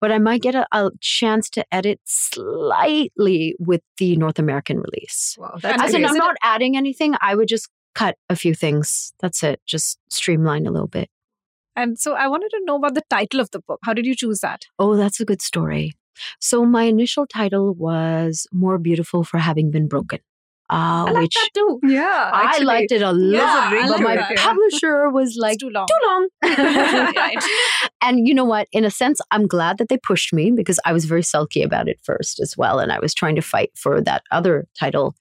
But 0.00 0.12
I 0.12 0.18
might 0.18 0.42
get 0.42 0.54
a, 0.54 0.66
a 0.72 0.90
chance 1.00 1.48
to 1.50 1.64
edit 1.72 2.00
slightly 2.04 3.54
with 3.58 3.82
the 3.98 4.16
North 4.16 4.38
American 4.38 4.78
release. 4.80 5.36
wow, 5.38 5.56
that's 5.60 5.82
As 5.82 5.94
in, 5.94 6.04
I'm 6.04 6.16
not 6.16 6.36
adding 6.42 6.76
anything. 6.76 7.14
I 7.20 7.34
would 7.34 7.48
just 7.48 7.68
cut 7.94 8.16
a 8.28 8.36
few 8.36 8.54
things. 8.54 9.12
That's 9.20 9.42
it. 9.42 9.60
Just 9.66 9.98
streamline 10.10 10.66
a 10.66 10.70
little 10.70 10.88
bit. 10.88 11.08
And 11.76 11.98
so 11.98 12.14
I 12.14 12.28
wanted 12.28 12.50
to 12.50 12.60
know 12.64 12.76
about 12.76 12.94
the 12.94 13.02
title 13.10 13.40
of 13.40 13.50
the 13.50 13.60
book. 13.60 13.80
How 13.82 13.94
did 13.94 14.06
you 14.06 14.14
choose 14.14 14.40
that? 14.40 14.66
Oh, 14.78 14.96
that's 14.96 15.20
a 15.20 15.24
good 15.24 15.42
story. 15.42 15.92
So 16.40 16.64
my 16.64 16.84
initial 16.84 17.26
title 17.26 17.74
was 17.74 18.46
"More 18.52 18.78
Beautiful 18.78 19.24
for 19.24 19.38
Having 19.38 19.72
Been 19.72 19.88
Broken," 19.88 20.20
uh, 20.70 21.04
I 21.08 21.10
like 21.12 21.22
which 21.24 21.34
that 21.34 21.50
too. 21.54 21.80
yeah. 21.84 22.30
I 22.32 22.58
liked 22.60 22.90
it 22.90 23.02
a 23.02 23.12
there's 23.12 23.12
a 23.12 23.12
lot. 23.12 23.72
ring 23.72 23.86
but 23.88 23.96
to 23.98 24.02
my 24.02 24.14
it, 24.14 24.24
yeah. 24.36 24.42
publisher 24.46 25.10
was 25.10 25.36
like, 25.38 25.54
it's 25.54 25.62
too 25.62 25.70
long. 25.70 25.86
too 25.86 26.06
long. 26.06 26.28
Right. 27.16 27.36
And 28.02 28.26
you 28.26 28.34
know 28.34 28.44
what? 28.44 28.68
In 28.72 28.84
a 28.84 28.90
sense, 28.90 29.20
I'm 29.30 29.46
glad 29.46 29.78
that 29.78 29.88
they 29.88 29.96
pushed 29.96 30.32
me 30.32 30.50
because 30.50 30.78
I 30.84 30.92
was 30.92 31.06
very 31.06 31.22
sulky 31.22 31.62
about 31.62 31.88
it 31.88 31.98
first 32.02 32.38
as 32.40 32.54
well. 32.56 32.78
And 32.78 32.92
I 32.92 32.98
was 32.98 33.14
trying 33.14 33.34
to 33.36 33.42
fight 33.42 33.70
for 33.76 34.00
that 34.02 34.22
other 34.30 34.66
title. 34.78 35.14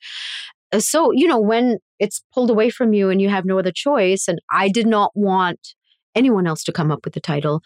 Uh, 0.74 0.80
So, 0.80 1.12
you 1.12 1.28
know, 1.28 1.40
when 1.40 1.78
it's 2.00 2.22
pulled 2.34 2.50
away 2.50 2.70
from 2.70 2.94
you 2.94 3.10
and 3.10 3.22
you 3.22 3.30
have 3.30 3.46
no 3.46 3.58
other 3.60 3.72
choice, 3.72 4.28
and 4.28 4.40
I 4.52 4.68
did 4.70 4.88
not 4.88 5.12
want 5.16 5.76
anyone 6.16 6.46
else 6.48 6.64
to 6.66 6.72
come 6.74 6.92
up 6.92 7.06
with 7.06 7.14
the 7.14 7.22
title, 7.22 7.62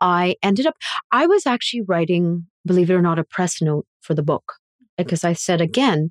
I 0.00 0.34
ended 0.42 0.66
up, 0.66 0.74
I 1.12 1.26
was 1.26 1.46
actually 1.46 1.82
writing, 1.82 2.46
believe 2.64 2.90
it 2.90 2.94
or 2.94 3.02
not, 3.02 3.18
a 3.18 3.24
press 3.24 3.62
note 3.62 3.86
for 4.00 4.14
the 4.14 4.22
book 4.22 4.54
because 4.98 5.22
I 5.24 5.32
said 5.32 5.60
again, 5.60 6.10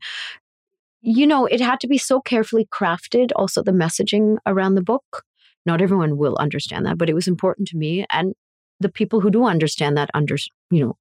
you 1.06 1.28
know, 1.28 1.46
it 1.46 1.62
had 1.62 1.80
to 1.82 1.88
be 1.88 2.00
so 2.00 2.20
carefully 2.20 2.68
crafted, 2.72 3.30
also 3.36 3.62
the 3.62 3.72
messaging 3.72 4.38
around 4.48 4.74
the 4.74 4.82
book. 4.82 5.24
Not 5.66 5.82
everyone 5.82 6.18
will 6.18 6.36
understand 6.40 6.86
that, 6.86 6.98
but 6.98 7.10
it 7.10 7.14
was 7.14 7.28
important 7.28 7.68
to 7.70 7.78
me. 7.78 8.06
And 8.12 8.34
the 8.80 8.90
people 8.90 9.22
who 9.22 9.30
do 9.30 9.46
understand 9.46 9.96
that, 9.98 10.10
under, 10.16 10.36
you 10.72 10.84
know, 10.84 10.98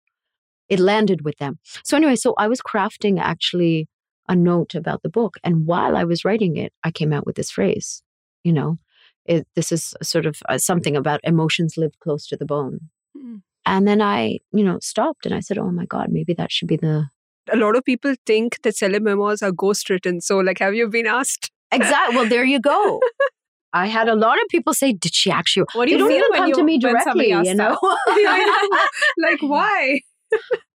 it 0.68 0.78
landed 0.78 1.24
with 1.24 1.38
them. 1.38 1.58
So, 1.84 1.96
anyway, 1.96 2.16
so 2.16 2.34
I 2.36 2.48
was 2.48 2.60
crafting 2.60 3.18
actually 3.18 3.88
a 4.28 4.36
note 4.36 4.74
about 4.74 5.02
the 5.02 5.08
book. 5.08 5.36
And 5.42 5.66
while 5.66 5.96
I 5.96 6.04
was 6.04 6.24
writing 6.24 6.56
it, 6.56 6.72
I 6.82 6.90
came 6.90 7.12
out 7.12 7.26
with 7.26 7.36
this 7.36 7.50
phrase, 7.50 8.02
you 8.42 8.52
know, 8.52 8.78
it, 9.24 9.46
this 9.56 9.72
is 9.72 9.94
sort 10.02 10.26
of 10.26 10.36
uh, 10.48 10.58
something 10.58 10.96
about 10.96 11.20
emotions 11.24 11.76
live 11.78 11.98
close 12.00 12.26
to 12.28 12.36
the 12.36 12.46
bone. 12.46 12.90
Mm. 13.16 13.40
And 13.64 13.88
then 13.88 14.02
I, 14.02 14.38
you 14.52 14.64
know, 14.64 14.78
stopped 14.80 15.24
and 15.24 15.34
I 15.34 15.40
said, 15.40 15.56
oh 15.56 15.70
my 15.70 15.86
God, 15.86 16.08
maybe 16.10 16.34
that 16.34 16.52
should 16.52 16.68
be 16.68 16.76
the 16.76 17.08
A 17.52 17.56
lot 17.56 17.76
of 17.76 17.84
people 17.84 18.14
think 18.26 18.60
that 18.62 18.74
celeb 18.74 19.02
memoirs 19.02 19.42
are 19.42 19.52
ghost 19.52 19.90
written. 19.90 20.20
So, 20.20 20.38
like, 20.38 20.58
have 20.58 20.74
you 20.74 20.88
been 20.88 21.06
asked? 21.06 21.50
exact. 21.72 22.14
Well, 22.14 22.28
there 22.28 22.44
you 22.44 22.60
go. 22.60 23.00
I 23.72 23.86
had 23.86 24.08
a 24.08 24.14
lot 24.14 24.40
of 24.40 24.48
people 24.48 24.72
say, 24.72 24.92
"Did 24.92 25.14
she 25.14 25.30
actually?" 25.30 25.66
What 25.72 25.86
do 25.86 25.90
They 25.90 25.98
you 25.98 25.98
don't 25.98 26.12
even 26.12 26.26
when 26.30 26.40
come 26.40 26.48
you 26.48 26.54
to 26.54 26.62
me 26.62 26.78
directly, 26.78 27.28
you 27.30 27.54
know. 27.54 27.76
like, 29.18 29.42
why? 29.42 30.00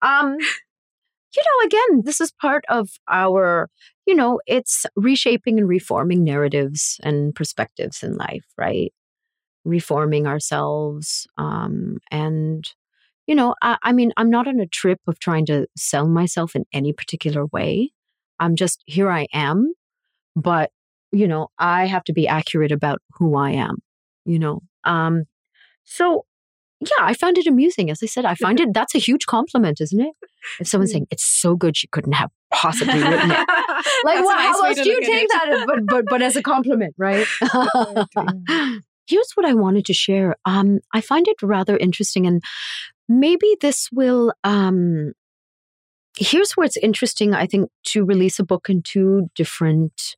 um, 0.02 0.36
you 1.36 1.42
know, 1.44 1.66
again, 1.66 2.02
this 2.04 2.20
is 2.20 2.32
part 2.32 2.64
of 2.68 2.90
our, 3.08 3.68
you 4.06 4.14
know, 4.14 4.40
it's 4.46 4.84
reshaping 4.96 5.58
and 5.58 5.68
reforming 5.68 6.24
narratives 6.24 6.98
and 7.04 7.34
perspectives 7.34 8.02
in 8.02 8.16
life, 8.16 8.44
right? 8.56 8.92
Reforming 9.64 10.26
ourselves, 10.26 11.26
um, 11.36 11.98
and 12.10 12.64
you 13.28 13.34
know, 13.34 13.54
I, 13.62 13.76
I 13.82 13.92
mean, 13.92 14.12
I'm 14.16 14.30
not 14.30 14.48
on 14.48 14.58
a 14.58 14.66
trip 14.66 15.00
of 15.06 15.20
trying 15.20 15.46
to 15.46 15.68
sell 15.76 16.08
myself 16.08 16.56
in 16.56 16.64
any 16.72 16.92
particular 16.94 17.44
way. 17.46 17.92
I'm 18.40 18.56
just 18.56 18.82
here. 18.86 19.10
I 19.10 19.26
am, 19.34 19.74
but 20.34 20.70
you 21.12 21.28
know, 21.28 21.48
I 21.58 21.86
have 21.86 22.04
to 22.04 22.12
be 22.12 22.26
accurate 22.26 22.72
about 22.72 23.00
who 23.12 23.36
I 23.36 23.50
am. 23.50 23.76
You 24.24 24.38
know, 24.38 24.62
um, 24.84 25.24
so 25.84 26.24
yeah, 26.80 26.88
I 27.00 27.12
found 27.12 27.36
it 27.36 27.46
amusing. 27.46 27.90
As 27.90 28.00
I 28.02 28.06
said, 28.06 28.24
I 28.24 28.34
find 28.34 28.58
it 28.60 28.72
that's 28.72 28.94
a 28.94 28.98
huge 28.98 29.26
compliment, 29.26 29.80
isn't 29.80 30.00
it? 30.00 30.14
If 30.58 30.68
someone's 30.68 30.92
saying 30.92 31.08
it's 31.10 31.24
so 31.24 31.54
good, 31.54 31.76
she 31.76 31.88
couldn't 31.88 32.12
have 32.12 32.30
possibly 32.50 33.02
written 33.02 33.30
it. 33.30 33.48
Like, 34.04 34.16
well, 34.16 34.36
nice 34.36 34.56
how 34.56 34.64
else 34.64 34.80
do 34.80 34.88
you 34.88 35.00
take 35.00 35.28
that? 35.28 35.64
But 35.66 35.86
but 35.86 36.04
but 36.08 36.22
as 36.22 36.36
a 36.36 36.42
compliment, 36.42 36.94
right? 36.98 37.26
Here's 39.06 39.30
what 39.34 39.46
I 39.46 39.54
wanted 39.54 39.86
to 39.86 39.94
share. 39.94 40.36
Um, 40.44 40.80
I 40.92 41.00
find 41.00 41.26
it 41.28 41.36
rather 41.42 41.76
interesting, 41.76 42.26
and 42.26 42.42
maybe 43.08 43.56
this 43.60 43.88
will. 43.92 44.32
Um, 44.44 45.12
here's 46.18 46.52
where 46.52 46.66
it's 46.66 46.76
interesting. 46.76 47.34
I 47.34 47.46
think 47.46 47.70
to 47.86 48.04
release 48.04 48.38
a 48.38 48.44
book 48.44 48.68
in 48.68 48.82
two 48.82 49.28
different 49.34 50.16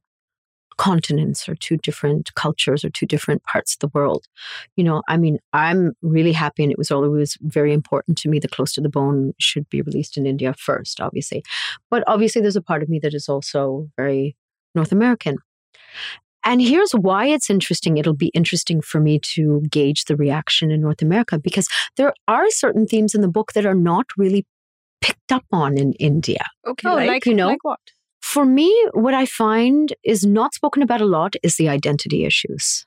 continents 0.80 1.46
or 1.46 1.54
two 1.54 1.76
different 1.76 2.34
cultures 2.36 2.86
or 2.86 2.88
two 2.88 3.04
different 3.04 3.42
parts 3.44 3.74
of 3.74 3.80
the 3.80 3.90
world. 3.92 4.24
You 4.76 4.84
know, 4.84 5.02
I 5.08 5.18
mean, 5.18 5.38
I'm 5.52 5.92
really 6.00 6.32
happy, 6.32 6.62
and 6.62 6.72
it 6.72 6.78
was 6.78 6.90
always 6.90 7.36
very 7.42 7.74
important 7.74 8.16
to 8.18 8.30
me. 8.30 8.38
The 8.38 8.48
Close 8.48 8.72
to 8.74 8.80
the 8.80 8.88
Bone 8.88 9.34
should 9.38 9.68
be 9.68 9.82
released 9.82 10.16
in 10.16 10.24
India 10.24 10.54
first, 10.56 10.98
obviously, 10.98 11.44
but 11.90 12.02
obviously, 12.06 12.40
there's 12.40 12.56
a 12.56 12.62
part 12.62 12.82
of 12.82 12.88
me 12.88 12.98
that 13.00 13.12
is 13.12 13.28
also 13.28 13.90
very 13.96 14.36
North 14.74 14.90
American. 14.90 15.36
And 16.44 16.62
here's 16.62 16.92
why 16.92 17.26
it's 17.26 17.50
interesting. 17.50 17.96
It'll 17.98 18.14
be 18.14 18.28
interesting 18.34 18.80
for 18.80 19.00
me 19.00 19.18
to 19.34 19.62
gauge 19.70 20.06
the 20.06 20.16
reaction 20.16 20.70
in 20.70 20.80
North 20.80 21.02
America 21.02 21.38
because 21.38 21.68
there 21.96 22.14
are 22.28 22.50
certain 22.50 22.86
themes 22.86 23.14
in 23.14 23.20
the 23.20 23.28
book 23.28 23.52
that 23.52 23.66
are 23.66 23.74
not 23.74 24.06
really 24.16 24.46
picked 25.00 25.32
up 25.32 25.44
on 25.52 25.76
in 25.76 25.92
India. 25.94 26.44
Okay, 26.66 26.88
Oh, 26.88 26.94
like, 26.94 27.08
like, 27.08 27.26
you 27.26 27.34
know, 27.34 27.48
like 27.48 27.64
what? 27.64 27.80
For 28.22 28.44
me, 28.44 28.70
what 28.92 29.14
I 29.14 29.26
find 29.26 29.92
is 30.04 30.24
not 30.24 30.54
spoken 30.54 30.82
about 30.82 31.00
a 31.00 31.06
lot 31.06 31.34
is 31.42 31.56
the 31.56 31.68
identity 31.68 32.24
issues, 32.24 32.86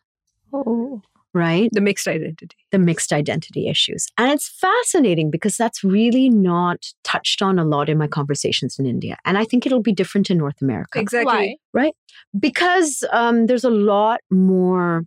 Oh, 0.53 1.01
right? 1.33 1.69
the 1.71 1.81
mixed 1.81 2.07
identity. 2.07 2.55
The 2.71 2.79
mixed 2.79 3.11
identity 3.11 3.67
issues. 3.67 4.07
And 4.17 4.31
it's 4.31 4.49
fascinating 4.49 5.31
because 5.31 5.57
that's 5.57 5.83
really 5.83 6.29
not 6.29 6.85
touched 7.03 7.41
on 7.41 7.59
a 7.59 7.65
lot 7.65 7.89
in 7.89 7.97
my 7.97 8.07
conversations 8.07 8.77
in 8.79 8.85
India. 8.85 9.17
And 9.25 9.37
I 9.37 9.45
think 9.45 9.65
it'll 9.65 9.81
be 9.81 9.93
different 9.93 10.29
in 10.29 10.37
North 10.37 10.61
America. 10.61 10.99
Exactly. 10.99 11.59
why? 11.71 11.91
because 12.39 13.03
um, 13.11 13.47
there's 13.47 13.63
a 13.63 13.69
lot 13.69 14.19
more 14.31 15.05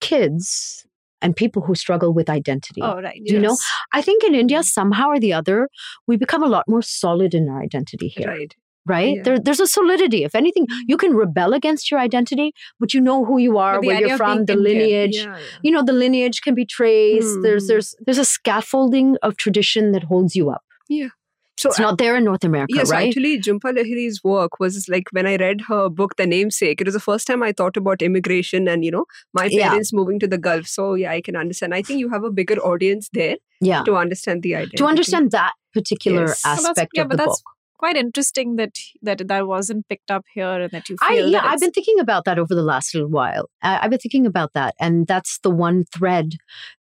kids 0.00 0.86
and 1.22 1.36
people 1.36 1.62
who 1.62 1.74
struggle 1.74 2.12
with 2.12 2.30
identity. 2.30 2.80
Oh, 2.82 3.00
right. 3.00 3.20
Do 3.26 3.34
you 3.34 3.40
know? 3.40 3.56
I 3.92 4.00
think 4.00 4.24
in 4.24 4.34
India, 4.34 4.62
somehow 4.62 5.08
or 5.08 5.20
the 5.20 5.32
other, 5.32 5.68
we 6.06 6.16
become 6.16 6.42
a 6.42 6.48
lot 6.48 6.64
more 6.66 6.82
solid 6.82 7.34
in 7.34 7.48
our 7.48 7.60
identity 7.60 8.08
here. 8.08 8.28
Right. 8.28 8.54
Right? 8.86 9.16
Yeah. 9.16 9.22
There, 9.24 9.38
there's 9.38 9.60
a 9.60 9.66
solidity. 9.66 10.24
If 10.24 10.34
anything, 10.34 10.66
you 10.86 10.96
can 10.96 11.14
rebel 11.14 11.52
against 11.52 11.90
your 11.90 12.00
identity, 12.00 12.52
but 12.80 12.94
you 12.94 13.00
know 13.00 13.24
who 13.24 13.38
you 13.38 13.58
are, 13.58 13.80
where 13.82 14.00
you're 14.00 14.16
from, 14.16 14.46
the 14.46 14.56
lineage. 14.56 15.16
Yeah, 15.16 15.36
yeah. 15.36 15.44
You 15.62 15.70
know, 15.70 15.82
the 15.84 15.92
lineage 15.92 16.40
can 16.40 16.54
be 16.54 16.64
traced. 16.64 17.36
There's 17.42 17.64
Hmm. 17.64 17.68
there's 17.68 17.94
there's 18.06 18.18
a 18.18 18.24
scaffolding 18.24 19.16
of 19.22 19.36
tradition 19.36 19.92
that 19.92 20.04
holds 20.04 20.34
you 20.34 20.50
up. 20.50 20.62
Yeah. 20.88 21.08
So 21.58 21.68
It's 21.68 21.78
not 21.78 21.98
there 21.98 22.16
in 22.16 22.24
North 22.24 22.42
America, 22.42 22.72
Yes, 22.74 22.90
right? 22.90 23.06
actually, 23.08 23.38
Jhumpa 23.38 23.74
Lahiri's 23.78 24.24
work 24.24 24.58
was 24.58 24.88
like 24.88 25.04
when 25.12 25.26
I 25.26 25.36
read 25.36 25.60
her 25.68 25.90
book, 25.90 26.16
The 26.16 26.26
Namesake, 26.26 26.80
it 26.80 26.86
was 26.86 26.94
the 26.94 27.00
first 27.00 27.26
time 27.26 27.42
I 27.42 27.52
thought 27.52 27.76
about 27.76 28.00
immigration 28.00 28.66
and, 28.66 28.82
you 28.82 28.90
know, 28.90 29.04
my 29.34 29.44
Yeah. 29.44 29.68
parents 29.68 29.92
moving 29.92 30.18
to 30.20 30.26
the 30.26 30.38
Gulf. 30.38 30.66
So, 30.66 30.94
yeah, 30.94 31.10
I 31.12 31.20
can 31.20 31.36
understand. 31.36 31.74
I 31.74 31.82
think 31.82 32.00
you 32.00 32.08
have 32.08 32.24
a 32.24 32.30
bigger 32.30 32.56
audience 32.60 33.10
there 33.12 33.36
yeah. 33.60 33.82
to 33.82 33.96
understand 33.96 34.42
the 34.42 34.54
idea, 34.56 34.78
To 34.78 34.86
understand 34.86 35.32
that 35.32 35.52
particular 35.74 36.28
Yes. 36.28 36.46
Aspect 36.46 36.92
yeah, 36.94 37.02
of 37.02 37.08
but 37.10 37.18
the 37.18 37.24
that's 37.24 37.42
book. 37.42 37.52
Quite 37.80 37.96
interesting 37.96 38.56
that 38.56 38.78
that 39.00 39.26
that 39.26 39.46
wasn't 39.46 39.88
picked 39.88 40.10
up 40.10 40.24
here 40.34 40.60
and 40.64 40.70
that 40.72 40.88
you 40.90 40.96
feel 40.98 41.24
I 41.24 41.28
yeah, 41.28 41.40
I've 41.42 41.60
been 41.60 41.72
thinking 41.72 41.98
about 41.98 42.26
that 42.26 42.38
over 42.38 42.54
the 42.54 42.62
last 42.62 42.94
little 42.94 43.08
while. 43.08 43.48
I, 43.62 43.78
I've 43.80 43.90
been 43.90 43.98
thinking 43.98 44.26
about 44.26 44.52
that, 44.52 44.74
and 44.78 45.06
that's 45.06 45.38
the 45.38 45.50
one 45.50 45.84
thread 45.84 46.34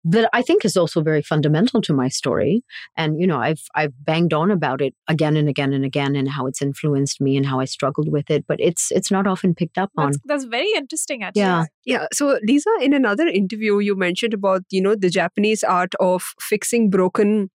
that 0.06 0.30
I 0.34 0.42
think 0.44 0.66
is 0.66 0.76
also 0.78 1.02
very 1.02 1.22
fundamental 1.22 1.82
to 1.82 1.94
my 1.94 2.10
story. 2.10 2.64
And 2.96 3.20
you 3.20 3.26
know, 3.26 3.40
I've 3.40 3.64
I've 3.74 3.94
banged 4.06 4.34
on 4.34 4.52
about 4.52 4.82
it 4.82 4.94
again 5.08 5.36
and 5.36 5.50
again 5.50 5.74
and 5.74 5.84
again, 5.84 6.16
and 6.16 6.30
how 6.30 6.46
it's 6.46 6.62
influenced 6.62 7.20
me 7.20 7.38
and 7.38 7.46
how 7.48 7.60
I 7.60 7.66
struggled 7.66 8.12
with 8.12 8.30
it. 8.30 8.46
But 8.48 8.60
it's 8.60 8.92
it's 8.92 9.10
not 9.10 9.26
often 9.26 9.56
picked 9.56 9.80
up 9.80 9.92
on. 9.98 10.12
that's, 10.12 10.20
that's 10.26 10.46
very 10.46 10.72
interesting 10.76 11.24
actually. 11.24 11.42
Yeah. 11.42 11.66
Yeah. 11.86 12.06
So, 12.14 12.38
Lisa, 12.44 12.70
in 12.82 12.94
another 12.94 13.28
interview, 13.28 13.80
you 13.80 13.96
mentioned 13.96 14.34
about, 14.34 14.62
you 14.70 14.82
know, 14.82 14.96
the 14.96 15.10
Japanese 15.10 15.64
art 15.64 15.94
of 16.00 16.34
fixing 16.40 16.90
broken 16.90 17.50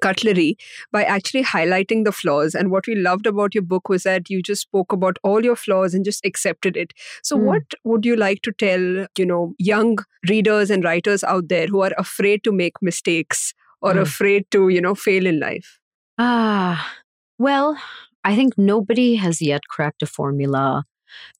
cutlery 0.00 0.56
by 0.92 1.04
actually 1.04 1.42
highlighting 1.44 2.04
the 2.04 2.12
flaws. 2.12 2.54
And 2.54 2.70
what 2.70 2.86
we 2.86 2.94
loved 2.94 3.26
about 3.26 3.54
your 3.54 3.62
book 3.62 3.88
was 3.88 4.02
that 4.04 4.30
you 4.30 4.42
just 4.42 4.62
spoke 4.62 4.92
about 4.92 5.18
all 5.22 5.44
your 5.44 5.56
flaws 5.56 5.94
and 5.94 6.04
just 6.04 6.24
accepted 6.24 6.76
it. 6.76 6.92
So, 7.22 7.36
Mm. 7.36 7.42
what 7.44 7.62
would 7.84 8.04
you 8.04 8.16
like 8.16 8.42
to 8.42 8.52
tell, 8.52 9.06
you 9.16 9.26
know, 9.26 9.54
young 9.58 9.98
readers 10.28 10.70
and 10.70 10.84
writers 10.84 11.24
out 11.24 11.48
there 11.48 11.66
who 11.66 11.80
are 11.82 11.92
afraid 11.98 12.44
to 12.44 12.52
make 12.52 12.80
mistakes 12.82 13.54
or 13.80 13.94
Mm. 13.94 14.02
afraid 14.02 14.50
to, 14.50 14.68
you 14.68 14.80
know, 14.80 14.94
fail 14.94 15.26
in 15.26 15.40
life? 15.40 15.78
Ah, 16.18 16.94
well, 17.38 17.76
I 18.24 18.36
think 18.36 18.58
nobody 18.58 19.14
has 19.16 19.40
yet 19.40 19.62
cracked 19.68 20.02
a 20.02 20.06
formula 20.06 20.84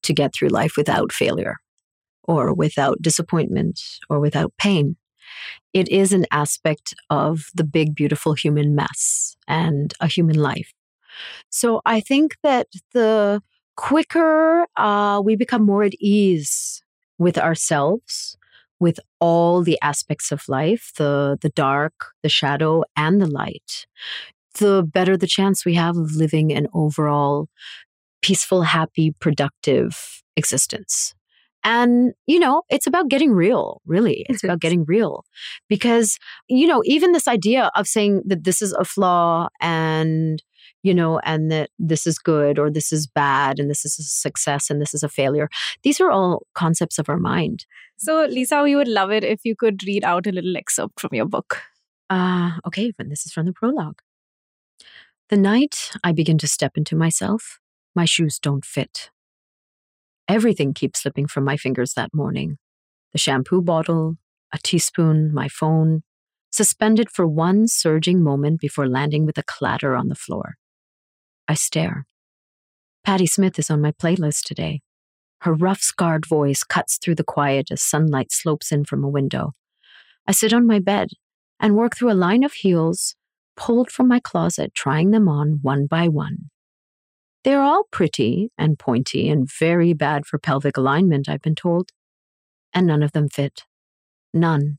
to 0.03 0.13
get 0.15 0.33
through 0.35 0.49
life 0.49 0.77
without 0.77 1.13
failure 1.13 1.57
or 2.25 2.53
without 2.55 3.03
disappointment 3.03 3.81
or 4.09 4.21
without 4.21 4.53
pain. 4.59 4.97
It 5.73 5.89
is 5.89 6.13
an 6.13 6.27
aspect 6.31 6.95
of 7.11 7.47
the 7.55 7.65
big, 7.65 7.95
beautiful 7.95 8.35
human 8.35 8.75
mess 8.75 9.37
and 9.47 9.95
a 10.01 10.07
human 10.07 10.37
life. 10.37 10.73
So 11.51 11.81
I 11.85 12.01
think 12.01 12.37
that 12.43 12.69
the 12.93 13.43
quicker 13.77 14.67
uh, 14.77 15.21
we 15.25 15.37
become 15.37 15.65
more 15.65 15.83
at 15.83 15.95
ease 16.01 16.83
with 17.19 17.39
ourselves, 17.39 18.37
with 18.79 18.99
all 19.21 19.63
the 19.63 19.79
aspects 19.83 20.33
of 20.33 20.49
life 20.49 20.93
the, 20.97 21.39
the 21.41 21.51
dark, 21.51 22.13
the 22.23 22.29
shadow, 22.29 22.85
and 22.97 23.21
the 23.21 23.27
light, 23.27 23.87
the 24.59 24.83
better 24.83 25.17
the 25.17 25.27
chance 25.27 25.65
we 25.65 25.75
have 25.75 25.97
of 25.97 26.13
living 26.13 26.53
an 26.53 26.67
overall 26.73 27.49
peaceful, 28.23 28.63
happy, 28.63 29.13
productive 29.21 30.23
existence. 30.37 31.15
And, 31.63 32.15
you 32.27 32.39
know, 32.39 32.63
it's 32.71 32.87
about 32.87 33.09
getting 33.09 33.33
real, 33.33 33.81
really. 33.85 34.25
It's 34.29 34.43
about 34.43 34.61
getting 34.61 34.85
real. 34.85 35.25
Because, 35.69 36.19
you 36.49 36.67
know, 36.67 36.83
even 36.85 37.13
this 37.13 37.29
idea 37.29 37.71
of 37.75 37.87
saying 37.87 38.23
that 38.27 38.45
this 38.45 38.63
is 38.63 38.73
a 38.73 38.85
flaw 38.85 39.49
and, 39.61 40.43
you 40.83 40.95
know, 40.95 41.19
and 41.21 41.51
that 41.51 41.71
this 41.79 42.07
is 42.07 42.19
good 42.19 42.59
or 42.59 42.71
this 42.71 42.93
is 42.93 43.07
bad 43.07 43.59
and 43.59 43.71
this 43.71 43.85
is 43.85 43.99
a 43.99 44.03
success 44.03 44.71
and 44.71 44.81
this 44.81 44.95
is 44.95 45.03
a 45.03 45.09
failure, 45.09 45.49
these 45.83 46.01
are 46.01 46.11
all 46.11 46.47
concepts 46.55 46.99
of 46.99 47.09
our 47.09 47.19
mind. 47.19 47.67
So 47.97 48.25
Lisa, 48.25 48.63
we 48.63 48.75
would 48.75 48.89
love 48.89 49.11
it 49.11 49.25
if 49.25 49.41
you 49.45 49.55
could 49.55 49.83
read 49.87 50.05
out 50.05 50.27
a 50.27 50.33
little 50.33 50.57
excerpt 50.57 50.99
from 50.99 51.11
your 51.13 51.27
book. 51.27 51.61
Ah, 52.09 52.59
okay, 52.67 52.93
but 52.97 53.09
this 53.11 53.27
is 53.27 53.33
from 53.33 53.47
the 53.47 53.53
prologue. 53.53 54.01
The 55.29 55.37
night 55.37 55.93
I 56.03 56.13
begin 56.13 56.39
to 56.39 56.49
step 56.49 56.77
into 56.77 56.97
myself, 56.97 57.61
my 57.95 58.05
shoes 58.05 58.39
don't 58.39 58.65
fit. 58.65 59.11
Everything 60.31 60.73
keeps 60.73 61.03
slipping 61.03 61.27
from 61.27 61.43
my 61.43 61.57
fingers 61.57 61.95
that 61.95 62.15
morning 62.15 62.57
the 63.11 63.19
shampoo 63.19 63.61
bottle, 63.61 64.15
a 64.53 64.59
teaspoon, 64.59 65.35
my 65.35 65.49
phone, 65.49 66.05
suspended 66.53 67.11
for 67.11 67.27
one 67.27 67.67
surging 67.67 68.23
moment 68.23 68.61
before 68.61 68.87
landing 68.87 69.27
with 69.27 69.37
a 69.39 69.43
clatter 69.43 69.97
on 69.97 70.07
the 70.07 70.15
floor. 70.15 70.55
I 71.49 71.55
stare. 71.55 72.07
Patti 73.03 73.27
Smith 73.27 73.59
is 73.59 73.71
on 73.71 73.81
my 73.81 73.91
playlist 73.91 74.45
today. 74.45 74.83
Her 75.41 75.53
rough, 75.53 75.81
scarred 75.81 76.27
voice 76.27 76.63
cuts 76.63 76.97
through 76.99 77.17
the 77.17 77.25
quiet 77.25 77.73
as 77.73 77.83
sunlight 77.83 78.31
slopes 78.31 78.71
in 78.71 78.85
from 78.85 79.03
a 79.03 79.09
window. 79.09 79.55
I 80.29 80.31
sit 80.31 80.53
on 80.53 80.65
my 80.65 80.79
bed 80.79 81.09
and 81.59 81.75
work 81.75 81.97
through 81.97 82.13
a 82.13 82.23
line 82.27 82.45
of 82.45 82.53
heels 82.53 83.17
pulled 83.57 83.91
from 83.91 84.07
my 84.07 84.21
closet, 84.21 84.75
trying 84.77 85.11
them 85.11 85.29
on 85.29 85.59
one 85.63 85.87
by 85.87 86.07
one. 86.07 86.51
They're 87.43 87.63
all 87.63 87.85
pretty 87.91 88.51
and 88.59 88.79
pointy 88.79 89.29
and 89.29 89.49
very 89.51 89.93
bad 89.93 90.27
for 90.27 90.39
pelvic 90.39 90.77
alignment, 90.77 91.29
I've 91.29 91.43
been 91.43 91.55
told. 91.55 91.91
And 92.75 92.87
none 92.87 93.03
of 93.03 93.13
them 93.13 93.29
fit. 93.29 93.65
None. 94.35 94.79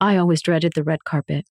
I 0.00 0.16
always 0.16 0.40
dreaded 0.40 0.72
the 0.74 0.84
red 0.84 1.04
carpet. 1.04 1.46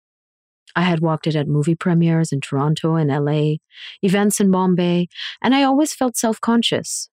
I 0.76 0.82
had 0.82 1.00
walked 1.00 1.26
it 1.26 1.36
at 1.36 1.48
movie 1.48 1.74
premieres 1.74 2.32
in 2.32 2.40
Toronto 2.40 2.96
and 2.96 3.10
LA, 3.10 3.56
events 4.02 4.40
in 4.40 4.50
Bombay, 4.50 5.08
and 5.42 5.54
I 5.54 5.62
always 5.62 5.94
felt 5.94 6.16
self 6.16 6.40
conscious. 6.40 7.08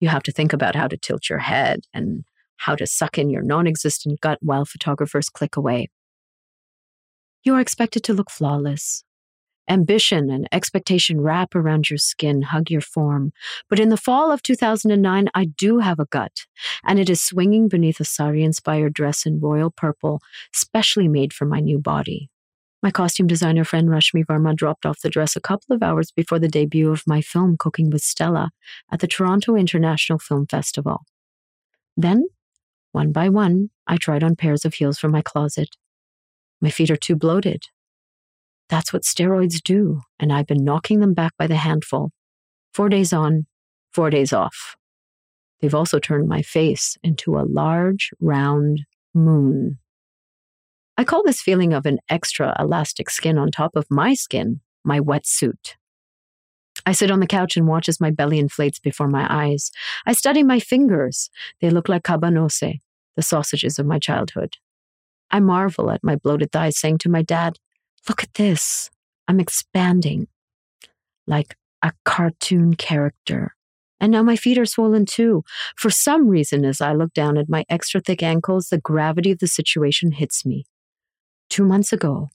You 0.00 0.08
have 0.08 0.22
to 0.24 0.32
think 0.32 0.52
about 0.52 0.74
how 0.74 0.88
to 0.88 0.96
tilt 0.96 1.30
your 1.30 1.38
head 1.38 1.80
and 1.94 2.24
how 2.58 2.74
to 2.74 2.86
suck 2.86 3.16
in 3.16 3.30
your 3.30 3.42
non 3.42 3.66
existent 3.66 4.20
gut 4.20 4.38
while 4.42 4.64
photographers 4.64 5.28
click 5.28 5.56
away. 5.56 5.88
You 7.44 7.54
are 7.54 7.60
expected 7.60 8.02
to 8.04 8.12
look 8.12 8.30
flawless. 8.30 9.04
Ambition 9.68 10.30
and 10.30 10.48
expectation 10.52 11.20
wrap 11.20 11.54
around 11.54 11.90
your 11.90 11.98
skin, 11.98 12.42
hug 12.42 12.70
your 12.70 12.80
form. 12.80 13.32
But 13.68 13.80
in 13.80 13.88
the 13.88 13.96
fall 13.96 14.30
of 14.30 14.42
2009, 14.42 15.28
I 15.34 15.44
do 15.44 15.78
have 15.78 15.98
a 15.98 16.06
gut, 16.06 16.46
and 16.84 16.98
it 16.98 17.10
is 17.10 17.22
swinging 17.22 17.68
beneath 17.68 17.98
a 17.98 18.04
sari 18.04 18.44
inspired 18.44 18.94
dress 18.94 19.26
in 19.26 19.40
royal 19.40 19.70
purple, 19.70 20.20
specially 20.52 21.08
made 21.08 21.32
for 21.32 21.46
my 21.46 21.60
new 21.60 21.78
body. 21.78 22.30
My 22.82 22.90
costume 22.92 23.26
designer 23.26 23.64
friend 23.64 23.88
Rashmi 23.88 24.24
Varma 24.24 24.54
dropped 24.54 24.86
off 24.86 25.00
the 25.00 25.10
dress 25.10 25.34
a 25.34 25.40
couple 25.40 25.74
of 25.74 25.82
hours 25.82 26.12
before 26.12 26.38
the 26.38 26.46
debut 26.46 26.92
of 26.92 27.02
my 27.06 27.20
film, 27.20 27.56
Cooking 27.58 27.90
with 27.90 28.02
Stella, 28.02 28.50
at 28.92 29.00
the 29.00 29.08
Toronto 29.08 29.56
International 29.56 30.20
Film 30.20 30.46
Festival. 30.46 31.04
Then, 31.96 32.26
one 32.92 33.10
by 33.10 33.28
one, 33.28 33.70
I 33.86 33.96
tried 33.96 34.22
on 34.22 34.36
pairs 34.36 34.64
of 34.64 34.74
heels 34.74 34.98
from 34.98 35.10
my 35.10 35.22
closet. 35.22 35.70
My 36.60 36.70
feet 36.70 36.90
are 36.90 36.96
too 36.96 37.16
bloated. 37.16 37.64
That's 38.68 38.92
what 38.92 39.02
steroids 39.02 39.62
do, 39.62 40.02
and 40.18 40.32
I've 40.32 40.46
been 40.46 40.64
knocking 40.64 41.00
them 41.00 41.14
back 41.14 41.32
by 41.38 41.46
the 41.46 41.56
handful. 41.56 42.10
Four 42.74 42.88
days 42.88 43.12
on, 43.12 43.46
four 43.92 44.10
days 44.10 44.32
off. 44.32 44.76
They've 45.60 45.74
also 45.74 45.98
turned 45.98 46.28
my 46.28 46.42
face 46.42 46.96
into 47.02 47.38
a 47.38 47.46
large, 47.48 48.10
round 48.20 48.82
moon. 49.14 49.78
I 50.98 51.04
call 51.04 51.22
this 51.24 51.40
feeling 51.40 51.72
of 51.72 51.86
an 51.86 51.98
extra 52.08 52.54
elastic 52.58 53.10
skin 53.10 53.38
on 53.38 53.50
top 53.50 53.76
of 53.76 53.86
my 53.90 54.14
skin 54.14 54.60
my 54.86 55.00
wetsuit. 55.00 55.74
I 56.86 56.92
sit 56.92 57.10
on 57.10 57.20
the 57.20 57.26
couch 57.26 57.56
and 57.56 57.66
watch 57.66 57.88
as 57.88 58.00
my 58.00 58.10
belly 58.10 58.38
inflates 58.38 58.78
before 58.78 59.08
my 59.08 59.26
eyes. 59.28 59.70
I 60.06 60.12
study 60.12 60.42
my 60.42 60.60
fingers. 60.60 61.28
They 61.60 61.70
look 61.70 61.88
like 61.88 62.04
kabanos, 62.04 62.78
the 63.16 63.22
sausages 63.22 63.78
of 63.78 63.86
my 63.86 63.98
childhood. 63.98 64.54
I 65.30 65.40
marvel 65.40 65.90
at 65.90 66.04
my 66.04 66.14
bloated 66.14 66.52
thighs, 66.52 66.78
saying 66.78 66.98
to 66.98 67.08
my 67.08 67.22
dad, 67.22 67.58
Look 68.08 68.22
at 68.22 68.34
this. 68.34 68.90
I'm 69.28 69.40
expanding 69.40 70.28
like 71.26 71.56
a 71.82 71.92
cartoon 72.04 72.74
character. 72.74 73.54
And 73.98 74.12
now 74.12 74.22
my 74.22 74.36
feet 74.36 74.58
are 74.58 74.66
swollen 74.66 75.06
too. 75.06 75.42
For 75.76 75.90
some 75.90 76.28
reason, 76.28 76.64
as 76.64 76.80
I 76.80 76.92
look 76.92 77.12
down 77.14 77.38
at 77.38 77.48
my 77.48 77.64
extra 77.68 78.00
thick 78.00 78.22
ankles, 78.22 78.68
the 78.68 78.78
gravity 78.78 79.30
of 79.32 79.38
the 79.38 79.46
situation 79.46 80.12
hits 80.12 80.44
me. 80.44 80.64
Two 81.48 81.64
months 81.64 81.92
ago, 81.92 82.28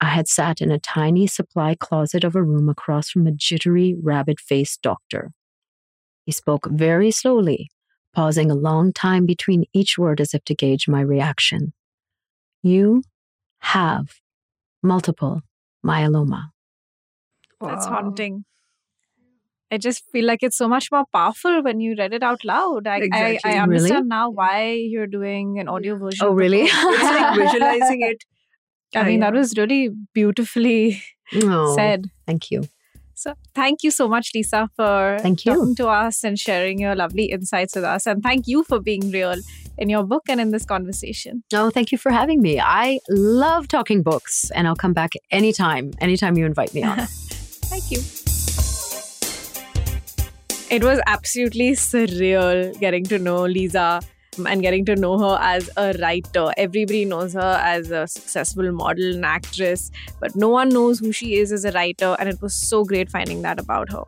I 0.00 0.06
had 0.06 0.28
sat 0.28 0.60
in 0.60 0.70
a 0.70 0.78
tiny 0.78 1.26
supply 1.26 1.74
closet 1.74 2.24
of 2.24 2.34
a 2.34 2.42
room 2.42 2.68
across 2.68 3.10
from 3.10 3.26
a 3.26 3.32
jittery, 3.32 3.94
rabbit 4.00 4.40
faced 4.40 4.82
doctor. 4.82 5.32
He 6.24 6.32
spoke 6.32 6.68
very 6.70 7.10
slowly, 7.10 7.70
pausing 8.14 8.50
a 8.50 8.54
long 8.54 8.92
time 8.92 9.26
between 9.26 9.64
each 9.72 9.98
word 9.98 10.20
as 10.20 10.34
if 10.34 10.44
to 10.44 10.54
gauge 10.54 10.88
my 10.88 11.00
reaction. 11.00 11.72
You 12.62 13.02
have 13.60 14.21
multiple 14.82 15.40
myeloma. 15.84 16.50
That's 17.60 17.86
haunting. 17.86 18.44
I 19.70 19.78
just 19.78 20.04
feel 20.12 20.26
like 20.26 20.42
it's 20.42 20.56
so 20.56 20.68
much 20.68 20.90
more 20.92 21.04
powerful 21.12 21.62
when 21.62 21.80
you 21.80 21.94
read 21.96 22.12
it 22.12 22.22
out 22.22 22.44
loud. 22.44 22.86
I, 22.86 22.98
Exactly. 22.98 23.40
I, 23.52 23.54
I 23.56 23.58
understand 23.62 23.94
Really? 23.94 24.08
now 24.08 24.30
why 24.30 24.72
you're 24.72 25.06
doing 25.06 25.58
an 25.58 25.68
audio 25.68 25.96
version. 25.96 26.26
Oh, 26.26 26.32
really? 26.32 26.62
It's 26.70 27.02
like 27.02 27.38
visualizing 27.38 28.02
it. 28.10 28.18
I 28.94 29.00
oh, 29.00 29.04
mean, 29.04 29.20
Yeah. 29.20 29.30
that 29.30 29.38
was 29.38 29.56
really 29.56 29.90
beautifully 30.12 31.02
Oh, 31.34 31.74
said. 31.74 32.06
Thank 32.26 32.50
you. 32.50 32.64
So, 33.22 33.34
thank 33.54 33.84
you 33.84 33.92
so 33.92 34.08
much, 34.08 34.32
Lisa, 34.34 34.68
for 34.74 35.16
Thank 35.20 35.44
you. 35.44 35.54
talking 35.54 35.76
to 35.76 35.86
us 35.86 36.24
and 36.24 36.36
sharing 36.36 36.80
your 36.80 36.96
lovely 36.96 37.26
insights 37.26 37.76
with 37.76 37.84
us. 37.84 38.04
And 38.04 38.20
thank 38.20 38.48
you 38.48 38.64
for 38.64 38.80
being 38.80 39.12
real 39.12 39.36
in 39.78 39.88
your 39.88 40.02
book 40.02 40.24
and 40.28 40.40
in 40.40 40.50
this 40.50 40.64
conversation. 40.64 41.44
No, 41.52 41.70
thank 41.70 41.92
you 41.92 41.98
for 41.98 42.10
having 42.10 42.42
me. 42.42 42.58
I 42.58 42.98
love 43.08 43.68
talking 43.68 44.02
books, 44.02 44.50
and 44.56 44.66
I'll 44.66 44.74
come 44.74 44.92
back 44.92 45.12
anytime, 45.30 45.92
anytime 46.00 46.36
you 46.36 46.46
invite 46.46 46.74
me 46.74 46.82
on. 46.82 46.96
Thank 47.70 47.92
you. 47.92 47.98
It 50.68 50.82
was 50.82 51.00
absolutely 51.06 51.72
surreal 51.72 52.76
getting 52.80 53.04
to 53.04 53.20
know 53.20 53.44
Lisa 53.44 54.00
and 54.46 54.62
getting 54.62 54.84
to 54.86 54.96
know 54.96 55.18
her 55.18 55.38
as 55.40 55.70
a 55.76 55.94
writer. 56.00 56.52
Everybody 56.56 57.04
knows 57.04 57.34
her 57.34 57.60
as 57.62 57.90
a 57.90 58.06
successful 58.06 58.70
model 58.72 59.14
and 59.14 59.24
actress, 59.24 59.90
but 60.20 60.34
no 60.34 60.48
one 60.48 60.68
knows 60.68 60.98
who 60.98 61.12
she 61.12 61.36
is 61.36 61.52
as 61.52 61.64
a 61.64 61.72
writer, 61.72 62.16
and 62.18 62.28
it 62.28 62.40
was 62.40 62.54
so 62.54 62.84
great 62.84 63.10
finding 63.10 63.42
that 63.42 63.58
about 63.58 63.92
her. 63.92 64.04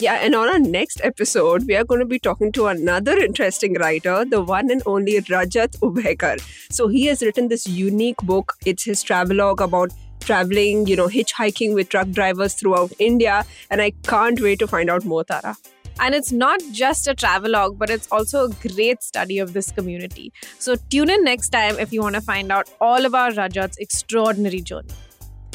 Yeah, 0.00 0.14
and 0.14 0.36
on 0.36 0.48
our 0.48 0.60
next 0.60 1.00
episode, 1.02 1.66
we 1.66 1.74
are 1.74 1.82
going 1.82 1.98
to 1.98 2.06
be 2.06 2.20
talking 2.20 2.52
to 2.52 2.66
another 2.66 3.18
interesting 3.18 3.74
writer, 3.74 4.24
the 4.24 4.40
one 4.40 4.70
and 4.70 4.80
only 4.86 5.14
Rajat 5.14 5.76
Ubhaykar. 5.80 6.40
So 6.70 6.86
he 6.86 7.06
has 7.06 7.20
written 7.20 7.48
this 7.48 7.66
unique 7.66 8.18
book. 8.18 8.54
It's 8.64 8.84
his 8.84 9.02
travelogue 9.02 9.60
about 9.60 9.90
traveling, 10.20 10.86
you 10.86 10.94
know, 10.94 11.08
hitchhiking 11.08 11.74
with 11.74 11.88
truck 11.88 12.10
drivers 12.10 12.54
throughout 12.54 12.92
India. 13.00 13.44
And 13.70 13.82
I 13.82 13.90
can't 14.04 14.40
wait 14.40 14.60
to 14.60 14.68
find 14.68 14.88
out 14.88 15.04
more, 15.04 15.24
Tara. 15.24 15.56
And 16.00 16.14
it's 16.14 16.32
not 16.32 16.60
just 16.72 17.08
a 17.08 17.14
travelogue, 17.14 17.78
but 17.78 17.90
it's 17.90 18.08
also 18.12 18.44
a 18.44 18.68
great 18.68 19.02
study 19.02 19.38
of 19.38 19.52
this 19.52 19.72
community. 19.72 20.32
So 20.58 20.76
tune 20.90 21.10
in 21.10 21.24
next 21.24 21.50
time 21.50 21.78
if 21.78 21.92
you 21.92 22.00
want 22.02 22.14
to 22.14 22.20
find 22.20 22.52
out 22.52 22.70
all 22.80 23.04
about 23.04 23.34
Rajat's 23.34 23.78
extraordinary 23.78 24.60
journey. 24.60 24.94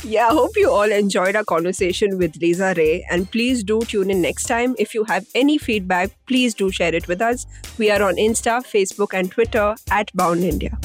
Yeah, 0.06 0.28
I 0.28 0.34
hope 0.34 0.58
you 0.58 0.70
all 0.70 0.92
enjoyed 0.92 1.38
our 1.38 1.46
conversation 1.46 2.18
with 2.18 2.36
Lisa 2.36 2.74
Ray. 2.76 3.06
And 3.10 3.32
please 3.32 3.64
do 3.64 3.80
tune 3.82 4.12
in 4.12 4.22
next 4.22 4.44
time. 4.44 4.76
If 4.78 4.94
you 4.94 5.06
have 5.06 5.26
any 5.34 5.58
feedback, 5.58 6.12
please 6.28 6.54
do 6.54 6.70
share 6.72 6.94
it 6.94 7.08
with 7.08 7.22
us. 7.22 7.48
We 7.78 7.90
are 7.90 8.04
on 8.04 8.16
Insta, 8.16 8.66
Facebook, 8.66 9.18
and 9.18 9.32
Twitter 9.32 9.76
at 9.92 10.12
Bound 10.14 10.44
India. 10.44 10.78